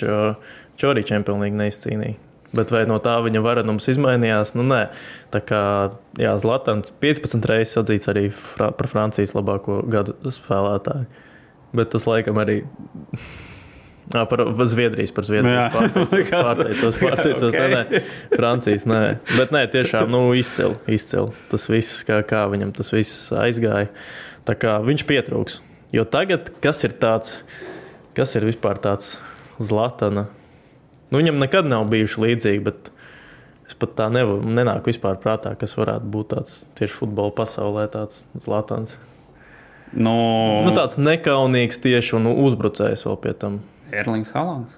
arī 0.90 1.06
Champions 1.06 1.46
League 1.46 1.62
neizcīnīja? 1.62 2.18
Bet 2.58 2.72
vai 2.74 2.86
no 2.90 2.98
tā 3.04 3.14
viņa 3.22 3.42
varenums 3.44 3.90
izmainījās? 3.92 4.56
Nu, 4.58 4.66
nē, 4.66 4.88
tā 5.34 5.42
kā 5.46 5.62
jā, 6.18 6.34
Zlatans 6.42 6.94
15 7.04 7.46
reizes 7.46 7.78
atzīts 7.78 8.10
arī 8.10 8.30
fra 8.34 8.72
par 8.74 8.90
Francijas 8.90 9.36
labāko 9.38 9.84
gadu 9.86 10.16
spēlētāju. 10.24 11.06
Bet 11.78 11.92
tas 11.94 12.08
laikam 12.10 12.40
arī 12.42 12.64
Ā, 14.08 14.22
Par 14.30 14.40
par 14.56 14.68
Zviedrijas, 14.72 15.12
par 15.12 15.26
Zviedrijas 15.28 15.66
Jā. 15.66 15.72
pārteicos, 15.74 16.30
pārteicos, 16.48 17.00
pārteicos 17.04 17.48
Ok. 17.50 17.58
nē, 17.60 17.68
nē, 17.92 18.02
Francijas, 18.38 18.86
nē. 18.88 19.02
Bet 19.36 19.52
nē, 19.52 19.66
tiešām, 19.74 20.08
nu, 20.14 20.22
izcili, 20.40 20.78
izcili. 20.96 21.34
Tas 21.52 21.68
viss, 21.68 22.06
kā, 22.08 22.22
kā 22.28 22.46
viņam 22.52 22.72
tas 22.78 22.94
viss 22.96 23.34
aizgāja. 23.36 23.90
Tā 24.48 24.56
kā 24.56 24.78
viņš 24.86 25.04
pietrūks. 25.10 25.60
Jo 25.96 26.06
tagad, 26.08 26.54
kas 26.64 26.84
ir 26.88 26.96
tāds, 27.04 27.42
kas 28.16 28.36
ir 28.40 28.48
vispār 28.48 28.80
tāds 28.84 29.18
Zlatana? 29.60 30.28
Nu, 31.12 31.20
viņam 31.20 31.40
nekad 31.44 31.68
nav 31.68 31.86
bijuši 31.92 32.24
līdzīgi, 32.24 32.64
bet 32.64 32.90
es 33.68 33.76
pat 33.80 33.96
tā 34.00 34.08
nevaru, 34.12 34.40
nenāku 34.44 34.92
vispār 34.92 35.20
prātā, 35.24 35.52
kas 35.60 35.76
varētu 35.80 36.08
būt 36.12 36.32
tāds 36.36 36.62
tieši 36.80 36.96
futbola 37.02 37.36
pasaulē, 37.36 37.88
tāds 37.92 38.24
Zlatans. 38.40 38.96
Nu, 39.96 40.16
Nu, 40.68 40.72
tāds 40.76 40.96
nekaunīgs 41.00 41.80
tieši 41.84 42.18
un 42.20 42.28
uzbrucējs 42.34 43.04
vēl 43.08 43.20
pie 43.24 43.34
tam. 43.40 43.60
Erlings 43.92 44.32
Halants. 44.36 44.76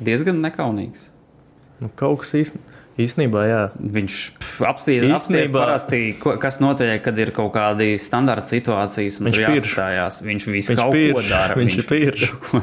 Diezgan 0.00 0.38
nekaunīgs. 0.44 1.08
Nu, 1.80 1.88
kaut 1.96 2.20
kas 2.22 2.34
īstenībā, 3.00 3.42
jā. 3.48 3.60
Viņš 3.80 4.16
Īstenībā- 4.60 5.52
parasti, 5.64 6.00
ko- 6.20 6.36
kas 6.38 6.58
notiek, 6.60 7.02
kad 7.02 7.16
ir 7.18 7.30
kaut 7.32 7.52
kādi 7.54 7.94
standarta 7.98 8.46
situācijas, 8.46 9.20
un 9.20 9.26
Viņš 9.30 9.38
viņš 9.38 9.46
pirš. 9.46 9.70
jāsastājās. 9.74 10.20
Viņš 10.22 10.46
visu 10.52 10.72
Viņš 10.74 10.80
kaut 10.82 10.92
ko 10.92 10.98
pirš, 10.98 11.30
dara. 11.30 11.54
viņš 11.56 11.78
ir 11.78 11.86
pirš. 11.88 12.26
ko. 12.50 12.62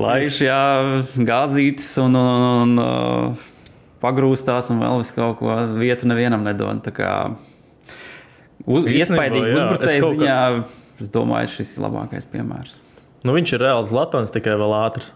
Laiž, 0.00 0.38
jā, 0.40 0.60
gāzītis 1.28 1.90
un, 2.00 2.14
un, 2.16 2.44
un 2.62 2.78
uh, 2.78 3.34
pagrūstās 4.00 4.70
un 4.70 4.80
vēl 4.80 5.02
visu 5.02 5.14
kaut 5.18 5.38
ko 5.42 5.52
vietu 5.76 6.06
nevienam 6.08 6.42
nedod. 6.46 6.80
Tā 6.86 6.92
kā 6.94 7.10
uz, 8.64 8.84
iespaidīgi 8.88 9.52
uzbrucējs 9.58 10.00
kaut 10.00 10.16
kā- 10.16 10.24
ziņā, 10.24 10.64
es 11.04 11.08
domāju, 11.12 11.50
šis 11.58 11.76
ir 11.76 11.84
labākais 11.84 12.24
piemērs. 12.32 12.78
Nu, 13.24 13.34
viņš 13.36 13.56
ir 13.56 13.64
reāls 13.64 13.92
Latvijas, 13.94 14.32
tikai 14.34 14.56
vēl 14.60 14.74
ātrs. 14.76 15.12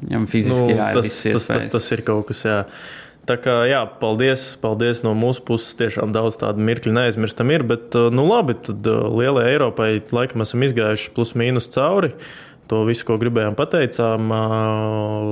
Viņam 0.00 0.26
fiziski 0.30 0.72
Nu, 0.72 0.76
jā, 0.76 0.90
tas, 0.96 1.08
tas, 1.24 1.48
tas, 1.48 1.66
tas 1.72 1.88
ir 1.92 2.04
kaut 2.04 2.28
kas, 2.30 2.44
jā. 2.48 2.58
Tā 3.28 3.36
kā, 3.38 3.52
jā, 3.70 3.84
paldies, 4.00 4.44
paldies 4.58 5.04
no 5.04 5.12
mūsu 5.14 5.44
puses. 5.46 5.76
Tiešām 5.78 6.14
daudz 6.14 6.40
tādu 6.40 6.64
mirkļu 6.66 6.94
neaizmirstam 6.96 7.52
ir. 7.54 7.62
Bet, 7.70 7.94
nu 7.94 8.24
labi, 8.26 8.56
tad 8.66 8.88
lielai 9.14 9.44
Eiropai 9.52 9.90
laikam 10.10 10.42
esam 10.42 10.64
izgājuši 10.66 11.12
plus 11.14 11.36
mīnus 11.38 11.70
cauri. 11.70 12.10
To 12.70 12.82
visu, 12.88 13.06
ko 13.06 13.18
gribējām, 13.20 13.54
pateicām. 13.58 14.32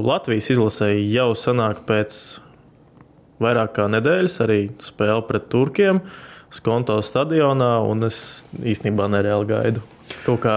Latvijas 0.07 0.53
izlasēji 0.55 1.09
jau 1.11 1.33
sanāk 1.39 1.83
pēc 1.89 2.21
vairāk 3.43 3.75
kā 3.79 3.89
nedēļas 3.91 4.39
arī 4.45 4.61
spēle 4.85 5.25
pret 5.27 5.49
Turkiem. 5.51 6.05
Skonto 6.55 6.97
stadionā, 7.07 7.77
un 7.87 8.07
es 8.07 8.45
īstenībā 8.59 9.07
nereāli 9.11 9.51
gaidu. 9.51 9.83
Kaut 10.27 10.43
kā, 10.43 10.57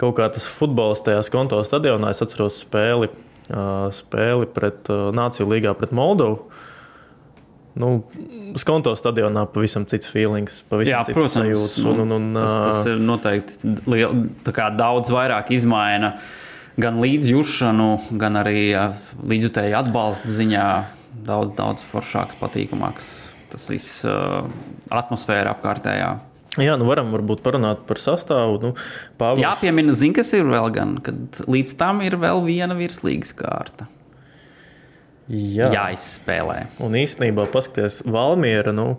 kaut 0.00 0.18
kā 0.18 0.28
tas 0.32 0.48
futbols 0.50 1.04
tajā 1.06 1.22
Skonto 1.26 1.60
stadionā, 1.66 2.12
es 2.12 2.22
atceros 2.24 2.60
spēli 2.64 3.10
spēli 3.46 4.48
pret 4.50 4.88
Nāciju 4.88 5.46
līgā 5.50 5.74
pret 5.78 5.92
Moldovu. 5.94 6.48
Nu, 7.76 7.90
Skonto 8.56 8.94
stadionā 8.96 9.44
pavisam 9.52 9.84
cits 9.88 10.08
feelings, 10.08 10.62
pavisam 10.70 10.94
Jā, 10.94 11.02
cits 11.04 11.18
protams, 11.18 11.36
sajūtas. 11.36 11.84
Un, 11.84 12.00
un, 12.06 12.14
un, 12.16 12.40
tas, 12.40 12.56
tas 12.56 12.88
ir 12.88 13.02
noteikti 13.04 13.74
liel, 13.92 14.16
daudz 14.78 15.12
vairāk 15.12 15.52
izmaina 15.52 16.14
gan 16.80 17.00
līdzjūšanu, 17.04 17.90
gan 18.20 18.40
arī 18.40 18.70
līdzjutēju 19.20 19.78
atbalsta 19.84 20.32
ziņā. 20.32 20.68
Daudz, 21.26 21.54
daudz 21.56 21.84
foršāks, 21.88 22.36
patīkamāks 22.40 23.14
tas 23.52 23.68
viss 23.70 24.02
atmosfēra 24.92 25.54
apkārtējā. 25.56 26.10
Jā, 26.62 26.76
nu 26.80 26.86
varam 26.88 27.10
varbūt 27.12 27.42
parunāt 27.44 27.82
par 27.88 28.00
sastāvu. 28.00 28.56
Nu, 28.62 28.72
Pāvils... 29.20 29.44
Jāpiemina, 29.44 29.92
zin, 29.96 30.14
kas 30.16 30.32
ir 30.36 30.46
vēl 30.48 30.70
gan, 30.72 30.96
kad 31.04 31.42
līdz 31.44 31.76
tam 31.80 32.00
ir 32.06 32.16
vēl 32.20 32.40
viena 32.46 32.76
virslīgas 32.78 33.34
kārta. 33.36 33.90
Jā. 35.26 35.72
Jāizspēlē. 35.74 36.60
Un 36.86 36.94
īstenībā, 36.94 37.48
paskatieties, 37.50 38.04
Valmiera 38.14 38.70
nu, 38.74 38.92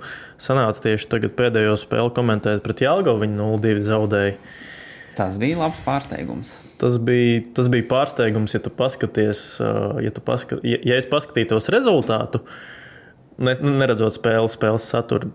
sanāca 0.43 0.83
tieši 0.89 1.07
tagad 1.13 1.37
pēdējo 1.39 1.77
spēli 1.79 2.11
komentēt 2.17 2.65
pret 2.65 2.83
Jālgavu. 2.83 3.23
Viņa 3.23 3.39
0-2 3.39 3.85
zaudēja. 3.87 4.35
Tas 5.17 5.39
bija 5.41 5.57
labs 5.63 5.79
pārsteigums. 5.85 6.57
Tas 6.77 6.99
bija, 7.01 7.39
tas 7.57 7.71
bija 7.73 7.87
pārsteigums, 7.89 8.53
ja 8.53 8.61
tu 8.61 8.69
paskaties, 8.75 9.45
ja, 10.03 10.11
tu 10.13 10.21
paskat, 10.21 10.61
ja, 10.67 10.77
ja 10.85 10.99
es 10.99 11.07
paskatītos 11.09 11.71
rezultātu, 11.73 12.43
ne, 13.41 13.55
neredzot 13.57 14.19
spēles, 14.19 14.59
spēles 14.59 14.85
saturu 14.91 15.31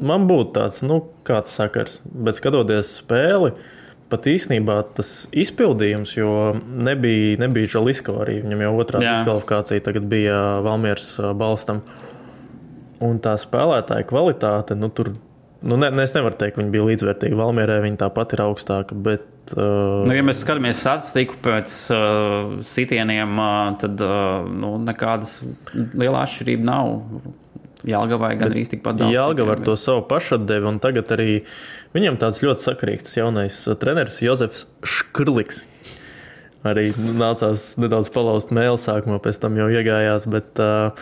man 0.00 0.26
būtu 0.30 0.54
tāds, 0.56 0.82
nu, 0.86 1.00
kāds 1.26 1.54
sakars, 1.58 2.00
bet 2.04 2.38
skatoties 2.40 2.98
spēli. 3.02 3.54
Pat 4.12 4.26
īstenībā 4.28 4.76
tas 4.92 5.24
izpildījums, 5.32 6.10
jo 6.18 6.52
nebija, 6.60 7.38
nebija 7.40 7.70
Žalisko 7.78 8.18
arī. 8.26 8.42
Viņam 8.44 8.66
jau 8.66 8.72
otrā 8.82 9.00
diskvalifikācija 9.00 9.84
tagad 9.86 10.08
bija 10.10 10.38
Valmieras 10.64 11.14
balstam. 11.40 11.80
Un 13.02 13.18
tā 13.24 13.32
spēlētāja 13.40 14.04
kvalitāte, 14.10 14.76
nu, 14.78 14.92
tur, 14.92 15.14
nu, 15.64 15.78
ne, 15.80 15.88
ne, 15.88 16.04
es 16.04 16.12
nevaru 16.14 16.36
teikt, 16.38 16.58
ka 16.58 16.60
viņi 16.60 16.74
bija 16.74 16.90
līdzvērtīgi. 16.90 17.38
Valmierē 17.40 17.80
viņa 17.86 18.02
tāpat 18.04 18.36
ir 18.36 18.44
augstāka. 18.44 18.98
Bet, 19.08 19.28
Uh, 19.52 20.04
nu, 20.06 20.12
ja 20.14 20.22
mēs 20.22 20.38
skatāmies 20.44 20.78
statistiku 20.78 21.34
pēc 21.42 21.72
uh, 21.90 22.52
sitieniem, 22.62 23.32
uh, 23.42 23.72
tad 23.82 23.98
uh, 24.00 24.46
nu, 24.46 24.76
nekāda 24.80 25.26
liela 25.98 26.22
atšķirība 26.22 26.68
nav. 26.68 26.92
Jālgavai 27.88 28.36
gandrīz 28.38 28.70
tikpat 28.70 29.00
daudz. 29.00 29.14
Jālgava 29.14 29.56
ar 29.56 29.62
to 29.66 29.74
savu 29.80 30.04
pašatdevi, 30.10 30.68
un 30.70 30.78
tagad 30.82 31.10
arī 31.16 31.42
viņam 31.96 32.18
tāds 32.20 32.42
ļoti 32.44 32.66
sakrīgs 32.68 33.16
jaunais 33.18 33.58
uh, 33.66 33.78
treneris 33.78 34.20
Jozefs 34.22 34.66
Škrliks. 34.86 35.64
Arī 36.68 36.92
nu, 36.94 37.16
nācās 37.18 37.72
nedaudz 37.82 38.12
palauzt 38.14 38.52
mēlu 38.54 38.78
sākumā, 38.78 39.18
pēc 39.22 39.40
tam 39.42 39.58
jau 39.58 39.66
iegājās. 39.74 40.28
Bet, 40.30 40.62
uh, 40.62 40.94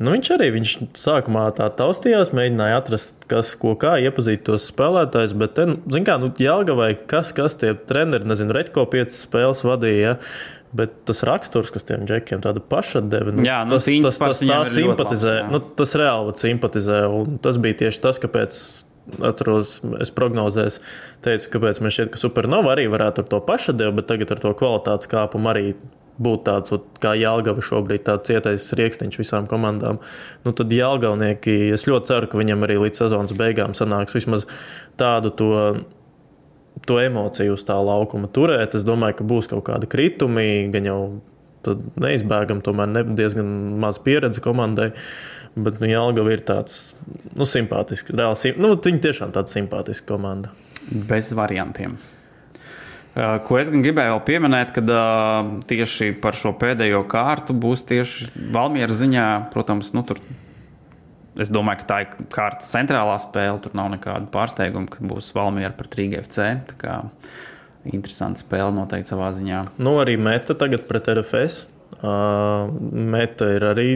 nu, 0.00 0.14
viņš 0.14 0.30
arī 0.38 0.48
viņš 0.54 0.72
sākumā 0.96 1.44
tā 1.58 1.68
taustījās, 1.76 2.32
mēģināja 2.32 2.80
atrast, 2.80 3.28
kas, 3.28 3.52
ko 3.60 3.74
kā 3.76 3.98
iepazīt 4.00 4.46
tos 4.48 4.70
spēlētājus. 4.72 5.36
Bet, 5.36 5.52
ten, 5.60 5.76
zin 5.92 6.08
kā, 6.08 6.16
nu, 6.22 6.32
Jālgavai 6.40 6.94
kas, 7.12 7.34
kas 7.36 7.60
tie 7.60 7.74
treneri, 7.76 8.24
nezinu, 8.32 8.56
Reķko 8.56 8.88
piecas 8.94 9.20
spēles 9.26 9.60
vadīja. 9.68 10.16
Ja? 10.16 10.61
Bet 10.72 10.94
tas 11.08 11.20
raksturs, 11.28 11.68
kas 11.74 11.84
tiem 11.84 12.06
džekiem 12.08 12.40
tāda 12.44 12.62
pašatdeve, 12.64 13.34
nu, 13.36 13.44
jā, 13.44 13.58
nu, 13.68 13.76
tas, 13.76 13.84
tas, 13.84 14.16
tas, 14.16 14.40
tas, 14.40 14.70
simpatizē, 14.72 15.34
labs, 15.42 15.52
nu, 15.52 15.60
tas 15.76 15.92
reāli 16.00 16.32
simpatizē. 16.40 17.02
Tas 17.44 17.58
bija 17.60 17.82
tieši 17.84 18.00
tas, 18.00 18.20
kāpēc 18.22 18.56
atceros, 19.28 19.74
es 20.00 20.12
prognozēju, 20.14 20.78
teicu, 21.24 21.50
kāpēc 21.56 21.82
man 21.82 21.92
šķiet, 21.92 22.12
ka 22.14 22.20
Supernova 22.20 22.72
arī 22.76 22.86
varētu 22.92 23.24
ar 23.24 23.28
to 23.34 23.42
pašadevu, 23.44 23.98
bet 23.98 24.08
tagad 24.08 24.32
ar 24.32 24.42
to 24.42 24.54
kvalitātes 24.56 25.10
kāpumu 25.12 25.50
arī 25.52 25.66
būt 26.22 26.44
tāds 26.46 26.74
ot, 26.74 26.84
kā 27.02 27.14
Jālgava 27.18 27.64
šobrīd, 27.64 28.04
tāds 28.06 28.28
cietais 28.30 28.68
rīkstiņš 28.78 29.18
visām 29.18 29.48
komandām. 29.50 29.98
Nu, 30.46 30.52
tad 30.56 30.72
Jālgavnieki, 30.72 31.72
es 31.74 31.86
ļoti 31.88 32.12
ceru, 32.12 32.28
ka 32.30 32.40
viņam 32.40 32.66
arī 32.66 32.78
līdz 32.84 33.04
sezonas 33.04 33.34
beigām 33.36 33.74
sanāks 33.76 34.16
vismaz 34.16 34.46
tādu 35.00 35.32
to 35.36 35.50
to 36.86 36.98
emociju 37.02 37.56
uz 37.56 37.64
tā 37.66 37.76
laukuma 37.78 38.30
turēt. 38.32 38.76
Es 38.78 38.86
domāju, 38.86 39.20
ka 39.20 39.28
būs 39.28 39.50
kaut 39.50 39.66
kādi 39.68 39.90
kritumi, 39.90 40.46
gan 40.72 40.88
jau 40.88 40.98
neizbēgami, 42.02 42.64
tomēr 42.64 42.90
ne, 42.90 43.04
diezgan 43.18 43.52
maz 43.82 44.00
pieredze 44.02 44.42
komandai. 44.44 44.92
Bet 45.52 45.82
nu, 45.82 45.90
Jālgava 45.90 46.32
ir 46.32 46.42
tāds 46.48 46.94
nu, 47.36 47.46
simpātisks, 47.48 48.14
reāli. 48.16 48.56
Nu, 48.56 48.72
viņi 48.80 49.04
tiešām 49.04 49.34
tāda 49.36 49.52
simpātiska 49.52 50.14
komanda. 50.14 50.52
Bez 50.90 51.30
variantiem. 51.36 51.94
Ko 53.12 53.58
es 53.60 53.68
gribēju 53.68 54.14
vēl 54.14 54.22
pieminēt, 54.24 54.70
kad 54.72 54.88
tieši 55.68 56.14
par 56.22 56.36
šo 56.38 56.54
pēdējo 56.56 57.02
kārtu 57.12 57.52
būs 57.52 57.84
tieši 57.90 58.30
Valmiera 58.54 58.96
ziņā, 58.96 59.26
protams, 59.52 59.92
nu, 59.92 60.00
tur 60.08 60.22
Es 61.40 61.48
domāju, 61.52 61.80
ka 61.80 61.88
tā 61.88 61.98
ir 62.04 62.28
kārtas 62.32 62.68
centrālā 62.74 63.16
spēle. 63.22 63.60
Tur 63.64 63.76
nav 63.78 63.88
nekādu 63.94 64.28
pārsteigumu, 64.34 64.90
ka 64.92 65.04
būs 65.08 65.30
Valmiera 65.36 65.72
pret 65.76 65.96
Rīgas 65.96 66.28
FC. 66.28 66.50
Interesanta 67.92 68.42
spēle 68.42 68.74
noteikti 68.76 69.10
savā 69.10 69.32
ziņā. 69.34 69.64
Nu, 69.82 69.96
arī 70.02 70.18
meta 70.20 70.54
tagad 70.58 70.84
pret 70.90 71.08
RFS. 71.14 71.66
Uh, 72.02 72.68
meta 72.92 73.48
ir 73.54 73.64
arī 73.68 73.88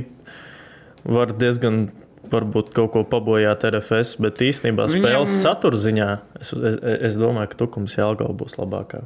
diezgan 1.07 1.87
varbūt 2.31 2.73
kaut 2.75 2.93
ko 2.95 3.03
pabojāt 3.07 3.67
RFS, 3.69 4.17
bet 4.23 4.43
īstenībā 4.43 4.89
spēles 4.91 5.31
Viņam... 5.31 5.43
satura 5.43 5.79
ziņā 5.81 6.09
es, 6.41 6.53
es, 6.55 6.81
es 7.11 7.19
domāju, 7.21 7.53
ka 7.53 7.61
Tukums 7.63 7.95
Jālgava 7.99 8.35
būs 8.37 8.59
labākā. 8.59 9.05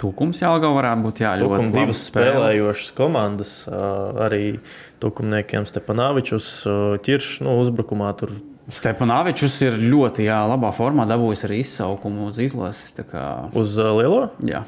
Tukums 0.00 0.40
Jālgava 0.40 0.78
varētu 0.78 1.04
būt 1.04 1.22
jā, 1.24 1.34
ļoti 1.40 1.56
Tukums 1.58 1.74
divas 1.74 2.04
spēlējošas 2.08 2.92
komandas. 2.96 3.54
Arī 3.68 4.44
Tukumniekiem 5.00 5.66
Stepanāvičus 5.68 6.48
ķirš 7.06 7.40
nu, 7.46 7.56
uzbrukumā 7.62 8.12
tur. 8.20 8.34
Stepanāvičus 8.70 9.56
ir 9.66 9.78
ļoti 9.80 10.28
jā, 10.28 10.42
labā 10.50 10.70
formā 10.76 11.06
dabūjis 11.10 11.46
arī 11.48 11.62
izsaukumu 11.64 12.28
uz 12.28 12.38
izlases. 12.42 12.92
Kā... 13.10 13.26
Uz 13.56 13.78
uh, 13.80 13.94
lielo? 13.96 14.28
Jā, 14.46 14.62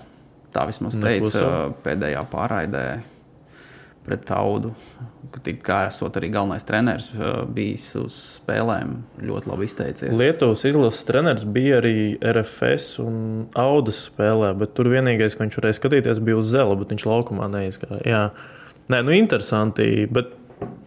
tā 0.54 0.66
vismaz 0.70 0.96
teica 0.96 1.28
Nekusam. 1.28 1.76
pēdējā 1.84 2.24
pārraidē 2.32 2.86
pret 4.06 4.24
Taudu. 4.26 4.72
Kā 5.64 5.86
esot 5.86 6.16
arī 6.18 6.28
galvenais 6.34 6.66
treneris, 6.68 7.06
bijis 7.54 7.86
uz 7.96 8.16
spēlēm, 8.36 8.98
ļoti 9.24 9.48
labi 9.48 9.68
izteicies. 9.68 10.12
Lietuvas 10.18 10.64
izlases 10.68 11.06
treneris 11.08 11.46
bija 11.48 11.78
arī 11.80 11.94
RFS 12.20 12.98
un 13.00 13.14
Audas 13.56 14.02
spēlē, 14.10 14.50
bet 14.60 14.74
tur 14.76 14.90
vienīgais, 14.92 15.38
ko 15.38 15.46
viņš 15.46 15.60
varēja 15.60 15.78
skatīties, 15.78 16.20
bija 16.26 16.40
uz 16.42 16.50
zela, 16.52 16.76
bet 16.76 16.92
viņš 16.92 17.06
laukumā 17.08 17.48
neizgāja. 17.54 18.02
Jā. 18.04 18.24
Nē, 18.93 19.03
nu 19.07 19.16
interesanti, 19.16 19.88
bet 20.12 20.38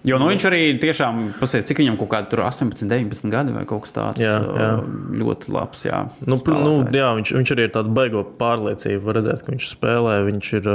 Jo 0.06 0.20
nu, 0.22 0.28
viņš 0.30 0.44
arī 0.48 0.60
tiešām 0.82 1.22
pasaka, 1.40 1.66
cik 1.66 1.80
viņam 1.82 1.96
kaut 1.98 2.12
kādi 2.12 2.38
18, 2.44 2.86
19 2.92 3.32
gadi 3.34 3.56
vai 3.56 3.64
kaut 3.70 3.88
kas 3.88 3.96
tāds 3.96 4.22
jā, 4.22 4.36
jā. 4.38 4.68
ļoti 5.18 5.54
labs. 5.56 5.82
Jā, 5.88 6.04
nu, 6.30 6.38
nu, 6.38 6.74
jā 6.94 7.10
viņš, 7.18 7.32
viņš 7.40 7.54
arī 7.56 7.66
ir 7.66 7.74
tāds 7.74 7.90
baigo 7.98 8.22
pārliecību. 8.40 9.02
Var 9.08 9.20
redzēt, 9.20 9.42
ka 9.46 9.56
viņš 9.56 9.72
spēlē, 9.72 10.20
viņš 10.28 10.52
ir, 10.60 10.70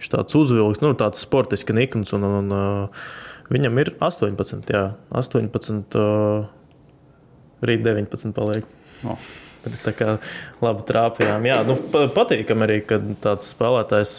viņš 0.00 0.10
tāds 0.16 0.40
uzvilks, 0.40 0.80
nu, 0.84 0.94
tāds 0.98 1.20
sportisks 1.26 1.76
nikns. 1.76 2.14
Un, 2.16 2.24
un, 2.28 2.50
un, 2.56 2.88
viņam 3.52 3.84
ir 3.84 3.92
18, 4.00 4.72
jā, 4.72 4.84
18, 5.20 6.00
rīt 7.68 7.84
19 7.84 8.36
paliek. 8.40 8.76
Oh. 9.04 9.32
Tā 9.62 9.92
kā 9.94 10.16
labi 10.62 10.84
trāpījām. 10.88 11.44
Jā, 11.46 11.60
nu, 11.66 11.76
patīkami 12.16 12.66
arī, 12.66 12.78
ka 12.86 12.98
tāds 13.22 13.52
spēlētājs, 13.54 14.14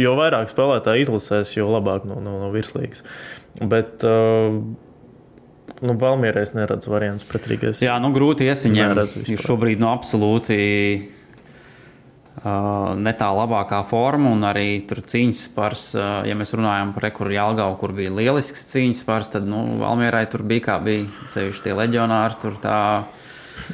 jo 0.00 0.14
vairāk 0.16 0.48
spēlētāji 0.52 1.04
izlasēs, 1.04 1.56
jo 1.58 1.68
labāk 1.68 2.08
no, 2.08 2.20
no, 2.24 2.38
no 2.44 2.48
virslīgas. 2.54 3.04
Bet 3.60 4.06
uh, 4.08 4.56
nu, 5.84 5.98
Valmierē 6.00 6.46
es 6.46 6.54
neredzu 6.56 6.92
variantus 6.92 7.28
pret 7.28 7.46
Rīgas. 7.50 7.84
Jā, 7.84 7.98
nu 8.02 8.12
grūti 8.16 8.48
ies 8.48 8.64
viņiem. 8.66 9.04
Ir 9.28 9.44
šobrīd 9.44 9.82
nu, 9.82 9.90
absolūti 9.92 10.58
uh, 12.40 12.96
ne 12.96 13.14
tā 13.18 13.28
labākā 13.34 13.82
forma, 13.88 14.32
un 14.32 14.48
arī 14.48 14.68
tur 14.88 15.02
cīņas 15.04 15.44
spars, 15.50 15.86
uh, 15.98 16.10
ja 16.28 16.36
mēs 16.38 16.54
runājam 16.56 16.96
par 16.96 17.10
rekuru 17.10 17.36
Jālgavu, 17.36 17.78
kur 17.80 17.94
bija 17.96 18.14
lielisks 18.14 18.70
cīņas 18.72 19.04
spars, 19.04 19.32
tad 19.36 19.48
nu, 19.48 19.64
Valmierai 19.82 20.24
tur 20.32 20.46
bija 20.48 20.70
kā 20.70 20.78
bija 20.84 21.06
ceļš 21.34 21.64
tie 21.66 21.76
leģionāri. 21.76 22.40
Tur 22.42 22.56
tā 22.62 22.78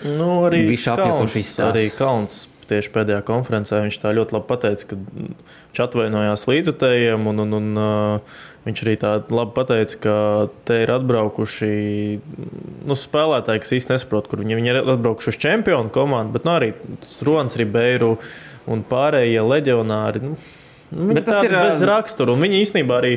nu, 0.05 0.31
arī 0.49 0.67
Kalns, 0.85 1.55
arī 1.63 1.89
Kalns 1.95 2.43
tieši 2.69 2.93
pēdējā 2.95 3.21
konferencē 3.27 3.83
viņš 3.85 4.01
tā 4.03 4.13
ļoti 4.17 4.37
labi 4.37 4.49
pateica, 4.49 4.89
ka 4.91 4.99
viņš 4.99 5.83
atvainojās 5.85 6.47
līdzutējiem, 6.49 7.29
un, 7.31 7.45
un, 7.45 7.57
un 7.59 7.81
uh, 7.81 8.41
viņš 8.65 8.83
arī 8.87 8.97
tā 9.01 9.13
labi 9.29 9.55
pateica, 9.57 10.01
ka 10.07 10.17
te 10.69 10.81
ir 10.85 10.95
atbraukuši 10.95 11.71
nu, 12.89 12.99
spēlētāji, 12.99 13.65
kas 13.65 13.77
īsti 13.79 13.95
nesaprot, 13.95 14.29
kur 14.31 14.43
viņi, 14.43 14.59
viņi 14.61 14.75
ir 14.75 14.83
atbraukuši 14.83 15.35
uz 15.35 15.41
čempionu 15.45 15.93
komandu, 15.95 16.37
bet 16.37 16.49
nu, 16.49 16.57
arī 16.57 16.73
Strons, 17.07 17.59
Ribeiru 17.61 18.15
un 18.71 18.85
pārējie 18.89 19.45
leģionāri. 19.45 20.25
Nu, 20.25 20.37
Viņa 20.95 21.15
Bet 21.17 21.25
tas 21.27 21.41
ir, 21.43 21.51
bez 21.57 21.81
ā, 21.83 21.87
rakstura. 21.89 22.37
Viņa 22.39 22.59
īstenībā 22.61 22.99
arī 23.01 23.15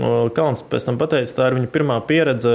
o, 0.00 0.30
Kalns 0.34 0.64
pēc 0.66 0.88
tam 0.88 0.96
pateica, 0.98 1.34
tā 1.36 1.50
ir 1.50 1.58
viņa 1.60 1.68
pirmā 1.70 1.98
pieredze 2.08 2.54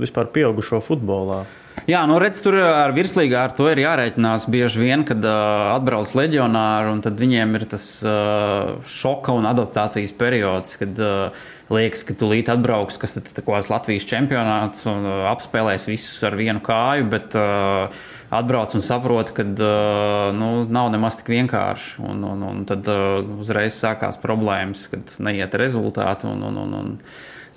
vispār 0.00 0.30
pieaugušo 0.32 0.80
futbolā. 0.86 1.42
Jā, 1.88 2.02
nu 2.06 2.18
redz, 2.22 2.38
tur 2.44 2.58
ar 2.62 2.92
virslīgā 2.94 3.40
ar 3.48 3.54
to 3.56 3.64
ir 3.72 3.80
jārēķinās 3.82 4.44
bieži 4.52 4.84
vien, 4.84 5.02
kad 5.08 5.24
uh, 5.26 5.72
atbrauc 5.72 6.12
leģionāri, 6.14 6.92
un 6.94 7.00
tad 7.02 7.18
viņiem 7.18 7.56
ir 7.58 7.66
tas 7.72 7.86
uh, 8.06 8.76
šoka 8.86 9.34
un 9.34 9.48
adaptācijas 9.50 10.14
periods, 10.14 10.76
kad 10.78 11.00
uh, 11.02 11.44
liekas, 11.72 12.04
ka 12.06 12.14
tūlīt 12.18 12.52
atbrauks, 12.52 13.00
kas 13.02 13.16
tad 13.16 13.30
ir 13.32 13.72
Latvijas 13.72 14.06
čempionāts 14.06 14.86
un 14.90 15.08
uh, 15.08 15.28
apspēlēs 15.32 15.88
visus 15.90 16.22
ar 16.28 16.36
vienu 16.38 16.62
kāju, 16.62 17.08
bet 17.10 17.34
uh, 17.40 18.04
atbrauc 18.32 18.76
un 18.76 18.84
saprot, 18.84 19.32
ka 19.36 19.44
uh, 19.44 20.30
nu, 20.36 20.50
nav 20.72 20.92
nemaz 20.94 21.18
tik 21.20 21.32
vienkārši. 21.34 21.98
Un, 22.08 22.22
un, 22.28 22.46
un 22.48 22.62
tad 22.68 22.88
uh, 22.90 23.18
uzreiz 23.42 23.76
sākās 23.76 24.20
problēmas, 24.22 24.86
kad 24.92 25.16
neiet 25.24 25.56
rezultāti. 25.60 26.30
Un, 26.30 26.46
un, 26.48 26.62
un, 26.62 26.78
un 26.78 26.94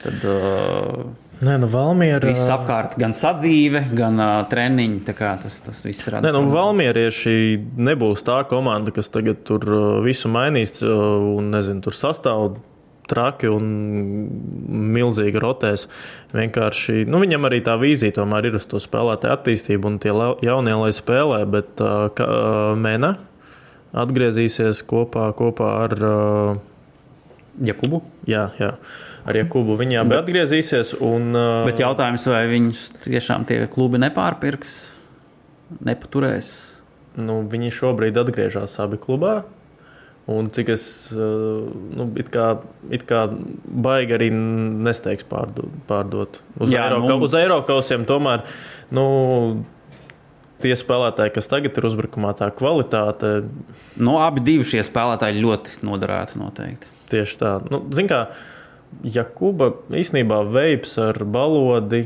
tad, 0.02 0.26
uh, 0.28 1.06
Nē, 1.44 1.58
nu 1.60 1.68
Valmiera. 1.68 2.24
Viss 2.30 2.48
apkārt, 2.52 2.96
gan 3.00 3.12
sadzīve, 3.16 3.82
gan 3.96 4.20
uh, 4.22 4.38
treniņi. 4.48 5.02
Tas, 5.08 5.58
tas 5.66 5.82
viss 5.84 6.08
ir 6.08 6.20
Nē, 6.24 6.32
nu, 6.32 6.46
Valmierieši 6.54 7.36
nebūs 7.76 8.24
tā 8.28 8.40
komanda, 8.48 8.94
kas 8.96 9.12
tagad 9.12 9.44
tur 9.48 9.66
uh, 9.68 9.84
visu 10.06 10.32
mainīs 10.32 10.80
uh, 10.84 10.94
un 11.36 11.52
nezinu, 11.52 11.84
tur 11.84 11.98
sastāv 11.98 12.56
traki 13.12 13.52
un 13.52 13.66
milzīgi 14.96 15.42
rotēs. 15.44 15.86
Vienkārši 16.34 17.04
nu, 17.12 17.20
viņam 17.22 17.50
arī 17.50 17.60
tā 17.66 17.76
vīzija 17.82 18.16
tomēr 18.16 18.50
ir 18.50 18.60
uz 18.62 18.66
to 18.72 18.82
spēlētāju 18.82 19.36
attīstību 19.36 19.92
un 19.92 20.00
tie 20.02 20.16
jaunie, 20.16 20.78
lai 20.80 20.94
spēlē, 20.96 21.44
bet 21.52 21.84
uh, 21.84 22.08
ka, 22.16 22.30
uh, 22.30 22.72
Mēne 22.80 23.18
atgriezīsies 23.96 24.82
kopā, 24.88 25.30
kopā 25.38 25.76
ar. 25.84 26.00
Uh, 26.00 26.64
Jakubu. 27.64 28.02
Jā, 28.28 28.50
jā. 28.60 28.74
Ar 29.26 29.38
Jakubu 29.40 29.74
viņi 29.80 29.98
abi 30.04 30.18
atgriezīsies. 30.20 30.94
Un, 31.02 31.32
uh, 31.34 31.64
Bet 31.66 31.80
jautājums, 31.82 32.28
vai 32.30 32.44
viņus 32.52 32.82
tiešām 33.08 33.46
tie 33.50 33.64
klubi 33.72 33.98
nepārpirks, 34.04 34.76
nepaturēs? 35.86 36.52
Nu, 37.18 37.40
viņi 37.50 37.72
šobrīd 37.74 38.18
atgriežas 38.22 38.76
abi 38.84 39.00
klubā. 39.02 39.40
Un 40.30 40.48
cik 40.50 40.72
es 40.74 40.84
uh, 41.14 41.66
nu, 41.98 42.08
it 42.18 42.32
kā, 42.34 42.56
it 42.94 43.04
kā 43.06 43.28
baigi 43.86 44.16
arī 44.18 44.32
nesteigs 44.34 45.26
pārdot. 45.30 45.70
pārdot. 45.90 46.40
Uz, 46.58 46.74
Jā, 46.74 46.88
Eiro, 46.90 47.04
nu- 47.06 47.20
uz 47.26 47.36
Eiropausiem 47.38 48.08
tomēr 48.10 48.42
nu, 48.94 49.06
tie 50.64 50.74
spēlētāji, 50.74 51.34
kas 51.36 51.50
tagad 51.52 51.78
ir 51.78 51.88
uzbrukumā, 51.90 52.34
tā 52.38 52.50
kvalitāte 52.58 53.36
Nu, 54.02 54.18
abi 54.18 54.42
šie 54.66 54.82
spēlētāji 54.86 55.42
ļoti 55.46 55.80
noderētu 55.86 56.42
noteikti. 56.42 56.90
tieši 57.14 57.38
tā. 57.38 57.52
Nu, 57.70 57.84
Ziniet, 57.94 58.10
kā 58.10 58.22
Jakuba 59.04 59.72
īstenībā 59.92 60.44
veips 60.54 60.96
ar 61.02 61.20
balodi. 61.26 62.06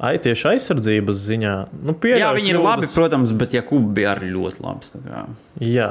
Ai, 0.00 0.14
tieši 0.16 0.46
aizsardzības 0.54 1.18
ziņā. 1.26 1.54
Nu, 1.84 1.92
Jā, 2.08 2.30
viņi 2.32 2.54
ir 2.54 2.56
kļūdas. 2.56 2.64
labi, 2.64 2.86
protams, 2.94 3.34
bet 3.36 3.52
Jakubu 3.52 3.90
bija 3.98 4.14
arī 4.14 4.30
ļoti 4.32 4.62
labs. 4.64 4.94
Jā, 5.60 5.90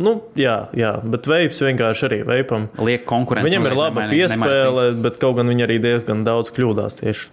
nu, 0.00 0.14
jā, 0.40 0.54
jā, 0.72 0.94
bet 1.04 1.28
veips 1.28 1.60
vienkārši 1.66 2.06
arī 2.08 2.20
veipam. 2.24 2.70
Liek 2.80 3.04
konkurence. 3.04 3.44
Viņam 3.44 3.68
ir 3.68 3.76
laba 3.76 4.06
piespēle, 4.08 4.86
bet 5.04 5.20
kaut 5.20 5.36
gan 5.36 5.52
viņi 5.52 5.66
arī 5.66 5.76
diezgan 5.84 6.24
daudz 6.24 6.54
kļūdās 6.56 7.02
tieši. 7.02 7.28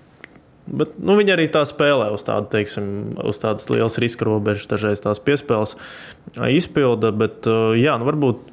Bet, 0.68 0.98
nu, 1.00 1.16
viņi 1.16 1.32
arī 1.32 1.46
tā 1.48 1.62
spēlē 1.64 2.10
uz 2.12 2.28
tādu, 2.28 2.50
teiksim, 2.52 3.16
uz 3.24 3.40
tādas 3.40 3.70
lielas 3.72 3.96
riska 4.04 4.28
robežas, 4.28 4.68
dažreiz 4.68 5.00
tās 5.00 5.24
piespēles 5.24 5.78
izpilda. 6.52 7.14
Bet, 7.16 7.48
jā, 7.80 7.96
nu, 7.96 8.08
varbūt 8.10 8.44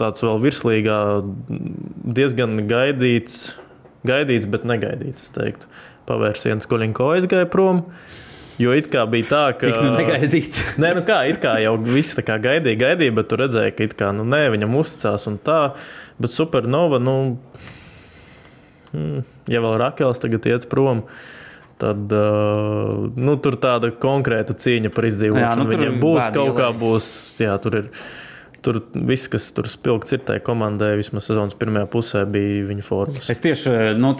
tāds 0.00 0.24
vēl 0.24 0.40
virslīgā 0.42 0.98
diezgan 2.18 2.64
gaidīts, 2.70 3.54
gaidīts 4.08 4.48
bet 4.50 4.66
negaidīts. 4.68 5.32
Pavērsiens 6.08 6.68
Kolinko 6.68 7.12
aizgāja 7.14 7.48
prom. 7.50 7.84
Jo 8.60 8.74
it 8.76 8.90
kā 8.92 9.04
bija 9.10 9.28
tā, 9.30 9.42
ka. 9.56 9.68
Cik 9.68 9.78
nu 9.80 9.92
negaidīts. 9.96 10.62
Nē, 10.82 10.92
nu 10.98 11.04
kā, 11.08 11.22
it 11.30 11.40
kā 11.42 11.56
jau 11.62 11.76
viss 11.82 12.16
tā 12.18 12.24
kā 12.26 12.36
gaidīja, 12.42 12.78
gaidīja, 12.84 13.14
bet 13.16 13.30
tu 13.30 13.38
redzēji, 13.40 13.74
ka 13.78 13.86
it 13.86 13.94
kā, 13.98 14.10
nu, 14.16 14.26
nē, 14.28 14.44
viņam 14.54 14.76
uzticās 14.82 15.24
un 15.30 15.38
tā. 15.42 15.60
Bet 16.22 16.34
Supernova, 16.34 17.00
nu, 17.02 17.16
mm, 18.92 19.22
ja 19.50 19.62
vēl 19.64 19.78
Rakels 19.82 20.20
tagad 20.22 20.46
iet 20.50 20.68
prom, 20.70 21.06
tad 21.82 22.12
uh, 22.14 23.08
nu, 23.16 23.38
tur 23.42 23.56
tāda 23.62 23.90
konkrēta 24.04 24.54
cīņa 24.54 24.92
par 24.94 25.08
izdzīvošanu. 25.08 25.48
Jā, 25.48 25.54
nu, 25.58 25.70
Viņiem 25.72 25.96
būs 26.02 26.28
kaut 26.36 26.52
kā 26.60 26.68
būs, 26.76 27.08
jā, 27.42 27.56
tur 27.62 27.80
ir. 27.80 27.88
Tur 28.62 28.78
viss, 28.94 29.26
kas 29.26 29.48
tur 29.56 29.66
spilgts 29.66 30.14
ir 30.14 30.20
tajā 30.26 30.42
komandai, 30.46 30.92
vismaz 31.00 31.26
sezonas 31.26 31.56
pirmajā 31.58 31.88
pusē, 31.90 32.22
bija 32.30 32.68
viņa 32.68 32.84
formas. 32.86 33.30
Es 33.32 33.42
tieši 33.42 33.96
nu, 33.98 34.12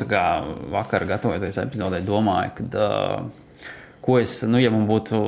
vakar, 0.72 1.06
gatavojoties 1.06 1.60
epizodē, 1.62 2.02
domāju, 2.06 2.56
ka, 2.58 2.66
uh, 2.74 3.70
ko 4.02 4.18
es, 4.18 4.40
nu, 4.48 4.58
ja 4.58 4.72
man 4.74 4.88
būtu 4.90 5.22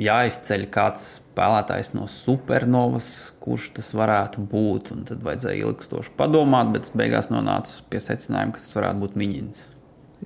jāizceļ 0.00 0.66
kāds 0.72 1.04
spēlētājs 1.18 1.92
no 1.96 2.06
supernovas, 2.10 3.08
kurš 3.42 3.70
tas 3.78 3.92
varētu 3.96 4.44
būt, 4.48 4.92
un 4.94 5.04
tad 5.08 5.22
vajadzēja 5.24 5.66
ilgstoši 5.66 6.14
padomāt, 6.16 6.72
bet 6.74 6.92
beigās 6.96 7.28
nonācu 7.32 7.82
pie 7.92 8.00
secinājuma, 8.02 8.56
ka 8.56 8.64
tas 8.64 8.76
varētu 8.78 9.04
būt 9.04 9.18
Miņins. 9.20 9.66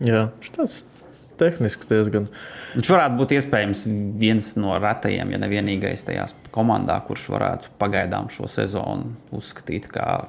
Jā, 0.06 0.28
tas 0.54 0.82
tehniski 1.40 1.88
diezgan. 1.90 2.28
Viņš 2.76 2.92
varētu 2.94 3.20
būt 3.20 3.34
iespējams 3.36 3.84
viens 4.20 4.48
no 4.60 4.76
retajiem, 4.80 5.34
ja 5.34 5.40
ne 5.42 5.50
vienīgais 5.50 6.06
tajā 6.08 6.26
komandā, 6.54 6.98
kurš 7.06 7.28
varētu 7.34 7.74
pagaidām 7.80 8.30
šo 8.32 8.48
sezonu 8.50 9.14
uzskatīt 9.36 9.90
par 9.94 10.28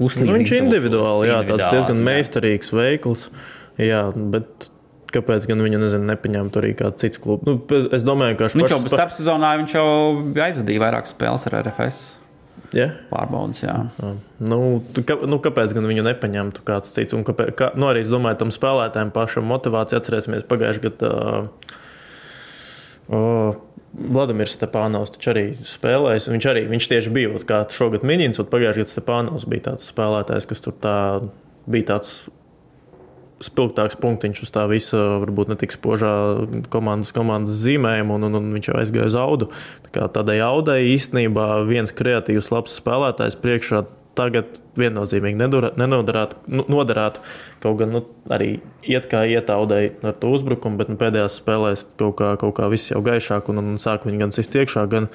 puslīdzi. 0.00 0.28
Nu, 0.28 0.36
viņš 0.38 0.52
ir 0.54 0.62
individuāli, 0.64 1.30
jā, 1.30 1.40
tāds 1.48 1.66
diezgan 1.70 1.98
jā. 1.98 2.06
meistarīgs, 2.10 2.74
veikls. 2.76 3.26
Jā, 3.80 4.04
bet 4.14 4.70
kāpēc 5.14 5.48
gan 5.50 5.64
viņu 5.64 5.80
nezinu, 5.82 6.06
nepaņemt 6.12 6.56
arī 6.60 6.72
kāds 6.78 7.02
cits 7.02 7.20
klubs? 7.22 7.46
Nu, 7.48 7.58
es 7.90 8.06
domāju, 8.06 8.38
ka 8.38 8.50
Viņš 8.54 8.76
jau 8.76 8.80
starp 8.92 9.14
sezonā 9.16 9.56
viņš 9.62 9.76
jau 9.78 9.90
aizvadīja 10.46 10.82
vairākas 10.84 11.14
spēles 11.16 11.46
ar 11.50 11.62
RFS 11.64 12.19
Ja? 12.76 12.90
pārbaudas. 13.10 13.62
Jā. 13.64 13.76
Nu, 14.42 14.58
tu 14.94 15.02
kā, 15.06 15.16
nu, 15.26 15.40
kāpēc 15.42 15.74
gan 15.76 15.88
viņu 15.90 16.04
nepaņemtu 16.06 16.64
kāds 16.66 16.94
cits? 16.94 17.16
Un 17.16 17.24
kāpēc, 17.26 17.54
kā, 17.58 17.72
nu, 17.78 17.88
arī 17.90 18.04
es 18.04 18.12
domāju, 18.12 18.38
tam 18.44 18.52
spēlētājiem 18.54 19.10
pašam 19.14 19.48
motivācija 19.50 20.00
atcerēsimies 20.00 20.46
pagājušajā 20.50 20.86
gadā. 20.86 21.14
Uh, 23.10 23.58
Vladimirs 23.90 24.54
Stepānovs 24.54 25.18
arī 25.32 25.48
spēlējis. 25.66 26.28
Viņš 26.30 26.50
arī 26.52 26.66
viņš 26.70 26.90
tieši 26.92 27.14
bija 27.14 27.32
ot 27.34 27.46
kā 27.48 27.64
šogad 27.74 28.06
minīns, 28.06 28.38
un 28.38 28.46
pagājušajā 28.50 28.84
gadā 28.84 28.94
Stepānovs 28.94 29.48
bija 29.50 29.70
tāds 29.72 29.90
spēlētājs, 29.90 30.46
kas 30.50 30.62
tur 30.62 30.76
tā, 30.78 30.98
bija 31.70 31.94
tāds 31.96 32.20
spilgtāks 33.40 33.96
punktiņš 34.00 34.42
uz 34.44 34.52
tā 34.52 34.66
visa, 34.70 34.98
varbūt 35.22 35.52
ne 35.52 35.56
tik 35.60 35.72
spožā 35.72 36.12
komandas, 36.72 37.14
komandas 37.16 37.62
zīmējuma, 37.62 38.18
un, 38.18 38.28
un, 38.28 38.40
un 38.40 38.50
viņš 38.56 38.70
jau 38.70 38.76
aizgāja 38.80 39.08
uz 39.10 39.16
audu. 39.18 39.48
Tā 39.94 40.10
tādai 40.12 40.38
audai 40.44 40.82
īstenībā 40.92 41.64
viens 41.68 41.94
kreatīvs, 41.96 42.52
labs 42.52 42.76
spēlētājs 42.80 43.38
priekšā 43.40 43.86
tagad 44.18 44.58
viennozīmīgi 44.78 45.38
nenodarāt, 45.78 46.36
nu. 46.50 46.64
Kaut 47.62 47.78
gan 47.80 47.92
nu, 47.94 48.02
arī 48.32 48.50
iet 48.88 49.08
kā 49.10 49.22
iet 49.28 49.50
audai 49.52 49.82
ar 50.06 50.16
to 50.20 50.32
uzbrukumu, 50.34 50.80
bet 50.80 50.90
nu, 50.92 50.98
pēdējās 51.00 51.38
spēlēs 51.40 51.86
kaut 52.00 52.18
kā, 52.20 52.32
kaut 52.40 52.56
kā 52.58 52.68
viss 52.72 52.92
jau 52.92 53.02
gaišāk, 53.04 53.50
un, 53.52 53.62
un 53.62 53.80
sāk 53.82 54.06
viņi 54.08 54.24
gan 54.24 54.34
sist 54.36 54.56
iekšā, 54.56 54.86
gan 54.92 55.08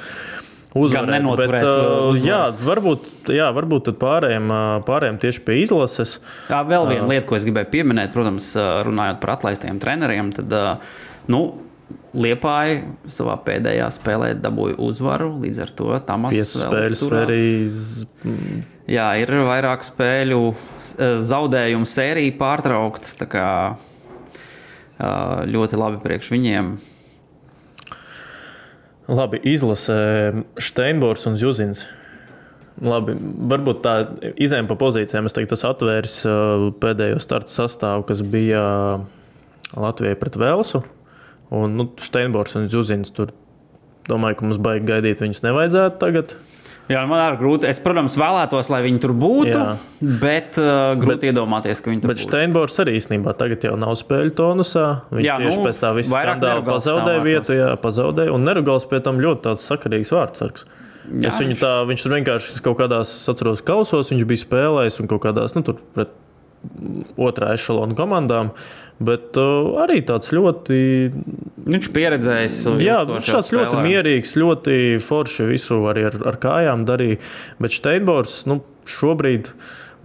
uzvarēt. 0.76 1.12
nenoturēt, 1.16 1.52
bet, 1.56 1.64
uh, 1.64 1.84
uh, 2.12 2.20
jā, 2.20 2.40
uzvaras. 2.46 2.62
varbūt, 2.68 3.10
jā, 3.36 3.50
varbūt 3.56 3.88
tad 3.90 4.00
pārējiem, 4.02 4.50
uh, 4.52 4.64
pārējiem 4.88 5.20
tieši 5.24 5.44
pie 5.48 5.60
izlases. 5.64 6.18
Tā 6.50 6.62
vēl 6.68 6.90
viena 6.92 7.08
lieta, 7.12 7.28
ko 7.30 7.38
es 7.38 7.46
gribēju 7.48 7.72
pieminēt, 7.74 8.12
protams, 8.16 8.52
ā, 8.60 8.66
runājot 8.88 9.22
par 9.24 9.36
atlaistiem 9.38 9.80
treneriem, 9.84 10.34
tad 10.36 10.56
ā, 10.56 10.66
nu, 11.32 11.46
Liepāja 12.16 12.80
savā 13.12 13.34
pēdējā 13.44 13.90
spēlē 13.92 14.30
dabūja 14.40 14.78
uzvaru. 14.82 15.28
Līdz 15.44 15.58
ar 15.66 15.72
to 15.76 15.90
tam 16.08 16.30
arī 17.20 17.42
Jā, 18.96 19.10
ir 19.20 19.34
vairāk 19.46 19.84
spēļu 19.84 20.40
zaudējumu 21.28 21.90
sērija 21.90 22.38
pārtraukta. 22.40 23.12
tā 23.20 23.28
kā, 23.30 23.50
Ļoti 25.52 25.80
labi 25.80 26.00
priekš 26.04 26.32
viņiem. 26.32 26.76
Labi, 29.06 29.38
izlasē 29.46 30.34
Steinbors 30.58 31.28
un 31.30 31.38
Zuzins. 31.38 31.84
Labi, 32.82 33.14
varbūt 33.52 33.84
tā 33.86 33.94
izējām 34.42 34.68
pa 34.68 34.78
pozīcijām. 34.80 35.30
Es 35.30 35.36
tagad 35.36 35.54
esmu 35.56 35.70
atvēris 35.70 36.18
uh, 36.28 36.66
pēdējo 36.82 37.22
startu 37.24 37.54
sastāvu, 37.54 38.08
kas 38.10 38.24
bija 38.26 38.64
Latvijai 39.78 40.18
pret 40.20 40.40
Velsu. 40.42 40.82
Un 41.54 41.78
nu, 41.78 41.88
Steinbors 42.02 42.58
un 42.58 42.68
Zuzins 42.72 43.14
tur 43.16 43.32
domāju, 44.10 44.40
ka 44.40 44.50
mums 44.50 44.62
baigi 44.62 44.90
gaidīt 44.90 45.22
viņus 45.24 45.46
nevajadzētu 45.46 46.02
tagad. 46.02 46.36
Jā, 46.92 47.02
man 47.10 47.18
arī 47.18 47.40
grūti. 47.40 47.66
Es, 47.70 47.80
protams, 47.82 48.14
vēlētos, 48.22 48.68
lai 48.70 48.82
viņi 48.86 49.00
tur 49.02 49.16
būtu, 49.18 49.54
Jā. 49.56 49.74
bet 50.22 50.60
uh, 50.62 50.94
grūti 51.02 51.26
bet, 51.26 51.28
iedomāties, 51.32 51.82
ka 51.82 51.90
viņi 51.90 52.04
tur 52.04 52.12
Bet 52.12 52.20
būs. 52.20 52.28
Steinbors 52.30 52.78
arī 52.84 52.94
īstenībā 53.00 53.34
tagad 53.40 53.66
jau 53.66 53.74
nav 53.82 53.96
spēļu 53.98 54.36
tonusā. 54.38 54.86
Viņš 55.10 55.26
Jā, 55.26 55.38
tieši 55.42 55.62
nu, 55.62 55.66
pēc 55.66 55.80
tā 55.82 55.92
visa 55.98 56.14
skandāla 56.14 56.66
pazaudēja 56.68 57.24
vietu, 57.26 57.56
jā, 57.58 57.72
pazaudēja. 57.82 58.36
Un 58.36 58.46
Nerugals 58.46 58.86
pie 58.92 59.02
tam 59.06 59.22
ļoti 59.24 59.48
tāds 59.48 59.66
sakarīgs 59.66 60.14
vārdsargs. 60.14 60.68
Jā, 61.06 61.30
Es 61.30 61.42
viņu 61.42 61.58
tā, 61.62 61.72
viņš 61.90 62.06
tur 62.06 62.16
vienkārši 62.20 62.62
kaut 62.66 62.80
kādās, 62.80 63.16
atceros, 63.30 63.66
kausos, 63.66 64.14
viņš 64.14 64.30
bija 64.30 64.42
spēlējis 64.42 65.02
un 65.02 65.10
kaut 65.10 65.26
kādās, 65.26 65.58
nu, 65.58 65.66
tur 65.66 65.82
pret 65.98 66.14
otrā 67.22 67.54
ešalona 67.54 67.98
komandām. 67.98 68.52
Bet 69.04 69.36
uh, 69.40 69.76
arī 69.84 70.00
tāds 70.08 70.32
ļoti 70.32 70.78
Viņš 71.66 71.88
pieredzējis. 71.96 72.60
Jā, 72.86 73.00
viņš 73.10 73.32
tāds 73.34 73.50
ļoti 73.52 73.74
spēlē. 73.74 73.86
mierīgs, 73.90 74.36
ļoti 74.38 74.76
forši 75.02 75.48
visu 75.50 75.80
arī 75.90 76.06
ar, 76.12 76.20
ar 76.30 76.38
kājām 76.42 76.86
darīja. 76.88 77.18
Bet 77.60 77.74
Steinbors 77.74 78.44
nu, 78.50 78.60
šobrīd 78.86 79.50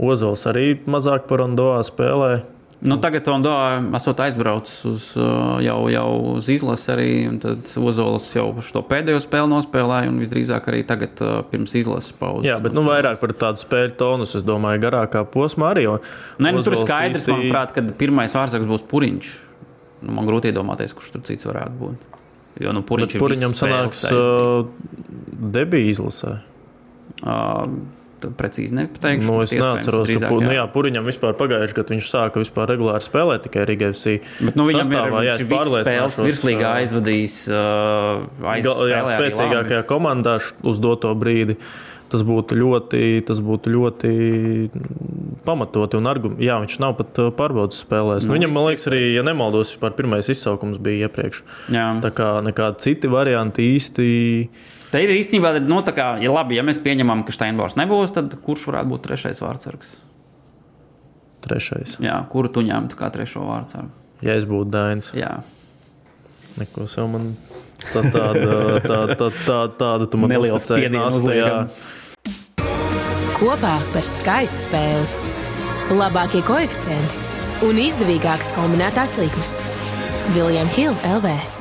Ozols 0.00 0.46
arī 0.48 0.72
mazāk 0.88 1.28
par 1.28 1.44
Ondoā 1.44 1.82
spēlē. 1.84 2.40
Nu, 2.80 2.96
tagad 2.96 3.26
Tondo 3.26 3.52
esot 3.98 4.20
aizbraucis 4.24 4.78
uz, 4.88 5.08
jau, 5.60 5.80
jau 5.92 6.06
uz 6.32 6.46
izlasi 6.48 6.86
arī, 6.94 7.08
un 7.28 7.36
tad 7.42 7.68
Ozols 7.76 8.30
jau 8.32 8.46
šo 8.64 8.80
pēdējo 8.88 9.20
spēli 9.20 9.50
nospēlēja, 9.52 10.08
un 10.08 10.20
visdrīzāk 10.22 10.70
arī 10.72 10.80
tagad 10.88 11.20
pirms 11.50 11.74
izlases 11.76 12.14
pauzes. 12.16 12.48
Jā, 12.48 12.56
bet 12.64 12.72
nu, 12.76 12.86
vairāk 12.88 13.20
par 13.20 13.34
tādu 13.36 13.60
spēļu 13.60 13.92
tonus, 14.00 14.32
es 14.40 14.46
domāju, 14.48 14.80
garākā 14.86 15.26
posmā 15.28 15.74
arī. 15.74 15.84
Nē, 16.40 16.54
nu, 16.56 16.64
tur 16.64 16.78
ir 16.78 16.80
skaidrs, 16.86 17.26
īsti- 17.26 17.36
manuprāt, 17.36 17.76
ka 17.76 17.84
pirmais 18.00 18.32
vārdsargs 18.38 18.70
būs 18.72 18.86
Puriņš. 18.88 19.34
Nu, 20.00 20.16
man 20.16 20.24
grūti 20.24 20.48
iedomāties, 20.48 20.96
kurš 20.96 21.12
tur 21.18 21.26
cits 21.28 21.44
varētu 21.44 21.76
būt. 21.84 22.10
Jo 22.64 22.72
nu, 22.72 22.80
Puriņš 22.80 23.12
Bet 23.12 23.20
ir 23.20 23.26
Puriņam 23.26 23.56
sanāks 23.60 24.04
debija 25.52 25.92
izlasē. 25.92 26.38
Uh, 27.20 27.66
precīzi 28.38 28.76
nepateikšu. 28.76 29.26
Nu, 29.30 29.40
es 29.44 29.52
neatceros, 29.56 30.06
ka 30.08 30.12
drīzāk, 30.12 30.34
nu, 30.44 30.52
jā. 30.56 30.64
Puriņam 30.74 31.08
vispār 31.08 31.36
pagājušajā 31.40 31.76
gadā 31.80 31.94
viņš 31.96 32.08
sāka 32.12 32.42
vispār 32.44 32.70
regulāri 32.74 33.04
spēlēt 33.04 33.46
tikai 33.48 33.64
Rigavsī. 33.70 34.16
Bet, 34.40 34.56
nu, 34.60 34.66
viņam 34.68 34.86
sastāvā, 34.88 35.20
ir 35.24 35.28
jā, 35.30 35.36
viņš 35.38 35.46
spēles 35.48 35.70
pārliecināšos, 35.74 36.24
virslīgā 36.28 36.72
aizvadījis. 36.82 37.36
Uh, 37.48 38.48
aiz, 38.54 38.64
Gal- 38.68 38.82
Jā, 38.90 39.00
spēcīgākajā 39.08 39.84
komandā 39.88 40.36
uz 40.62 40.82
doto 40.82 41.14
brīdi. 41.14 41.56
Tas 42.10 42.24
būtu 42.26 42.56
ļoti, 42.58 43.00
tas 43.22 43.38
būtu 43.38 43.70
ļoti 43.70 44.08
pamatoti 45.46 45.94
un 46.00 46.08
argumenti. 46.10 46.42
Jā, 46.48 46.56
viņš 46.62 46.78
nav 46.82 46.96
pat 46.98 47.20
uh, 47.22 47.28
pārbaudas 47.34 47.78
spēlēs. 47.84 48.26
Nu, 48.26 48.32
Nu, 48.34 48.38
viņam, 48.38 48.52
man 48.56 48.66
liekas, 48.70 48.86
arī, 48.90 49.00
ja 49.14 49.22
nemaldos, 49.26 49.72
vispār 49.74 49.94
pirmais 49.98 50.28
izsaukums 50.32 50.80
bija 50.82 51.06
iepriekš. 51.08 51.42
Jā. 51.74 51.86
Tā 52.02 52.10
kā 52.14 52.28
nekādi 52.46 52.82
citi 52.86 53.10
varianti 53.10 53.66
īsti. 53.76 54.08
Tā 54.90 54.98
ir 55.04 55.12
īstenībā, 55.14 55.54
nu, 55.62 55.78
tā 55.86 55.94
kā, 55.94 56.06
ja 56.22 56.32
labi, 56.34 56.56
ja 56.58 56.64
mēs 56.66 56.80
pieņemam, 56.82 57.22
ka 57.26 57.34
Steinbors 57.34 57.76
nebūs, 57.78 58.14
tad 58.16 58.34
kurš 58.42 58.66
varētu 58.72 58.90
būt 58.90 59.04
trešais 59.06 59.42
vārdsargs? 59.42 59.92
Trešais. 61.46 61.96
Jā, 62.02 62.18
kuru 62.32 62.50
tu 62.52 62.64
ņemtu 62.66 62.98
kā 62.98 63.08
trešo 63.14 63.44
vārdsargu? 63.46 63.94
Ja 64.26 64.34
es 64.36 64.44
būtu 64.44 64.68
Dainis, 64.74 65.12
Jā, 65.16 65.38
neko 66.60 66.84
sev 66.90 67.08
man 67.12 67.30
tā, 67.86 68.02
tāda, 68.12 68.80
tā, 68.84 68.98
tā, 69.14 69.30
tā, 69.46 69.60
tāda 69.80 70.10
tu 70.10 70.20
man 70.20 70.34
Neliels 70.34 70.66
jā. 70.68 71.06
uzliekam. 71.06 71.70
Kopā 73.38 73.78
par 73.94 74.04
skaistu 74.04 74.66
spēli, 74.66 75.30
labākie 75.96 76.42
koeficienti 76.44 77.30
un 77.64 77.80
izdevīgākas 77.80 78.52
kombinētās 78.58 79.16
likmes. 79.22 79.56
Viljams 80.34 80.76
Hilde 80.76 81.16
LV. 81.16 81.59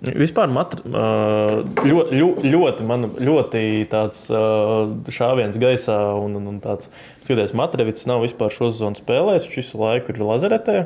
Vispār 0.00 0.48
matri, 0.48 0.80
ļoti, 0.88 2.20
ļoti, 2.48 2.84
man, 2.88 3.04
ļoti 3.20 3.62
tāds 3.92 4.22
šāviens 5.12 5.58
gaisā 5.60 5.98
un, 6.16 6.38
un, 6.40 6.56
tāds- 6.64 6.88
skaties, 7.26 7.52
Matrevits 7.56 8.08
nav 8.08 8.24
vispār 8.24 8.54
šo 8.54 8.70
sezonu 8.72 8.96
spēlējis. 8.96 9.48
Viņš 9.50 9.60
visu 9.60 9.80
laiku 9.82 10.14
ir 10.14 10.22
lazaretē. 10.24 10.78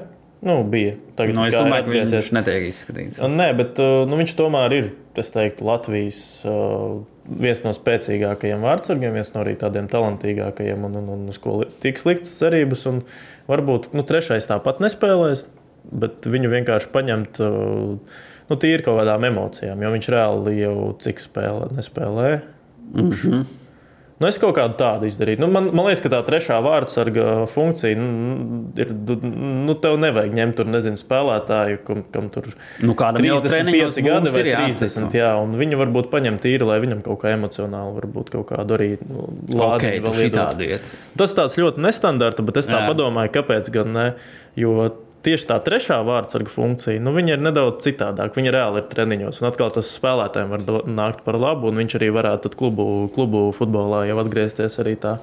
Nu, 0.44 0.58
bija. 0.68 0.96
Tagad 1.16 1.38
nu, 1.38 1.46
es 1.46 1.54
domāju, 1.54 1.86
ka 1.86 1.94
viņš 1.94 2.32
netiek 2.36 2.66
izskatīts. 2.68 3.22
Nē, 3.22 3.48
bet 3.56 3.78
nu, 3.78 4.18
viņš 4.18 4.34
tomēr 4.36 4.76
ir 4.76 4.90
es 5.16 5.30
teiktu, 5.32 5.64
Latvijas 5.70 6.20
viens 7.24 7.62
no 7.64 7.72
spēcīgākajiem 7.72 8.66
vārdsargiem, 8.66 9.14
viens 9.14 9.30
no 9.32 9.40
arī 9.40 9.54
tādiem 9.56 9.86
talantīgākajiem, 9.88 10.84
un, 10.90 10.98
un, 11.00 11.08
un 11.14 11.24
uz 11.32 11.38
ko 11.40 11.62
tiks 11.80 12.04
liktas 12.04 12.34
cerības. 12.42 12.84
Un 12.90 13.04
varbūt 13.48 13.92
nu, 13.94 14.04
trešais 14.04 14.50
tāpat 14.50 14.82
nespēlēs, 14.84 15.46
bet 16.02 16.26
viņu 16.28 16.52
vienkārši 16.58 16.92
paņemt. 16.92 17.40
ā, 17.40 17.52
Nu, 18.50 18.56
tīri 18.60 18.84
kaut 18.84 19.00
kādām 19.00 19.24
emocijām, 19.30 19.80
jo 19.80 19.92
viņš 19.94 20.08
reāli 20.12 20.56
jau 20.60 20.78
cik 21.00 21.22
spēlē, 21.22 21.70
nespēlē. 21.78 22.30
Mm 22.94 23.10
-hmm. 23.10 23.44
Nu, 24.14 24.28
es 24.30 24.36
kaut 24.38 24.54
kādu 24.54 24.76
tādu 24.78 25.08
izdarīju. 25.10 25.40
Nu, 25.42 25.48
man, 25.50 25.66
man 25.74 25.88
liekas, 25.88 26.00
ka 26.04 26.10
tā 26.12 26.20
trešā 26.22 26.60
vārdsarga 26.62 27.24
funkcija 27.50 27.98
nu, 27.98 28.70
ir. 28.78 28.92
Nu, 28.94 29.74
tev 29.82 29.96
nevajag 29.98 30.36
ņemt 30.38 30.56
tur, 30.60 30.68
nezinu, 30.70 30.98
spēlētāju, 31.00 31.80
kam, 31.86 32.04
kam 32.14 32.28
tur 32.30 32.46
Nu, 32.80 32.94
kādam 32.98 33.26
jau 33.26 33.40
35 33.42 33.50
treniņos 33.50 33.98
gadi 34.06 34.32
vai 34.36 34.44
ir 34.44 34.50
30. 34.52 34.86
jācito. 34.86 35.18
Jā, 35.18 35.32
un 35.42 35.56
viņu 35.58 35.80
varbūt 35.82 36.10
paņemt 36.14 36.44
tīri, 36.46 36.68
lai 36.68 36.78
viņam 36.84 37.02
kaut 37.02 37.24
kā 37.24 37.34
emocionāli, 37.34 37.96
varbūt 37.98 38.30
kaut 38.36 38.46
kādu 38.52 38.78
arī 38.78 38.90
nu, 39.02 39.26
lādiņu 39.50 40.04
tu 40.06 40.14
vēl 40.14 40.22
iedot. 40.28 40.92
Tas 41.18 41.34
tāds 41.34 41.58
ļoti 41.58 41.82
nestandarta, 41.82 42.46
bet 42.46 42.62
es 42.62 42.70
tā 42.70 42.84
Jā. 42.84 42.86
padomāju, 42.92 43.34
kāpēc 43.34 43.72
gan 43.74 43.92
ne. 43.98 44.06
Jo 44.54 44.92
tieši 45.24 45.48
tā 45.50 45.58
trešā 45.64 46.00
vārdsarga 46.06 46.52
funkcija, 46.52 47.02
nu, 47.02 47.14
viņa 47.16 47.36
ir 47.36 47.42
nedaudz 47.44 47.86
citādāka. 47.86 48.38
Viņa 48.38 48.54
reāli 48.54 48.82
ir 48.82 48.90
treniņos, 48.92 49.40
un 49.40 49.50
atkal 49.50 49.72
tas 49.74 49.90
spēlētājiem 49.96 50.52
var 50.52 50.68
do- 50.68 50.84
nākt 50.86 51.24
par 51.26 51.40
labu, 51.40 51.70
un 51.70 51.82
viņš 51.82 51.98
arī 52.00 52.12
varētu 52.14 52.52
klubu, 52.54 52.86
klubu 53.14 53.48
futbolā 53.56 54.04
jau 54.08 54.20
atgriezties 54.22 54.80
arī 54.82 54.96
tā 55.00 55.18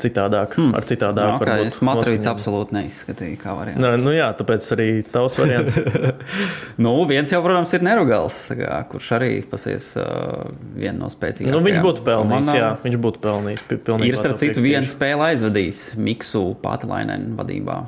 citādāk, 0.00 0.54
hmm. 0.56 0.72
ar 0.76 0.86
citādāku. 0.88 1.34
Okay, 1.36 1.50
varbūt 1.50 1.68
es 1.68 1.78
noskaņojumu. 1.84 2.28
absolūti 2.30 2.76
neizskatīju 2.76 3.40
kā 3.40 3.54
variantu. 3.56 3.82
Nē, 3.84 3.90
nu 4.00 4.14
jā, 4.14 4.28
tāpēc 4.38 4.68
arī 4.76 4.88
tavs 5.04 5.38
variants. 5.40 5.78
Nu, 6.84 6.90
viens 7.06 7.30
jau, 7.30 7.38
protams, 7.44 7.70
ir 7.76 7.84
Nerugals, 7.86 8.36
kā, 8.58 8.78
kurš 8.90 9.10
arī 9.14 9.28
pasies 9.46 9.92
uh, 10.00 10.48
viena 10.74 10.96
no 11.04 11.10
spēcīgākajām. 11.12 11.54
nu, 11.54 11.62
viņš 11.62 11.82
būtu 11.84 12.06
pelnījis, 12.06 12.50
jā, 12.56 12.70
viņš 12.82 12.96
būtu 13.04 13.22
pelnījis. 13.22 13.66
Ir 14.08 14.18
starp 14.18 14.40
citu 14.40 14.64
viena 14.64 14.82
spēle 14.88 15.28
aizvadījis 15.30 15.84
Miksu 16.00 16.48
Pātelainen 16.64 17.36
vadībā. 17.38 17.84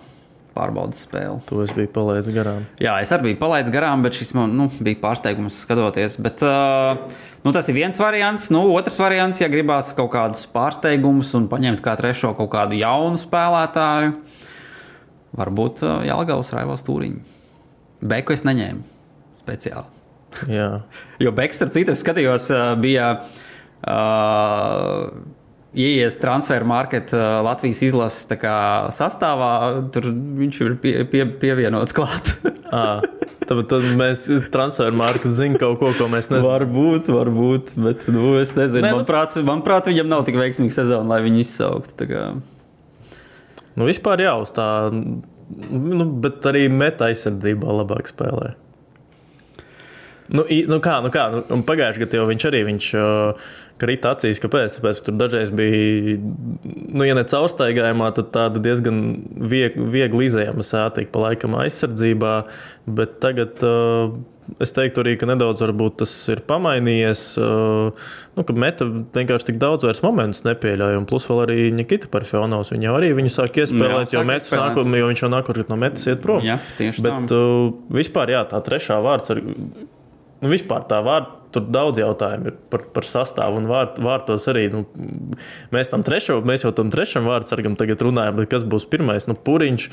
Pārbaudas 0.57 1.03
spēle. 1.05 1.37
To 1.51 1.61
es 1.65 1.73
biju 1.77 1.91
palaidis 1.93 2.33
garām. 2.33 2.63
Jā, 2.81 2.95
es 3.05 3.11
arī 3.13 3.31
biju 3.31 3.41
palaidis 3.43 3.73
garām, 3.75 4.05
bet 4.07 4.17
šis 4.17 4.33
man 4.37 4.55
nu, 4.57 4.71
bija 4.81 4.99
pārsteigums 5.03 5.59
skatoties. 5.67 6.17
Bet, 6.25 6.41
uh, 6.47 6.97
nu, 7.45 7.53
tas 7.53 7.69
ir 7.69 7.77
viens 7.77 8.01
variants. 8.01 8.49
Nu, 8.55 8.63
otrs 8.73 8.97
variants, 9.03 9.43
ja 9.43 9.51
gribās 9.53 9.93
kaut 9.99 10.09
kādus 10.15 10.47
pārsteigumus 10.55 11.35
un 11.37 11.51
paņemt 11.53 11.85
kā 11.85 11.97
trešo 12.01 12.33
kaut 12.39 12.49
kādu 12.55 12.81
jaunu 12.81 13.21
spēlētāju, 13.21 14.17
varbūt 15.37 15.85
uh, 15.85 15.99
Jālgavas 16.09 16.55
Raivals 16.57 16.87
Tūriņš. 16.89 17.37
Beku 18.07 18.37
es 18.37 18.47
neņēmu 18.49 18.83
speciāli. 19.43 19.93
Jo 21.25 21.31
Beks, 21.33 21.57
starp 21.61 21.73
citu, 21.73 21.95
skatījos, 21.97 22.51
bija 22.83 23.13
uh, 23.17 25.07
ieies 25.77 26.17
transfer 26.21 26.65
market 26.67 27.13
ā, 27.15 27.41
Latvijas 27.47 27.83
izlases 27.87 28.27
kā 28.41 28.57
sastāvā. 28.97 29.51
Tur 29.95 30.09
viņš 30.11 30.61
ir 30.65 30.77
pie, 30.83 30.95
pie, 31.13 31.25
pievienots 31.43 31.97
klāt. 31.97 32.37
À, 32.67 32.99
tad, 33.47 33.85
mēs 33.95 34.25
transferu 34.51 34.97
marku 34.99 35.31
zinām 35.31 35.55
kaut 35.61 35.77
ko, 35.79 35.93
ko 35.95 36.09
mēs 36.11 36.27
nezinām. 36.33 36.49
varbūt, 36.49 37.07
varbūt, 37.15 37.69
bet 37.79 38.09
nu, 38.11 38.33
es 38.41 38.57
nezinu. 38.59 38.83
Nē, 38.83 38.91
nu- 38.91 38.99
Manuprāt, 38.99 39.37
manuprāt, 39.47 39.87
viņam 39.87 40.11
nav 40.11 40.25
tik 40.27 40.35
veiksmīga 40.41 40.75
sezona, 40.75 41.07
lai 41.13 41.21
viņu 41.29 41.45
izsauktu. 41.45 42.09
Nu, 43.79 43.87
vispār 43.87 44.25
jā, 44.25 44.35
uz 44.43 44.51
tā, 44.57 44.67
nu, 44.91 46.09
bet 46.27 46.43
arī 46.51 46.67
meta 46.75 47.07
aizsardzībā 47.07 47.71
labāk 47.85 48.11
spēlē. 48.11 48.57
Nu, 50.33 50.47
nu 50.47 50.81
kā, 50.83 50.99
nu 51.05 51.13
kā, 51.15 51.29
nu, 51.37 51.63
pagājušajā 51.67 52.03
gadā 52.07 52.21
jau 52.21 52.29
viņš 52.31 52.47
arī 52.51 52.63
viņš, 52.71 52.91
uh, 52.99 53.49
krita 53.81 54.15
acīs. 54.17 54.41
Kāpēc? 54.43 54.79
Tāpēc, 54.79 55.01
ka 55.01 55.09
tur 55.09 55.19
dažreiz 55.21 55.51
bija, 55.55 56.17
nu, 56.17 57.07
ja 57.07 57.17
ne 57.17 57.27
caurstaigājumā, 57.29 58.13
tad 58.17 58.33
tāda 58.37 58.63
diezgan 58.63 59.03
viegli, 59.51 59.89
viegli 59.93 60.31
izējama 60.31 60.65
sētīga 60.67 61.13
pa 61.13 61.29
laikam 61.29 61.59
aizsardzībā. 61.61 62.37
Bet 62.97 63.19
tagad 63.23 63.65
uh, 63.67 64.15
es 64.63 64.73
teiktu 64.75 65.03
arī, 65.03 65.17
ka 65.21 65.29
nedaudz 65.29 65.65
tas 65.99 66.15
ir 66.33 66.43
pamainījies. 66.49 67.25
Uh, 67.43 68.07
nu, 68.39 68.47
ka 68.47 68.57
meta 68.57 68.87
vienkārši 68.87 69.51
tik 69.51 69.61
daudz 69.63 69.89
vairs 69.89 70.05
momentus 70.07 70.47
nepieļauj. 70.47 71.01
Un 71.01 71.09
plus 71.11 71.29
vēl 71.29 71.43
arī 71.45 71.59
Nikita 71.75 72.11
Parfjonovs. 72.13 72.73
Viņa 72.75 72.95
arī 72.95 73.13
viņu 73.19 73.35
sāk 73.35 73.61
iespēlēt, 73.65 74.15
Jā, 74.15 74.23
jo, 74.23 74.25
metas 74.29 74.55
nākotnē, 74.55 75.03
jo 75.03 75.11
viņš 75.11 75.27
jau 75.27 75.33
nākamā 75.35 75.69
no 75.69 75.81
metas 75.83 76.09
iet 76.09 76.25
prom. 76.25 76.41
Jā, 76.47 76.61
tieši 76.79 77.05
Bet 77.05 77.29
tā. 77.29 77.43
uh, 77.43 77.69
vispār 77.99 78.37
jā, 78.37 78.47
tā 78.49 78.63
trešā 78.65 79.03
vārds 79.05 79.35
ar 79.35 79.43
nu, 80.43 80.49
vispār 80.53 80.87
tā 80.91 81.03
vārda. 81.07 81.33
Tur 81.57 81.63
daudz 81.73 81.97
jautājumu 81.97 82.51
ir 82.51 82.57
par, 82.69 82.83
par 82.93 83.07
sastāvu 83.09 83.57
un 83.57 83.69
vārt, 83.71 83.97
vārtos 84.03 84.45
arī. 84.51 84.67
Nu, 84.69 84.83
mēs, 85.73 85.89
tam 85.89 86.03
trešo, 86.05 86.41
mēs 86.45 86.67
jau 86.67 86.73
tam 86.77 86.91
trešam 86.93 87.25
vārdsargam 87.31 87.79
tagad 87.81 88.03
runājam, 88.05 88.35
bet 88.43 88.51
kas 88.53 88.65
būs 88.67 88.85
pirmais? 88.93 89.25
Nu, 89.31 89.33
Puriņš 89.47 89.87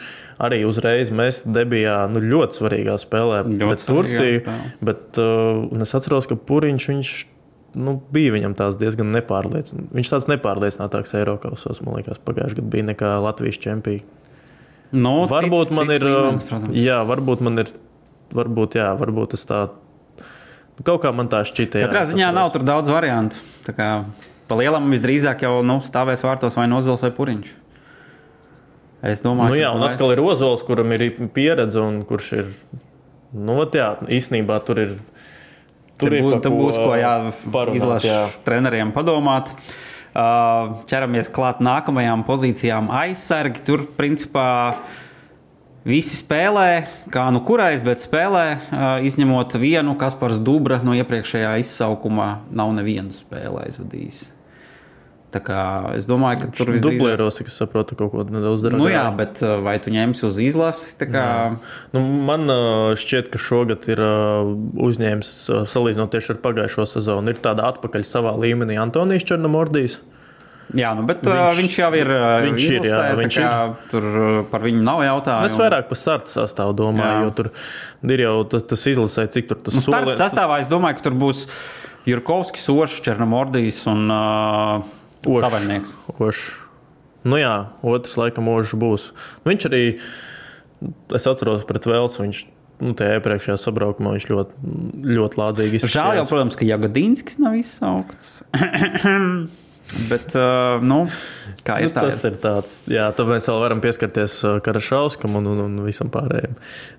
arī 0.43 0.63
uzreiz 0.67 1.11
mēs 1.15 1.43
debijā 1.45 2.01
nu, 2.11 2.19
ļoti 2.19 2.57
svarīgā 2.59 2.97
spēlē 2.99 3.37
Ļoti 3.45 3.69
pret 3.69 3.85
Turciju. 3.87 4.41
spēlē. 4.41 4.71
Bet 4.89 5.19
uh, 5.23 5.61
es 5.85 5.93
atceros, 5.95 6.27
ka 6.27 6.35
Puriņš 6.35 6.87
viņš, 6.91 7.11
nu, 7.79 7.93
bija 8.17 8.33
viņam 8.35 8.57
tās 8.59 8.75
diezgan 8.81 9.13
nepārliecināts. 9.15 9.93
Viņš 9.95 10.11
tāds 10.17 10.27
nepārliecinātāks 10.33 11.15
Eiropasos, 11.21 11.79
man 11.85 12.01
liekas, 12.01 12.19
pagājušajā 12.27 12.59
gadā 12.59 12.73
bija 12.75 12.89
nekā 12.91 13.13
Latvijas 13.23 13.61
čempions. 13.63 14.03
Nu, 14.91 15.15
Varbūt 15.31 15.69
cits- 15.69 15.77
man 15.79 15.87
cits 15.87 16.01
ir. 16.01 16.09
uh, 16.09 16.19
līmenis, 16.27 16.49
protams. 16.49 16.75
Jā, 16.83 16.99
varbūt 17.07 17.45
man 17.47 17.63
ir. 17.63 17.71
Varbūt, 18.33 18.75
jā, 18.81 18.89
varbūt 18.99 19.37
es 19.39 19.47
tā. 19.47 19.61
Kaut 20.81 21.03
kā 21.05 21.13
man 21.13 21.29
tā 21.29 21.43
šķita. 21.45 21.83
jā, 21.83 21.87
Katrā 21.87 22.07
es 22.07 22.13
ziņā 22.15 22.33
nav 22.33 22.49
tur 22.55 22.65
daudz 22.65 22.89
variantu. 22.89 23.37
Tā 23.67 23.75
kā 23.77 23.89
Pa 24.47 24.57
lielam 24.59 24.91
visdrīzāk 24.91 25.45
jau 25.45 25.61
nu, 25.65 25.79
stāvēs 25.83 26.23
vārtos 26.25 26.57
vai 26.59 26.67
Nozols 26.69 27.03
vai 27.05 27.11
Puriņš. 27.15 27.53
Es 29.03 29.23
domāju, 29.23 29.55
Nu, 29.55 29.59
jā, 29.59 29.71
un 29.75 29.83
atkal 29.83 30.13
ir 30.15 30.21
Ozols, 30.23 30.63
kuram 30.67 30.91
ir 30.95 31.09
pieredze 31.35 31.79
un 31.81 32.03
kurš 32.07 32.27
ir. 32.37 32.51
Nu, 33.33 33.57
jā, 33.65 33.93
īstenībā 34.07 34.59
tur 34.67 34.83
ir. 34.83 34.93
Tur, 35.99 36.13
ir 36.13 36.25
bū, 36.25 36.35
pa 36.35 36.39
tur 36.43 36.55
būs 36.57 36.77
ko 36.79 36.93
jā, 36.97 37.13
parunāt, 37.53 37.79
izlašu 37.79 38.09
jā. 38.09 38.21
treneriem 38.45 38.91
padomāt. 38.95 39.53
Uh, 40.13 40.83
ķeramies 40.89 41.31
klāt 41.33 41.61
nākamajām 41.63 42.21
pozīcijām. 42.27 42.91
Aizsargi 42.93 43.63
tur 43.65 43.87
principā 43.97 44.45
visi 45.85 46.15
spēlē, 46.21 46.85
kā 47.13 47.25
nu 47.33 47.41
kurais, 47.45 47.83
bet 47.83 48.03
spēlē, 48.03 48.45
izņemot 49.07 49.57
vienu, 49.59 49.97
kas 49.99 50.15
par 50.19 50.31
Dubra 50.39 50.79
no 50.83 50.95
iepriekšējā 50.97 51.57
izsaukumā 51.63 52.29
nav 52.51 52.71
nevienu 52.77 53.11
spēli 53.15 53.65
aizvadījis. 53.67 54.21
Tā 55.33 55.39
kā 55.41 55.61
es 55.97 56.05
domāju, 56.05 56.43
ka 56.43 56.47
tur 56.53 56.69
visdrīzāk- 56.69 56.99
Dublēros, 57.01 57.39
cik 57.39 57.47
es 57.49 57.55
saprotu, 57.57 57.95
kaut 57.97 58.11
ko 58.11 58.21
nedaudz 58.23 58.61
dara. 58.61 58.77
Nu 58.77 58.85
jā, 58.85 59.07
bet 59.17 59.39
vai 59.65 59.79
tu 59.81 59.89
ņemsi 59.89 60.27
uz 60.27 60.37
izlasi? 60.37 60.93
Kā, 61.09 61.57
Nu, 61.91 61.99
man 62.29 62.45
šķiet, 62.93 63.31
ka 63.33 63.41
šogad 63.41 63.87
ir 63.89 63.97
uzņēmis, 64.77 65.31
salīdzinot 65.73 66.13
tieši 66.13 66.35
ar 66.35 66.39
pagājušo 66.45 66.85
sezonu, 66.85 67.33
ir 67.33 67.41
tāda 67.41 67.65
atpakaļ 67.73 68.05
savā 68.05 68.37
līmenī 68.37 68.77
Antonijs 68.77 69.25
Černomordijs. 69.25 69.97
Jā, 70.77 70.89
nu, 70.97 71.03
bet 71.09 71.21
viņš, 71.25 71.59
Viņš- 71.59 71.77
jau 71.79 71.89
ir. 71.97 72.11
viņš 72.47 72.65
ir, 72.71 72.87
jā, 72.89 72.99
viņš 73.19 73.37
kā 73.39 73.53
Tur 73.91 74.07
uh, 74.09 74.41
par 74.51 74.65
viņu 74.65 74.81
nav 74.85 75.03
jautājumu. 75.05 75.45
Es 75.49 75.57
vairāk 75.59 75.87
par 75.91 75.99
starta 75.99 76.31
sastāvu 76.33 76.75
domāju, 76.79 77.13
Jā. 77.13 77.21
jo 77.27 77.31
tur 77.39 77.51
ir 78.15 78.25
jau 78.25 78.35
tas, 78.49 78.65
tas 78.73 78.85
izlasē, 78.93 79.27
cik 79.31 79.47
tur 79.51 79.61
tas 79.63 79.77
Nu, 79.77 79.85
starta 79.85 80.15
sastāvā 80.17 80.59
es 80.63 80.67
domāju, 80.71 80.99
ka 80.99 81.07
tur 81.09 81.17
būs 81.23 81.45
Jurkovskis, 82.09 82.65
Ošs, 82.73 82.99
Černomordijs 83.05 83.83
un 83.87 84.09
uh, 84.11 84.83
Ošs. 85.23 85.43
Savaļnieks. 85.45 85.95
Ošs. 86.19 86.43
Nu 87.23 87.37
jā, 87.39 87.53
otrs 87.87 88.17
laikam 88.19 88.49
ožs 88.51 88.73
būs. 88.75 89.05
Nu, 89.45 89.53
viņš 89.53 89.69
arī, 89.69 89.83
es 91.15 91.27
atceros 91.31 91.63
pret 91.69 91.85
Velsu, 91.87 92.25
viņš 92.25 92.41
nu, 92.83 92.91
tajā 92.99 93.21
iepriekšējā 93.21 93.55
sabraukumā 93.61 94.17
viņš 94.17 94.25
ļoti, 94.27 94.73
ļoti 95.15 95.39
lādzīgi 95.39 95.79
Žēl 95.87 96.17
jau, 96.19 96.25
protams, 96.27 96.57
ka 96.59 96.67
Jagodinskis 96.67 97.39
nav 97.39 97.55
izsaukts. 97.55 98.41
Bet, 100.09 100.31
uh, 100.33 100.81
nu, 100.81 101.03
kā 101.67 101.77
ir 101.83 101.91
Nu, 101.91 101.93
tā? 101.93 102.05
tas 102.07 102.21
ir 102.25 102.37
tāds, 102.41 102.77
jā, 102.89 103.05
tad 103.13 103.29
mēs 103.29 103.45
vēl 103.49 103.59
varam 103.61 103.81
pieskarties 103.83 104.39
uh, 104.41 104.55
Karašauskam 104.63 105.37
un, 105.37 105.49
un, 105.51 105.59
un 105.67 105.75
visam 105.85 106.09
pārējiem. 106.13 106.55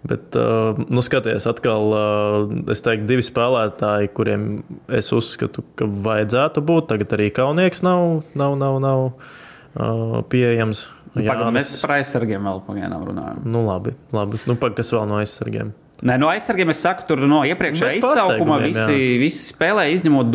Bet, 0.07 0.37
uh, 0.39 0.79
nu, 0.87 1.03
skaties, 1.03 1.49
atkal, 1.51 1.91
uh, 1.91 2.55
es 2.71 2.85
teiktu, 2.85 3.09
divi 3.11 3.25
spēlētāji, 3.27 4.13
kuriem 4.15 4.49
es 4.95 5.11
uzskatu, 5.17 5.65
ka 5.81 5.89
vajadzētu 5.89 6.63
būt. 6.65 6.91
Tagad 6.93 7.17
arī 7.19 7.31
Kaunieks 7.35 7.83
nav, 7.87 8.21
nav, 8.39 8.59
nav, 8.61 8.79
nav 8.85 9.07
uh, 9.11 10.21
pieejams. 10.31 10.87
Pagaidām, 11.15 11.55
mēs 11.55 11.77
par 11.83 11.97
aizsargiem 11.97 12.47
vēl 12.47 12.63
pagaidām 12.67 13.09
runājam. 13.11 13.43
Nu, 13.47 13.65
labi, 13.67 13.95
labi. 14.15 14.41
Nu, 14.51 14.59
pag, 14.61 14.77
kas 14.79 14.91
vēl 14.95 15.07
no 15.11 15.19
aizsargiem? 15.23 15.75
Nē, 16.03 16.17
no 16.19 16.27
aizsargiem 16.33 16.73
es 16.73 16.81
saku, 16.83 17.05
tur 17.07 17.23
no 17.31 17.45
iepriekšējā 17.47 18.01
izsaukuma 18.01 18.59
visi, 18.65 19.15
visi 19.21 19.45
spēlē, 19.53 19.87
izņemot 19.95 20.33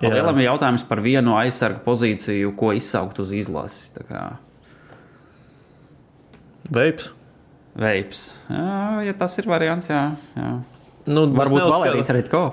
Jā. 0.00 0.12
Lielam 0.14 0.40
ir 0.40 0.48
jautājums 0.48 0.86
par 0.88 1.02
vienu 1.04 1.36
aizsargu 1.36 1.82
pozīciju, 1.84 2.54
ko 2.56 2.72
izsaukt 2.74 3.20
uz 3.20 3.34
izlases. 3.36 3.92
Veips. 6.70 7.10
Veips. 7.80 8.24
Jā, 8.50 8.80
ja 9.06 9.14
tas 9.20 9.36
ir 9.38 9.46
variants, 9.50 9.90
jā. 9.90 10.02
jā. 10.38 10.50
Nu, 11.10 11.28
Varbūt 11.36 11.66
Valērijas 11.66 12.12
arī 12.14 12.24
ko. 12.32 12.44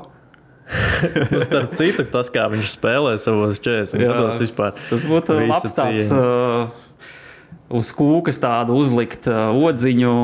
Nu, 1.32 1.39
Starp 1.39 1.78
citu, 1.80 2.03
tas, 2.11 2.28
kā 2.34 2.43
viņš 2.51 2.73
spēlē 2.73 3.13
savos 3.23 3.61
40 3.63 4.01
Jā. 4.03 4.09
gados 4.11 4.41
vispār. 4.41 4.73
Tas 4.89 5.05
būtu 5.07 5.38
labs 5.47 5.75
tāds 5.78 6.09
uh, 6.11 6.67
uz 7.71 7.91
kūkas 7.95 8.36
tādu 8.43 8.75
uzlikt 8.75 9.30
uh, 9.32 9.55
odziņu 9.55 10.15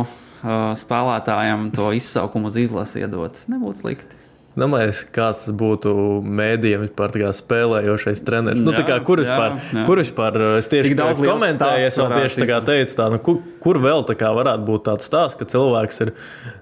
spēlētājam, 0.43 1.69
to 1.75 1.93
izsaukumu 1.95 2.51
uz 2.51 2.59
izlasi 2.59 3.03
iedot. 3.05 3.45
Nebūtu 3.51 3.85
slikti. 3.85 4.23
Domāju, 4.53 4.91
kāds 5.09 5.47
būtu 5.57 5.91
mēdījiem 6.21 6.83
vispār 6.83 7.09
tā 7.09 7.23
kā 7.23 7.29
spēlējošais 7.33 8.19
treneris. 8.21 8.61
Nu, 8.61 8.75
tā 8.75 8.83
kā, 8.85 8.99
Jā, 8.99 9.05
kur 9.07 9.17
jā, 9.17 9.25
vispār, 9.25 9.55
jā. 9.73 9.85
kur 9.87 10.01
vispār 10.03 10.37
es 10.59 10.69
tieši 10.69 10.91
Tik 10.91 10.97
daudz 10.99 11.21
komentēju, 11.23 11.87
es 11.87 11.97
varētu 11.97 12.19
tieši 12.21 12.41
tā 12.43 12.47
kā 12.51 12.59
teicu, 12.67 12.93
tā, 12.99 13.07
nu, 13.15 13.17
kur, 13.25 13.39
kur 13.63 13.81
vēl 13.81 14.05
tā 14.05 14.13
kā 14.19 14.29
varētu 14.37 14.67
būt 14.67 14.85
tāds 14.91 15.09
stāsts, 15.09 15.39
ka 15.39 15.49
cilvēks 15.49 15.99
ir 16.05 16.13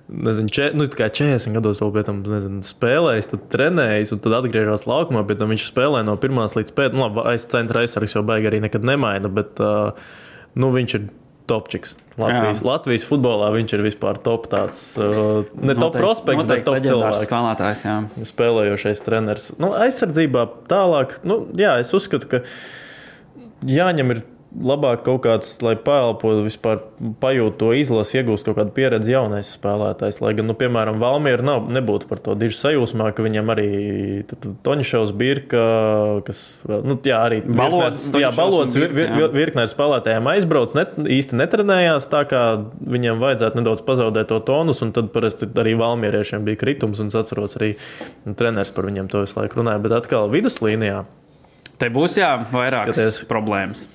nezinu, 0.07 0.55
če, 0.55 0.69
nu, 0.79 0.87
tā 0.87 1.01
kā 1.01 1.11
40 1.19 1.59
gados 1.59 1.83
vēl 1.83 1.91
pie 1.97 2.07
tam 2.07 2.23
nezinu, 2.23 2.63
spēlējis, 2.63 3.31
tad 3.33 3.47
trenējis 3.57 4.15
un 4.15 4.23
tad 4.23 4.39
atgriežas 4.39 4.87
laukumā, 4.87 5.27
bet 5.27 5.43
viņš 5.43 5.67
spēlē 5.73 6.05
no 6.07 6.15
pirmās 6.21 6.55
līdz 6.55 6.71
pēdējām. 6.71 7.01
Nu, 7.01 7.09
labi, 7.09 7.27
aiz 7.33 7.49
centra 7.51 7.83
aizsargs 7.83 8.15
jau 8.15 8.23
baigi 8.23 8.53
arī 8.53 8.63
nekad 8.63 8.87
nemaina, 8.87 9.27
bet 9.27 9.59
uh, 9.59 9.91
nu, 10.55 10.71
viņš 10.71 10.95
ir 10.95 11.11
topčiks. 11.51 11.97
Latvijas, 12.19 12.59
Jā. 12.59 12.67
Latvijas 12.67 13.05
futbolā 13.07 13.51
viņš 13.55 13.77
ir 13.77 13.85
vispār 13.85 14.19
top 14.23 14.49
tāds, 14.51 14.81
uh, 14.99 15.47
ne 15.59 15.75
top 15.77 15.95
prospekts, 15.95 16.47
bet 16.49 16.65
top 16.67 16.81
cilvēks 16.83 17.23
Spēlētājs, 17.27 17.85
jā. 17.87 17.95
spēlējošais 18.31 19.03
treneris. 19.05 19.47
Nu, 19.61 19.71
aizsardzībā 19.79 20.45
tālāk, 20.71 21.19
nu, 21.27 21.43
jā, 21.57 21.77
es 21.83 21.93
uzskatu, 21.97 22.27
ka 22.31 22.43
jāņem 23.67 24.15
ir 24.15 24.23
labāk 24.51 25.05
kaut 25.05 25.21
kāds, 25.23 25.53
lai 25.63 25.77
paelpo, 25.79 26.33
vispār 26.43 26.81
pajūt 27.23 27.55
to 27.61 27.69
izlasi, 27.77 28.17
iegūst 28.19 28.43
kaut 28.49 28.57
kādu 28.59 28.73
pieredzi 28.75 29.13
jaunais 29.13 29.53
spēlētājs. 29.55 30.19
Lai 30.19 30.33
gan, 30.35 30.49
nu, 30.49 30.55
piemēram, 30.59 30.97
Valmiera 30.99 31.45
nav, 31.45 31.69
nebūtu 31.71 32.09
par 32.09 32.19
to 32.19 32.35
diži 32.35 32.57
sajūsmā, 32.59 33.07
ka 33.15 33.23
viņam 33.23 33.51
arī 33.53 33.67
Toņšovs 34.67 35.13
Birka, 35.15 35.61
kas, 36.27 36.41
nu, 36.67 36.97
jā, 37.07 37.21
arī 37.29 37.39
Balods, 37.47 38.09
virknē- 38.09 38.23
jā, 38.25 38.31
balods 38.35 38.75
vir, 38.75 38.91
vir, 38.97 39.13
vir, 39.15 39.31
virknē 39.39 39.63
ar 39.63 39.71
spēlētājiem 39.71 40.27
aizbrauc, 40.33 40.75
net, 40.75 40.97
īsti 40.99 41.39
netrenējās, 41.39 42.09
tā 42.11 42.25
kā 42.27 42.43
viņam 42.83 43.23
vajadzētu 43.23 43.61
nedaudz 43.61 43.85
pazaudēt 43.87 44.27
to 44.33 44.41
tonus, 44.51 44.83
un 44.83 44.91
tad 44.91 45.13
parasti 45.15 45.47
arī 45.63 45.77
valmieriešiem 45.79 46.43
bija 46.43 46.59
kritums, 46.65 46.99
un 46.99 47.07
es 47.07 47.15
atceros 47.15 47.55
arī 47.61 47.73
treneris 48.35 48.75
par 48.75 48.89
viņiem 48.91 49.07
to 49.11 49.23
visu 49.23 49.39
laiku 49.39 49.61
runāja, 49.63 49.81
bet 49.81 49.95
atkal 50.01 50.27
viduslīnijā. 50.33 51.05
Te 51.81 51.87
būs 51.89 52.19
jā, 52.19 52.35
vairākas 52.51 52.99
Skaties. 52.99 53.23
problēmas. 53.31 53.87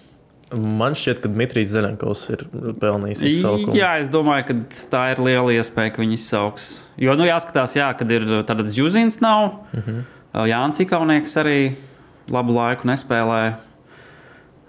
Man 0.54 0.94
šķiet, 0.94 1.18
ka 1.24 1.28
Dmitrijs 1.28 1.72
Zelenkovs 1.72 2.20
ir 2.30 2.44
pelnījis 2.78 3.22
izsaukumu. 3.26 3.74
Jā, 3.74 3.96
es 3.98 4.06
domāju, 4.12 4.44
ka 4.46 4.54
tā 4.92 5.00
ir 5.16 5.22
liela 5.26 5.50
iespēja, 5.56 5.90
ka 5.96 6.02
viņi 6.04 6.14
izsauks. 6.20 6.66
Jo, 7.02 7.16
nu, 7.18 7.24
jāskatās, 7.26 7.74
jā, 7.74 7.88
kad 7.98 8.10
ir 8.14 8.22
tāds 8.46 8.76
Zuzins 8.76 9.18
nav. 9.20 9.56
Uh 9.72 9.78
Mhm. 9.80 9.96
-huh. 9.96 10.46
Jānis 10.46 10.78
Ikaunieks 10.84 11.36
arī 11.42 11.72
labu 12.30 12.52
laiku 12.52 12.86
nespēlē. 12.86 13.54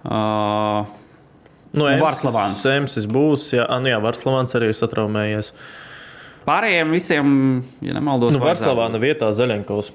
Uh, 0.06 0.86
Nu, 1.78 1.84
Varslavāns. 2.02 2.58
Semsis 2.64 3.06
būs, 3.06 3.52
jā, 3.54 3.66
nu 3.82 3.90
jā 3.92 4.00
Varslavāns 4.02 4.56
arī 4.56 4.70
ir 4.72 4.78
satraumējies. 4.78 5.52
pārējiem 6.48 6.92
visiem, 6.92 7.64
ja 7.82 7.94
nemaldos, 7.94 8.34
Nu, 8.34 8.40
Varslavāna 8.40 8.98
vietā 8.98 9.30
Zelenkovs. 9.34 9.92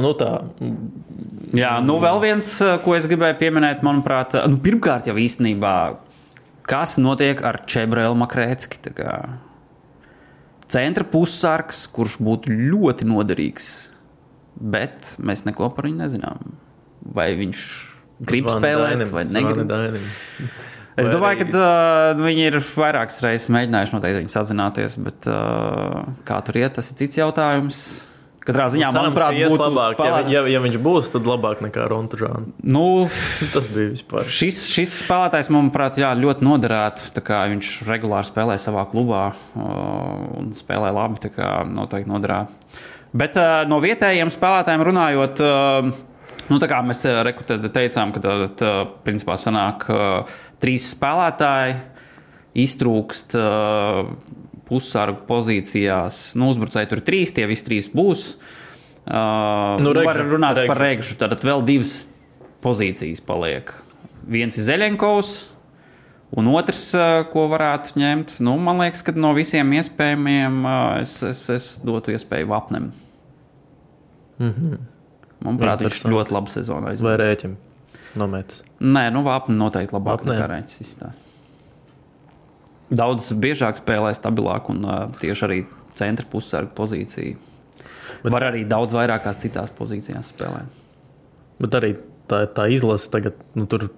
Nu 0.00 0.14
tā, 0.16 0.30
Jā, 1.52 1.76
nu 1.84 1.98
vēl 2.00 2.20
viens, 2.22 2.54
eh, 2.64 2.78
ko 2.80 2.94
es 2.96 3.06
gribēju 3.10 3.36
pieminēt, 3.40 3.82
manuprāt, 3.84 4.34
nu, 4.48 4.56
pirmkārt 4.62 5.08
jau 5.10 5.16
īstenībā, 5.20 5.76
kas 6.68 6.96
notiek 6.96 7.42
ar 7.44 7.60
Čebrēlu 7.68 8.16
Makrēcki. 8.22 8.80
Centra 10.72 11.04
pussargs, 11.04 11.84
kurš 11.92 12.16
būtu 12.24 12.54
ļoti 12.72 13.08
noderīgs, 13.10 13.66
bet 14.56 15.16
mēs 15.20 15.44
neko 15.44 15.68
par 15.76 15.84
viņu 15.90 16.00
nezinām. 16.00 16.54
Vai 17.02 17.34
viņš 17.36 17.64
grib 18.22 18.48
zvani 18.48 18.62
spēlēt, 18.62 18.94
Dainim, 18.96 19.12
vai. 19.12 19.24
Dainim. 19.68 20.08
Es 20.92 21.08
Vai 21.08 21.12
domāju, 21.12 21.44
ka 21.44 21.60
uh, 21.60 22.20
viņi 22.20 22.48
ir 22.50 22.56
vairākas 22.60 23.20
reizes 23.24 23.52
mēģinājuši 23.52 23.94
noteikti 23.96 24.22
viņu 24.22 24.32
sazināties, 24.32 24.96
bet 25.00 25.28
uh, 25.28 26.02
kā 26.28 26.40
tur 26.44 26.60
iet, 26.60 26.74
tas 26.76 26.90
ir 26.92 26.98
cits 27.00 27.20
jautājums. 27.20 27.84
Katrā 28.42 28.64
ziņā, 28.72 28.88
Cerams, 28.90 28.96
manuprāt, 28.98 29.36
būtu 29.38 29.66
labāk. 29.70 30.00
Vi- 30.02 30.32
ja, 30.34 30.40
ja 30.50 30.60
viņš 30.64 30.78
būs, 30.82 31.10
tad 31.14 31.28
labāk 31.30 31.60
nekā 31.62 31.84
Rontužāna. 31.86 32.48
Nu, 32.62 33.06
Tas 33.54 33.68
bija 33.70 33.92
vispār. 33.92 34.26
Šis, 34.26 34.58
šis 34.74 34.96
spēlētājs, 35.04 35.50
manuprāt, 35.54 35.98
jā, 36.02 36.10
ļoti 36.18 36.42
noderētu. 36.48 37.12
Viņš 37.22 37.68
regulāri 37.86 38.26
spēlē 38.26 38.56
savā 38.58 38.82
klubā 38.90 39.28
un 39.54 40.50
spēlē 40.58 40.90
labi. 40.90 41.22
tā 41.22 41.30
kā 41.36 41.52
Noteikti 41.70 42.10
noderētu. 42.10 42.50
Bet 43.14 43.36
no 43.68 43.78
vietējiem 43.84 44.30
spēlētājiem 44.32 44.82
runājot, 44.88 45.40
nu, 46.50 46.58
tā 46.58 46.66
kā 46.70 46.80
mēs 46.82 47.02
tad 47.46 47.66
teicām, 47.76 48.10
ka 48.16 48.22
tā, 48.24 48.70
principā 49.04 49.36
sanāk 49.38 49.84
trīs 50.58 50.90
spēlētāji 50.96 51.76
iztrūkst. 52.64 53.36
Uh, 54.72 54.78
Pussargu 54.78 55.26
pozīcijās, 55.28 56.34
nu, 56.40 56.48
uzbrucēji 56.48 56.88
tur 56.88 57.00
trīs, 57.04 57.32
tie 57.36 57.44
visi 57.46 57.64
trīs 57.68 57.90
būs. 57.92 58.36
Uh, 59.04 59.76
Nu, 59.82 59.92
Regžu, 59.92 60.06
var 60.06 60.16
runāt 60.30 60.56
Regžu. 60.56 60.68
par 60.70 60.78
regžu. 60.78 61.16
Tad 61.18 61.42
vēl 61.42 61.64
divas 61.66 62.04
pozīcijas 62.62 63.20
paliek. 63.26 63.72
Viens 64.30 64.56
ir 64.56 64.62
Zelenkovs, 64.64 65.50
un 66.38 66.46
otrs, 66.54 66.84
ā, 66.94 67.24
ko 67.32 67.48
varētu 67.50 67.98
ņemt, 67.98 68.36
nu, 68.46 68.54
man 68.62 68.78
liekas, 68.78 69.02
ka 69.02 69.12
no 69.18 69.32
visiem 69.34 69.72
iespējamiem 69.74 70.60
ā, 70.64 70.76
es, 71.02 71.16
es, 71.26 71.42
es 71.50 71.66
dotu 71.84 72.14
iespēju 72.14 72.46
Vapnem. 72.48 72.92
Mm 74.38 74.52
-hmm. 74.54 74.78
Manuprāt, 75.42 75.82
viņš 75.82 76.04
ļoti 76.06 76.32
labu 76.32 76.50
sezonu 76.50 76.86
Vai 76.86 76.92
aizvada. 76.94 77.18
rēķim 77.24 77.56
nometis? 78.14 78.62
Nē, 78.80 79.10
nu, 79.12 79.22
Vapnem 79.26 79.58
noteikti 79.58 79.94
labāk 79.94 80.22
Vapnem. 80.22 80.36
nekā 80.38 80.46
Reņķis 80.54 80.80
izstāsta. 80.80 81.31
Daudz 82.92 83.30
biežāk 83.40 83.80
spēlē, 83.80 84.12
stabilāk 84.16 84.68
un 84.72 84.84
ā, 84.84 84.98
tieši 85.20 85.46
arī 85.48 85.58
centra 85.98 86.26
pussargu 86.28 86.74
pozīciju. 86.76 87.38
Bet... 88.22 88.30
Var 88.30 88.48
arī 88.52 88.66
daudz 88.68 88.94
vairākās 88.94 89.40
citās 89.42 89.72
pozīcijās 89.74 90.30
spēlēt. 90.34 90.80
Bet 91.62 91.76
arī 91.78 91.94
tā, 92.30 92.44
tā 92.52 92.68
izlase 92.72 93.10
tagad, 93.12 93.38
nu, 93.58 93.66
tur 93.70 93.88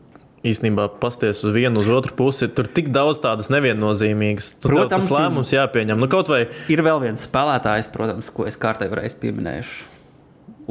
īstenībā 0.44 0.88
pasties 1.00 1.40
uz 1.46 1.54
vienu, 1.56 1.80
uz 1.80 1.88
otru 1.92 2.14
pusi. 2.18 2.48
Tur 2.52 2.68
tik 2.68 2.90
daudz 2.94 3.20
tādas 3.24 3.50
neviennozīmīgas. 3.52 4.52
Protams, 4.64 5.08
tas 5.08 5.16
lēmums 5.16 5.54
jāpieņem. 5.54 6.00
Nu, 6.00 6.10
kaut 6.12 6.30
vai 6.32 6.44
Ir 6.72 6.84
vēl 6.84 7.02
viens 7.06 7.26
spēlētājs, 7.26 7.90
protams, 7.94 8.30
ko 8.34 8.48
es 8.48 8.60
kārtēju 8.60 9.00
reiz 9.00 9.16
pieminēšu. 9.20 9.92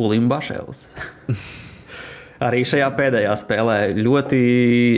Ulim 0.03 0.30
Baševs. 0.32 0.88
Arī 2.43 2.63
šajā 2.67 2.87
pēdējā 2.97 3.33
spēlē 3.39 3.77
ļoti 3.95 4.39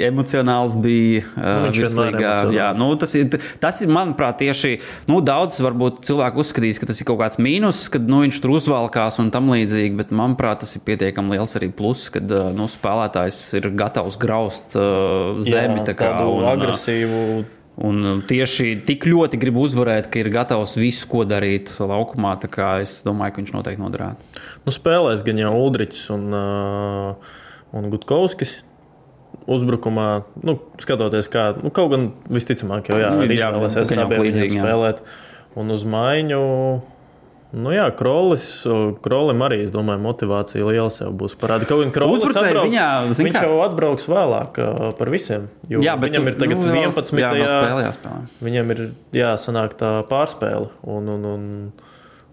emocionāls 0.07 0.77
bija. 0.81 1.25
Nu, 1.35 1.67
viņš 1.67 1.81
virslīgā. 1.83 2.33
Jā, 2.55 2.69
nu, 2.77 2.87
tas, 2.99 3.13
ir, 3.19 3.37
tas 3.61 3.81
ir, 3.85 3.91
manuprāt, 3.93 4.39
tieši 4.41 4.77
nu, 5.11 5.19
daudz 5.25 5.59
varbūt 5.63 6.01
cilvēku 6.07 6.41
uzskatīs, 6.41 6.79
ka 6.81 6.89
tas 6.89 7.01
ir 7.01 7.09
kaut 7.09 7.21
kāds 7.21 7.39
mīnus, 7.41 7.85
kad 7.93 8.07
nu, 8.09 8.23
viņš 8.25 8.41
tur 8.43 8.55
uzvalkās 8.57 9.19
un 9.21 9.29
tam 9.35 9.51
līdzīgi. 9.53 9.93
Bet, 9.99 10.13
manuprāt, 10.15 10.63
tas 10.63 10.73
ir 10.77 10.85
pietiekami 10.87 11.35
liels 11.35 11.55
arī 11.59 11.69
pluss, 11.75 12.09
kad 12.13 12.31
uh, 12.33 12.49
nu, 12.55 12.69
spēlētājs 12.71 13.43
ir 13.59 13.69
gatavs 13.77 14.17
graust 14.21 14.77
uh, 14.79 15.37
zemi. 15.45 15.83
jā, 15.83 15.91
tā 15.91 15.97
kā, 15.99 16.15
un, 16.25 16.41
uh, 16.41 16.51
agresīvu. 16.55 17.21
Un 17.76 17.99
um, 18.07 18.19
tieši 18.23 18.69
tik 18.88 19.03
ļoti 19.09 19.39
grib 19.39 19.57
uzvarēt, 19.59 20.07
ka 20.11 20.21
ir 20.21 20.30
gatavs 20.32 20.78
visu, 20.80 21.09
ko 21.11 21.26
darīt 21.28 21.73
laukumā. 21.76 22.38
Es 22.80 23.01
domāju, 23.03 23.36
ka 23.36 23.41
viņš 23.41 23.51
noteikti 23.51 23.84
noderētu. 23.84 24.30
Nu, 24.63 24.71
spēlēs 24.71 25.26
gan 25.28 25.41
jau 25.41 25.51
Udrichs 25.59 26.05
un, 26.15 26.30
uh, 26.32 27.36
un 27.76 27.91
Gutkovskis. 27.91 28.61
Uzbrukumā, 29.51 30.23
nu, 30.47 30.55
skatoties, 30.82 31.28
kā 31.30 31.49
nu, 31.59 31.69
kaut 31.76 31.91
gan 31.91 32.07
visticamāk, 32.32 32.88
jau 32.89 32.97
jā, 32.97 33.11
izvēlēsies, 33.28 33.91
gan 33.91 33.99
kā 33.99 34.05
jau 34.05 34.09
bija 34.13 34.23
līdzīgi, 34.23 34.61
spēlēt. 34.63 35.03
Un 35.59 35.76
uz 35.76 35.84
maiņu, 35.88 36.39
nu 37.55 37.71
jā, 37.71 37.85
Krolis, 37.95 38.45
Krolim 39.05 39.39
arī, 39.45 39.61
es 39.65 39.71
domāju, 39.73 40.01
motivācija 40.03 40.65
liela 40.67 40.91
sev 40.91 41.13
būs 41.15 41.37
parāda. 41.39 41.65
Kaut 41.69 41.81
gan 41.85 41.93
Krolis 41.95 42.25
atbrauks, 42.27 42.65
ziņā, 42.67 42.87
zin 43.15 43.29
viņš 43.29 43.35
kā- 43.37 43.43
jau 43.47 43.61
atbrauks 43.63 44.07
vēlāk 44.11 44.59
par 44.99 45.11
visiem. 45.13 45.47
Jā, 45.71 45.95
bet 45.99 46.11
viņam 46.11 46.23
tu- 46.27 46.31
ir 46.33 46.39
tagad 46.41 46.57
nu, 46.63 46.71
vēl- 46.73 46.91
11. 46.91 47.19
Jā, 47.23 47.31
vēl 47.31 47.47
spēlē, 47.47 47.81
jāspēlē. 47.87 48.21
Viņam 48.43 48.71
ir 48.75 48.81
jāsanāk 49.13 49.73
tā 49.79 49.91
pārspēle, 50.09 50.69
un, 50.83 51.07
un, 51.15 51.25
un, 51.25 51.45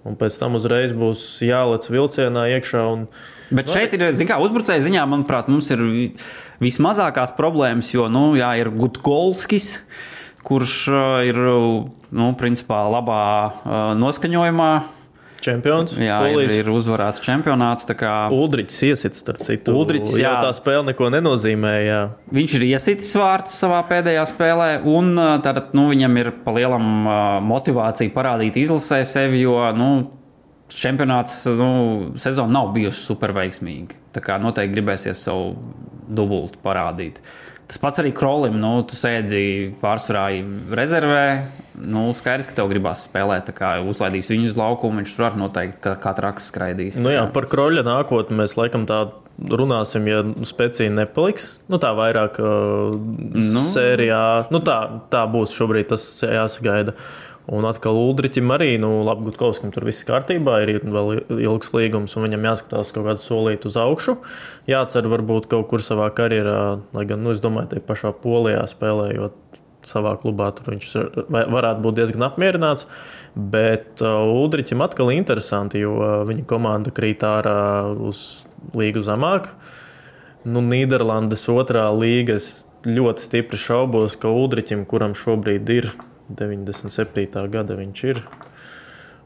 un 0.04 0.16
pēc 0.16 0.38
tam 0.40 0.54
uzreiz 0.58 0.92
būs 0.92 1.40
jālec 1.46 1.86
vilcienā 1.88 2.48
iekšā. 2.58 2.82
Un, 2.92 3.06
Bet 3.52 3.68
šeit 3.68 3.92
ir, 3.94 4.12
zin 4.16 4.26
kā, 4.26 4.38
uzbrucēja 4.42 4.80
ziņā, 4.82 5.06
manuprāt, 5.06 5.46
mums 5.48 5.70
ir 5.70 5.78
vi- 5.78 6.14
vismazākās 6.60 7.36
problēmas, 7.36 7.92
jo, 7.94 8.08
nu, 8.08 8.32
jā, 8.34 8.56
ir 8.58 8.70
Gutkolskis, 8.70 9.80
kurš 10.42 10.88
ir, 11.28 11.36
nu, 12.10 12.32
principā 12.34 12.80
labā 12.90 13.52
noskaņojumā. 14.00 14.82
Čempions. 15.44 15.94
Jā, 15.98 16.20
ir, 16.28 16.36
Polijas. 16.36 16.54
ir 16.60 16.70
uzvarēts 16.72 17.22
čempionāts. 17.24 17.86
kā 17.98 18.14
Uldrichs 18.32 18.78
iesits, 18.86 19.22
starp 19.24 19.42
citu. 19.46 19.74
Uldrichs, 19.76 20.14
jau 20.16 20.30
jā. 20.30 20.38
tā 20.44 20.52
spēle 20.56 20.86
neko 20.90 21.10
nenozīmēja. 21.14 22.00
Viņš 22.32 22.56
ir 22.58 22.66
iesitis 22.70 23.12
vārtus 23.18 23.58
savā 23.60 23.82
pēdējā 23.90 24.24
spēlē, 24.30 24.70
un 24.88 25.12
uh, 25.18 25.36
tad, 25.44 25.74
nu, 25.76 25.88
viņam 25.92 26.18
ir 26.22 26.32
palielam 26.46 26.88
motivācija 27.46 28.14
parādīt 28.14 28.58
izlasē 28.62 29.02
sevi, 29.08 29.42
jo 29.44 29.58
nu, 29.76 29.92
čempionāts 30.72 31.42
nu, 31.58 31.70
sezona 32.20 32.60
nav 32.60 32.72
bijusi 32.76 33.04
superveiksmīga. 33.06 33.98
Tā 34.12 34.22
kā 34.24 34.38
noteikti 34.42 34.76
gribēsies 34.76 35.24
savu 35.26 35.56
dubultu 36.12 36.60
parādīt. 36.64 37.20
Tas 37.68 37.80
pats 37.80 38.02
arī 38.02 38.12
Krolim, 38.12 38.58
nu, 38.60 38.74
tu 38.84 38.98
sēdi 38.98 39.72
pārsvarā 39.80 40.26
rezervē. 40.76 41.26
Nu, 41.78 42.04
skaidrs, 42.16 42.48
ka 42.50 42.56
tev 42.58 42.68
gribās 42.72 43.06
spēlēt, 43.06 43.48
kā 43.56 43.74
uzlaidīs 43.88 44.28
viņu 44.30 44.50
uz 44.50 44.58
laukumu. 44.58 45.00
Viņš 45.00 45.16
tur 45.16 45.38
noteikti 45.40 45.80
kā, 45.84 45.96
kā 46.00 46.12
traks 46.18 46.50
skraidīs. 46.52 47.00
Nu, 47.00 47.12
jā, 47.14 47.24
par 47.32 47.48
kroļa 47.52 47.84
nākotni 47.86 48.36
mēs 48.42 48.58
laikam 48.58 48.84
tā 48.88 49.06
runāsim, 49.40 50.06
ja 50.10 50.22
spēcīgi 50.48 50.92
nepaliks. 50.94 51.54
Nu, 51.72 51.80
tā 51.82 51.94
vairāk 51.96 52.38
uh, 52.42 52.94
nu. 52.94 53.66
sērijā. 53.72 54.22
Nu, 54.52 54.60
tā, 54.64 54.78
tā 55.12 55.24
būs 55.30 55.54
šobrīd, 55.56 55.88
tas 55.94 56.06
jāsagaida. 56.26 56.96
Un 57.52 57.66
atkal 57.66 57.96
Uldriķim 57.98 58.52
arī, 58.54 58.76
nu, 58.78 59.00
labi, 59.02 59.26
Gutkovskam 59.26 59.72
tur 59.74 59.88
viss 59.88 60.06
kārtībā, 60.06 60.60
ir 60.62 60.76
vēl 60.84 61.24
ilgs 61.42 61.72
līgums, 61.74 62.14
un 62.14 62.28
viņam 62.28 62.46
jāskatās 62.52 62.92
kaut 62.94 63.08
kādu 63.08 63.24
solītu 63.24 63.66
uz 63.72 63.78
augšu. 63.82 64.14
Jācer 64.70 65.08
varbūt 65.10 65.48
kaut 65.50 65.66
kur 65.72 65.82
savā 65.82 66.06
karjerā, 66.14 66.60
lai 66.94 67.06
gan, 67.10 67.24
nu, 67.24 67.34
es 67.34 67.42
domāju, 67.42 67.72
te 67.72 67.82
pašā 67.82 68.14
polijā 68.22 68.62
spēlējot 68.70 69.41
savā 69.88 70.14
klubā, 70.22 70.50
tur 70.56 70.72
viņš 70.74 70.88
var- 71.32 71.48
varētu 71.52 71.84
būt 71.84 71.98
diezgan 71.98 72.26
apmierināts. 72.28 72.86
Bet 73.34 74.02
uh, 74.04 74.22
Uldriķim 74.28 74.82
atkal 74.84 75.10
ir 75.12 75.20
interesanti, 75.22 75.80
jo 75.82 75.94
uh, 75.98 76.10
viņa 76.28 76.44
komanda 76.50 76.92
krīt 76.94 77.24
ārā 77.24 77.56
uz 77.96 78.42
līgu 78.76 79.02
zemāk. 79.06 79.48
Nu, 80.44 80.60
Nīderlandes 80.60 81.46
otrā 81.52 81.86
līga 81.94 82.36
ļoti 82.84 83.22
stipri 83.24 83.58
šaubos, 83.62 84.16
ka 84.18 84.28
Uldriķim, 84.28 84.84
kuram 84.90 85.14
šobrīd 85.16 85.68
ir 85.70 85.90
97. 86.34 87.46
gada, 87.52 87.76
viņš 87.78 88.04
ir. 88.10 88.22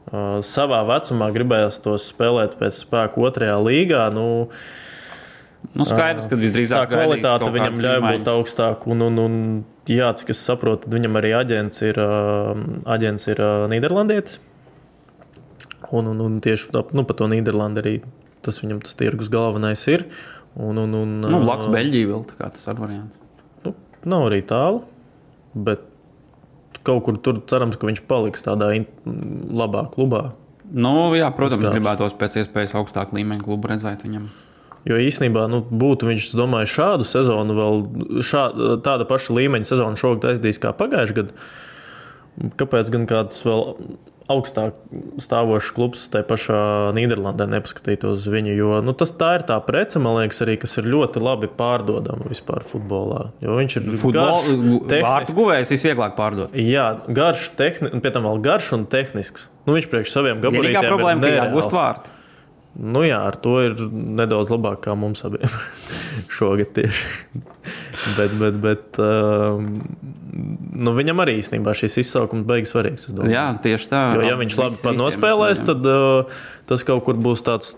Uh, 0.07 0.37
savā 0.47 0.83
vecumā 0.87 1.27
gribējās 1.35 1.81
to 1.83 1.97
spēlēt 1.99 2.53
pēc 2.61 2.77
spēka 2.85 3.25
otrajā 3.27 3.57
līgā. 3.65 4.05
Nu, 4.15 4.27
Nu, 5.75 5.83
skaidrs, 5.83 6.27
ka 6.29 6.37
tā 6.37 6.39
visdrīzāk 6.39 6.91
kvalitāte 6.93 7.27
gaidīs 7.27 7.43
kaut 7.43 7.53
viņam 7.57 7.79
ļauj 7.81 7.97
būt 7.97 8.05
izmaiņas. 8.07 8.29
augstāka. 8.31 8.87
Un, 8.93 9.01
un, 9.03 9.17
un, 9.19 9.33
jā, 9.89 10.09
cik 10.19 10.33
es 10.33 10.43
saprotu, 10.43 10.89
viņam 10.91 11.19
arī 11.19 11.33
aģents 11.37 11.83
ir, 11.85 11.99
uh, 12.01 12.53
aģents 12.89 13.27
ir 13.31 13.41
uh, 13.43 13.65
Nīderlandietis. 13.71 14.39
Un, 15.95 16.09
un, 16.11 16.19
un 16.23 16.39
tieši 16.43 16.71
tā, 16.73 16.83
nu, 16.97 17.05
par 17.07 17.19
to 17.19 17.29
Nīderlandi 17.31 17.83
arī 17.83 17.93
tas 18.45 18.59
viņam 18.63 18.81
tas 18.83 18.97
tirgus 18.99 19.29
galvenais 19.31 19.83
ir. 19.91 20.07
Un, 20.57 20.79
un, 20.81 20.95
un, 20.97 21.13
Nu, 21.23 21.37
uh, 21.39 21.45
Blakus 21.45 21.69
Beļģija 21.73 22.09
vēl 22.09 22.25
tā 22.31 22.39
kā 22.39 22.49
tas 22.55 22.65
ir 22.67 22.81
variants. 22.81 23.19
Nu, 23.65 23.75
nav 24.09 24.27
arī 24.31 24.41
tālu, 24.47 24.83
bet 25.53 25.85
kaut 26.87 27.03
kur 27.05 27.19
tur 27.23 27.39
cerams, 27.49 27.77
ka 27.79 27.89
viņš 27.89 28.03
paliks 28.07 28.43
tādā 28.45 28.71
labā 29.05 29.87
klubā. 29.93 30.29
Nu, 30.67 31.13
jā, 31.15 31.29
protams, 31.35 31.63
Uzkāps. 31.63 31.75
gribētos 31.75 32.15
pēc 32.19 32.41
iespējas 32.41 32.75
augstāku 32.79 33.15
līmeņa 33.15 33.45
klubu 33.45 33.71
redzēt 33.71 34.03
viņam. 34.03 34.27
Jo 34.87 34.97
īsnībā 35.03 35.47
nu, 35.51 35.61
būtu 35.67 36.07
viņš, 36.07 36.29
domāju, 36.37 36.69
šādu 36.77 37.07
sezonu, 37.07 37.55
vēl 37.57 38.21
šā, 38.23 38.43
tāda 38.85 39.07
paša 39.09 39.35
līmeņa 39.35 39.67
sezonu 39.67 39.99
šogad 39.99 40.31
aizdīs 40.31 40.61
kā 40.63 40.71
pagājušajā 40.77 41.17
gadā. 41.17 41.47
Kāpēc 42.61 42.91
gan 42.93 43.07
kāds 43.09 43.41
vēl 43.43 43.63
augstāk 44.31 44.75
stāvošs 45.23 45.69
klubs 45.75 46.03
tajā 46.11 46.25
pašā 46.27 46.59
Nīderlandē 46.95 47.47
nepaskatītos 47.49 48.21
uz 48.21 48.27
viņu? 48.31 48.53
Jo 48.55 48.79
nu, 48.85 48.93
tas 48.97 49.13
tā 49.17 49.33
ir 49.39 49.45
tā 49.49 49.57
prece, 49.65 49.99
man 50.03 50.19
liekas, 50.19 50.41
arī, 50.45 50.57
kas 50.61 50.77
ir 50.79 50.89
ļoti 50.91 51.23
labi 51.23 51.49
pārdodama 51.59 52.27
vispār 52.29 52.65
futbolā. 52.67 53.31
Jo 53.43 53.57
viņš 53.59 53.79
ir 53.79 53.87
garš, 54.17 54.51
Vārtu 55.07 55.37
guvējs 55.37 55.73
visvieglāk 55.73 56.17
pārdot. 56.19 56.53
Jā, 56.55 56.89
garš, 57.07 57.49
tehni, 57.59 57.91
pie 58.03 58.13
tam 58.13 58.27
vēl 58.29 58.43
garš 58.45 58.73
un 58.77 58.85
tehnisks. 58.91 59.47
Nu, 59.65 59.75
viņš 59.75 59.89
priekš 59.91 60.13
saviem 60.13 60.43
Vienīgā 60.43 60.77
gabarītiem 60.77 60.91
problēma, 60.93 61.23
ka 61.23 61.33
ir 61.33 61.41
jāgūst 61.41 61.73
nereāls. 61.73 62.13
Nu 62.77 63.01
jā, 63.01 63.17
ar 63.25 63.37
to 63.41 63.55
ir 63.65 63.73
nedaudz 63.91 64.51
labāk 64.53 64.83
kā 64.85 64.93
mums 64.97 65.23
abiem 65.25 65.49
šogad 66.37 66.75
tieši. 66.75 67.07
bet, 68.17 68.35
bet, 68.37 68.59
bet 68.61 68.99
um, 69.01 69.71
nu, 70.77 70.93
viņam 70.93 71.23
arī 71.23 71.39
īstenībā 71.41 71.73
šis 71.77 71.97
izsaukums 72.03 72.45
beigas 72.47 72.75
svarīgs. 72.75 73.09
Jā, 73.31 73.47
tieši 73.63 73.89
tā. 73.89 74.03
Jo, 74.19 74.27
ja 74.29 74.37
viņš 74.37 74.59
labi 74.61 74.93
nospēlēs, 74.99 75.63
tad 75.65 75.89
uh, 75.89 76.37
tas 76.69 76.85
kaut 76.85 77.01
kur 77.07 77.17
būs 77.17 77.41
tāds 77.47 77.73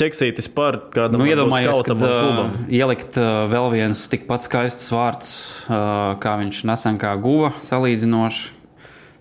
ķeksītis 0.00 0.48
par 0.56 0.80
kādam 0.96 1.20
nu, 1.20 1.28
iedomājies, 1.28 1.84
kad, 1.84 2.00
uh, 2.00 2.56
ielikt 2.72 3.20
uh, 3.20 3.44
vēl 3.52 3.68
viens 3.76 4.00
tikpat 4.12 4.48
skaists 4.48 4.88
vārds, 4.96 5.30
uh, 5.68 6.16
kā 6.22 6.38
viņš 6.40 6.64
nesen 6.72 7.00
kā 7.02 7.12
guva 7.20 7.52
salīdzinoši. 7.60 8.54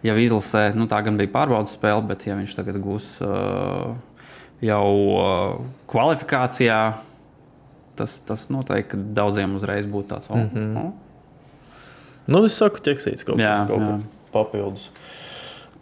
Ja 0.06 0.14
izlasē, 0.22 0.70
nu, 0.78 0.86
tā 0.86 1.00
gan 1.02 1.16
bija 1.18 1.32
pārbaudas 1.34 1.74
spēle, 1.74 2.04
bet 2.06 2.28
ja 2.28 2.36
viņš 2.38 2.52
tagad 2.60 2.78
gūs 2.78 3.16
uh, 3.26 3.96
jau 4.64 4.88
uh, 5.16 5.58
kvalifikācijā, 5.92 6.80
tas, 8.00 8.20
tas 8.28 8.48
noteikti 8.54 9.00
daudziem 9.18 9.56
uzreiz 9.56 9.88
būtu 9.88 10.14
tāds 10.14 10.30
mm 10.30 10.50
-hmm. 10.54 10.78
oh. 10.86 10.94
Nu, 12.28 12.46
es 12.46 12.58
saku, 12.58 12.82
ķeksīts 12.82 13.26
kaut, 13.26 13.38
jā. 13.38 13.68
papildus. 14.34 14.90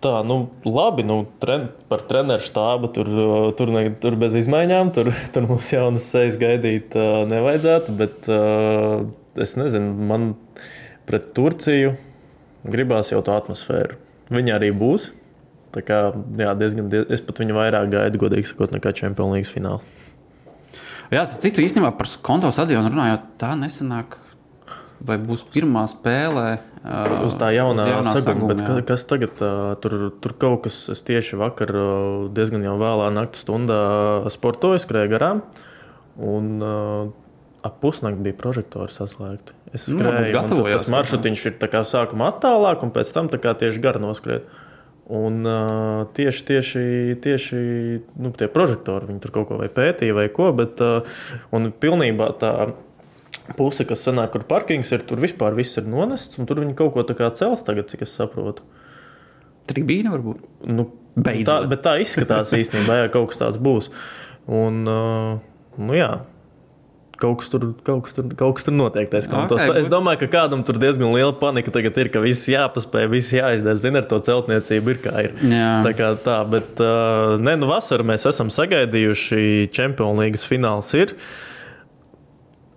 Tā, 0.04 0.18
nu, 0.28 0.50
labi, 0.68 1.06
nu, 1.08 1.22
tren, 1.40 1.70
par 1.88 2.02
treneru 2.02 2.44
štābu 2.44 2.90
tur, 2.92 3.08
uh, 3.08 3.54
tur, 3.56 3.72
ne, 3.72 3.86
tur 4.04 4.18
bez 4.20 4.36
izmaiņām. 4.36 4.92
Tur, 4.92 5.14
tur 5.34 5.48
mums 5.48 5.72
jaunas 5.72 6.10
sejas 6.12 6.36
gaidīt 6.42 6.98
uh, 7.00 7.24
nevajadzētu. 7.30 7.96
Bet 7.96 8.28
uh, 8.28 9.08
es 9.40 9.56
nezinu, 9.56 9.94
man 10.12 10.34
pret 11.08 11.32
Turciju 11.38 11.96
gribās 12.68 13.14
jau 13.14 13.22
tā 13.24 13.38
atmosfēru. 13.40 13.96
Viņa 14.34 14.58
arī 14.58 14.74
būs. 14.76 15.14
Tā 15.74 15.82
kā, 15.82 16.00
jā, 16.38 16.54
diezgan, 16.58 16.90
diez, 16.92 17.08
es 17.14 17.24
pat 17.26 17.42
viņu 17.42 17.58
vairāk 17.58 17.90
gaidu, 17.94 18.22
godīgi 18.22 18.52
sakot, 18.52 18.74
nekā 18.76 18.94
Champions 18.98 19.34
League 19.34 19.50
finālā. 19.50 19.82
Jā, 21.14 21.24
tas 21.26 21.40
citu 21.42 21.64
īstenībā 21.64 21.92
par 21.98 22.10
konto 22.26 22.50
stadionu 22.54 22.92
runājot, 22.94 23.34
tā 23.42 23.54
nesenāk. 23.60 24.20
Vai 25.04 25.18
būs 25.20 25.42
pirmā 25.52 25.82
spēlē 25.92 26.46
uh, 26.56 27.26
uz 27.26 27.34
tā 27.36 27.50
jaunā, 27.52 27.90
jaunā 27.90 28.14
saguma, 28.16 28.48
bet 28.54 28.62
jā. 28.64 28.78
kas 28.88 29.04
tagad 29.10 29.42
uh, 29.44 29.74
tur, 29.84 30.14
tur 30.24 30.36
kaut 30.40 30.62
kas, 30.64 30.78
es 30.94 31.04
tieši 31.04 31.42
vakar 31.42 31.74
uh, 31.76 31.90
diezgan 32.32 32.64
jau 32.64 32.78
vēlā 32.80 33.10
naktas 33.12 33.44
stundā 33.44 33.82
sportoju, 34.32 34.80
skrēju 34.80 35.12
garām, 35.12 35.44
un 36.24 36.48
uh, 36.64 37.12
ap 37.68 37.82
pusnakti 37.84 38.24
bija 38.30 38.38
prožektori 38.40 38.96
saslēgti. 38.96 39.58
Es 39.76 39.90
nu, 39.92 40.00
skrēju, 40.00 40.46
nu, 40.54 40.64
tas 40.70 40.88
maršrutiņš 40.94 41.46
ir 41.50 41.60
sākumā 41.90 42.32
attālāk, 42.38 42.88
un 42.88 42.96
pēc 42.96 43.12
tam 43.18 43.28
tieši 43.34 43.84
gara 43.84 44.00
noskrēt. 44.00 44.48
Un 45.12 45.44
uh, 45.44 46.06
tieši, 46.16 46.46
tieši, 46.48 46.84
tieši 47.20 47.58
nu, 48.24 48.32
tie 48.40 48.48
prožektori, 48.48 49.10
viņi 49.10 49.20
tur 49.26 49.34
kaut 49.36 49.50
ko 49.50 49.60
pētīja 49.60 50.16
vai 50.16 50.30
ko, 50.32 50.54
bet 50.56 50.80
uh, 50.80 51.04
pilnībā 51.52 52.30
tā 52.40 52.54
puse, 53.58 53.84
kas 53.88 54.06
sanāk, 54.08 54.32
kur 54.32 54.46
parkings 54.48 54.94
ir, 54.96 55.04
tur 55.08 55.20
vispār 55.20 55.58
viss 55.58 55.76
ir 55.80 55.90
nonests, 55.92 56.40
un 56.40 56.48
tur 56.48 56.64
viņi 56.64 56.78
kaut 56.80 56.94
ko 56.96 57.04
tā 57.04 57.18
kā 57.20 57.28
cels 57.36 57.66
tagad, 57.68 57.92
cik 57.92 58.06
es 58.08 58.16
saprotu. 58.16 58.64
Tribīna 59.68 60.14
varbūt? 60.16 60.44
Nu, 60.72 60.88
Beidzot. 61.16 61.50
tā, 61.50 61.58
bet 61.72 61.84
tā 61.84 61.98
izskatās 62.04 62.56
īstenībā, 62.56 63.04
ja 63.04 63.12
kaut 63.12 63.32
kas 63.32 63.44
tāds 63.44 63.60
būs. 63.60 63.92
Un, 64.48 64.84
uh, 64.88 65.36
nu 65.84 66.00
jā, 66.00 66.14
kaut 67.22 67.40
kas 67.42 67.52
tur, 67.54 67.70
kaut 67.86 68.04
kas 68.08 68.18
tur, 68.18 68.28
kaut 68.40 68.58
kas 68.58 68.68
tur 68.68 68.76
noteiktais. 68.76 69.30
Okay, 69.30 69.70
es 69.82 69.88
domāju, 69.92 70.24
ka 70.24 70.30
kādam 70.34 70.64
tur 70.66 70.80
diezgan 70.82 71.14
liela 71.14 71.34
panika 71.38 71.74
tagad 71.74 71.98
ir, 72.02 72.10
ka 72.14 72.24
viss 72.24 72.50
jāpaspēj, 72.52 73.08
viss 73.12 73.36
jāizdara. 73.36 73.80
Zini, 73.80 74.02
ar 74.02 74.10
to 74.10 74.20
celtniecību 74.24 74.96
ir 74.96 75.02
kā 75.04 75.16
ir. 75.28 75.38
Jā. 75.46 75.72
Tā 75.86 75.96
kā 75.98 76.12
tā, 76.26 76.42
bet, 76.50 76.76
uh, 76.84 77.38
ne, 77.42 77.56
nu, 77.60 77.70
vasarā 77.72 78.06
mēs 78.14 78.28
esam 78.30 78.52
sagaidījuši 78.54 79.70
Champions 79.74 80.20
League 80.20 80.44
fināls. 80.44 80.94
Ir. 80.98 81.16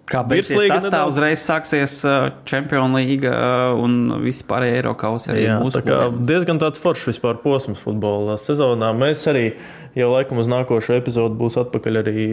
Kāpēc 0.07 0.46
tas 0.46 0.54
tā 0.54 0.76
nedaudz... 0.86 1.16
uzreiz 1.16 1.42
sāksies 1.42 1.96
Champions 2.46 2.94
League 2.94 3.30
un 3.82 3.96
vispārējā 4.22 4.78
Eiropas 4.78 5.26
arī 5.32 5.46
Jā, 5.48 5.57
tā 5.74 5.82
kā 5.82 5.98
diezgan 6.28 6.61
tāds 6.62 6.78
foršs 6.78 7.09
vispār 7.11 7.40
posms 7.42 7.80
futbola 7.82 8.36
sezonā. 8.38 8.92
Mēs 8.94 9.24
arī 9.32 9.48
jau 9.98 10.12
laikam 10.12 10.38
uz 10.38 10.50
nākošo 10.52 10.94
epizodu 11.00 11.34
būs 11.40 11.57
atpakaļ 11.59 12.00
arī 12.04 12.26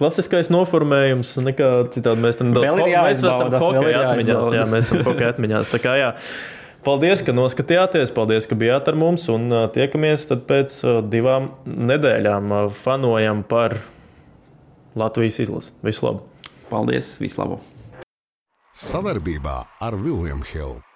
klasiskais 0.00 0.50
noformējums. 0.50 1.36
Nekā 1.46 1.68
citādi 1.94 2.24
mēs 2.24 2.40
tam 2.40 2.50
daudz 2.56 2.74
mēs 2.74 3.22
esam 3.22 3.54
hokeja 3.62 4.00
atmiņās. 4.08 4.48
Jā, 4.58 4.64
mēs 4.72 4.88
esam 4.88 5.04
hokeja 5.06 5.34
atmiņās. 5.36 5.70
Tā 5.74 5.80
kā 5.84 5.98
jā. 6.00 6.14
Paldies, 6.86 7.22
ka 7.26 7.34
noskatījāties, 7.36 8.10
paldies, 8.16 8.48
ka 8.48 8.58
bijāt 8.58 8.88
ar 8.90 8.98
mums 8.98 9.26
un 9.30 9.50
tiekamies 9.74 10.26
pēc 10.48 10.80
divām 11.12 11.52
nedēļām. 11.66 12.56
Fanojam 12.82 13.44
par 13.46 13.76
Latvijas 14.98 15.38
izlasi. 15.44 15.76
Visu 15.86 16.06
labu! 16.08 16.27
Paldies, 16.68 17.14
vislabāk! 17.22 17.64
Savarbībā 18.78 19.56
ar 19.82 19.96
Vilniņu 19.98 20.44
Hildu. 20.52 20.87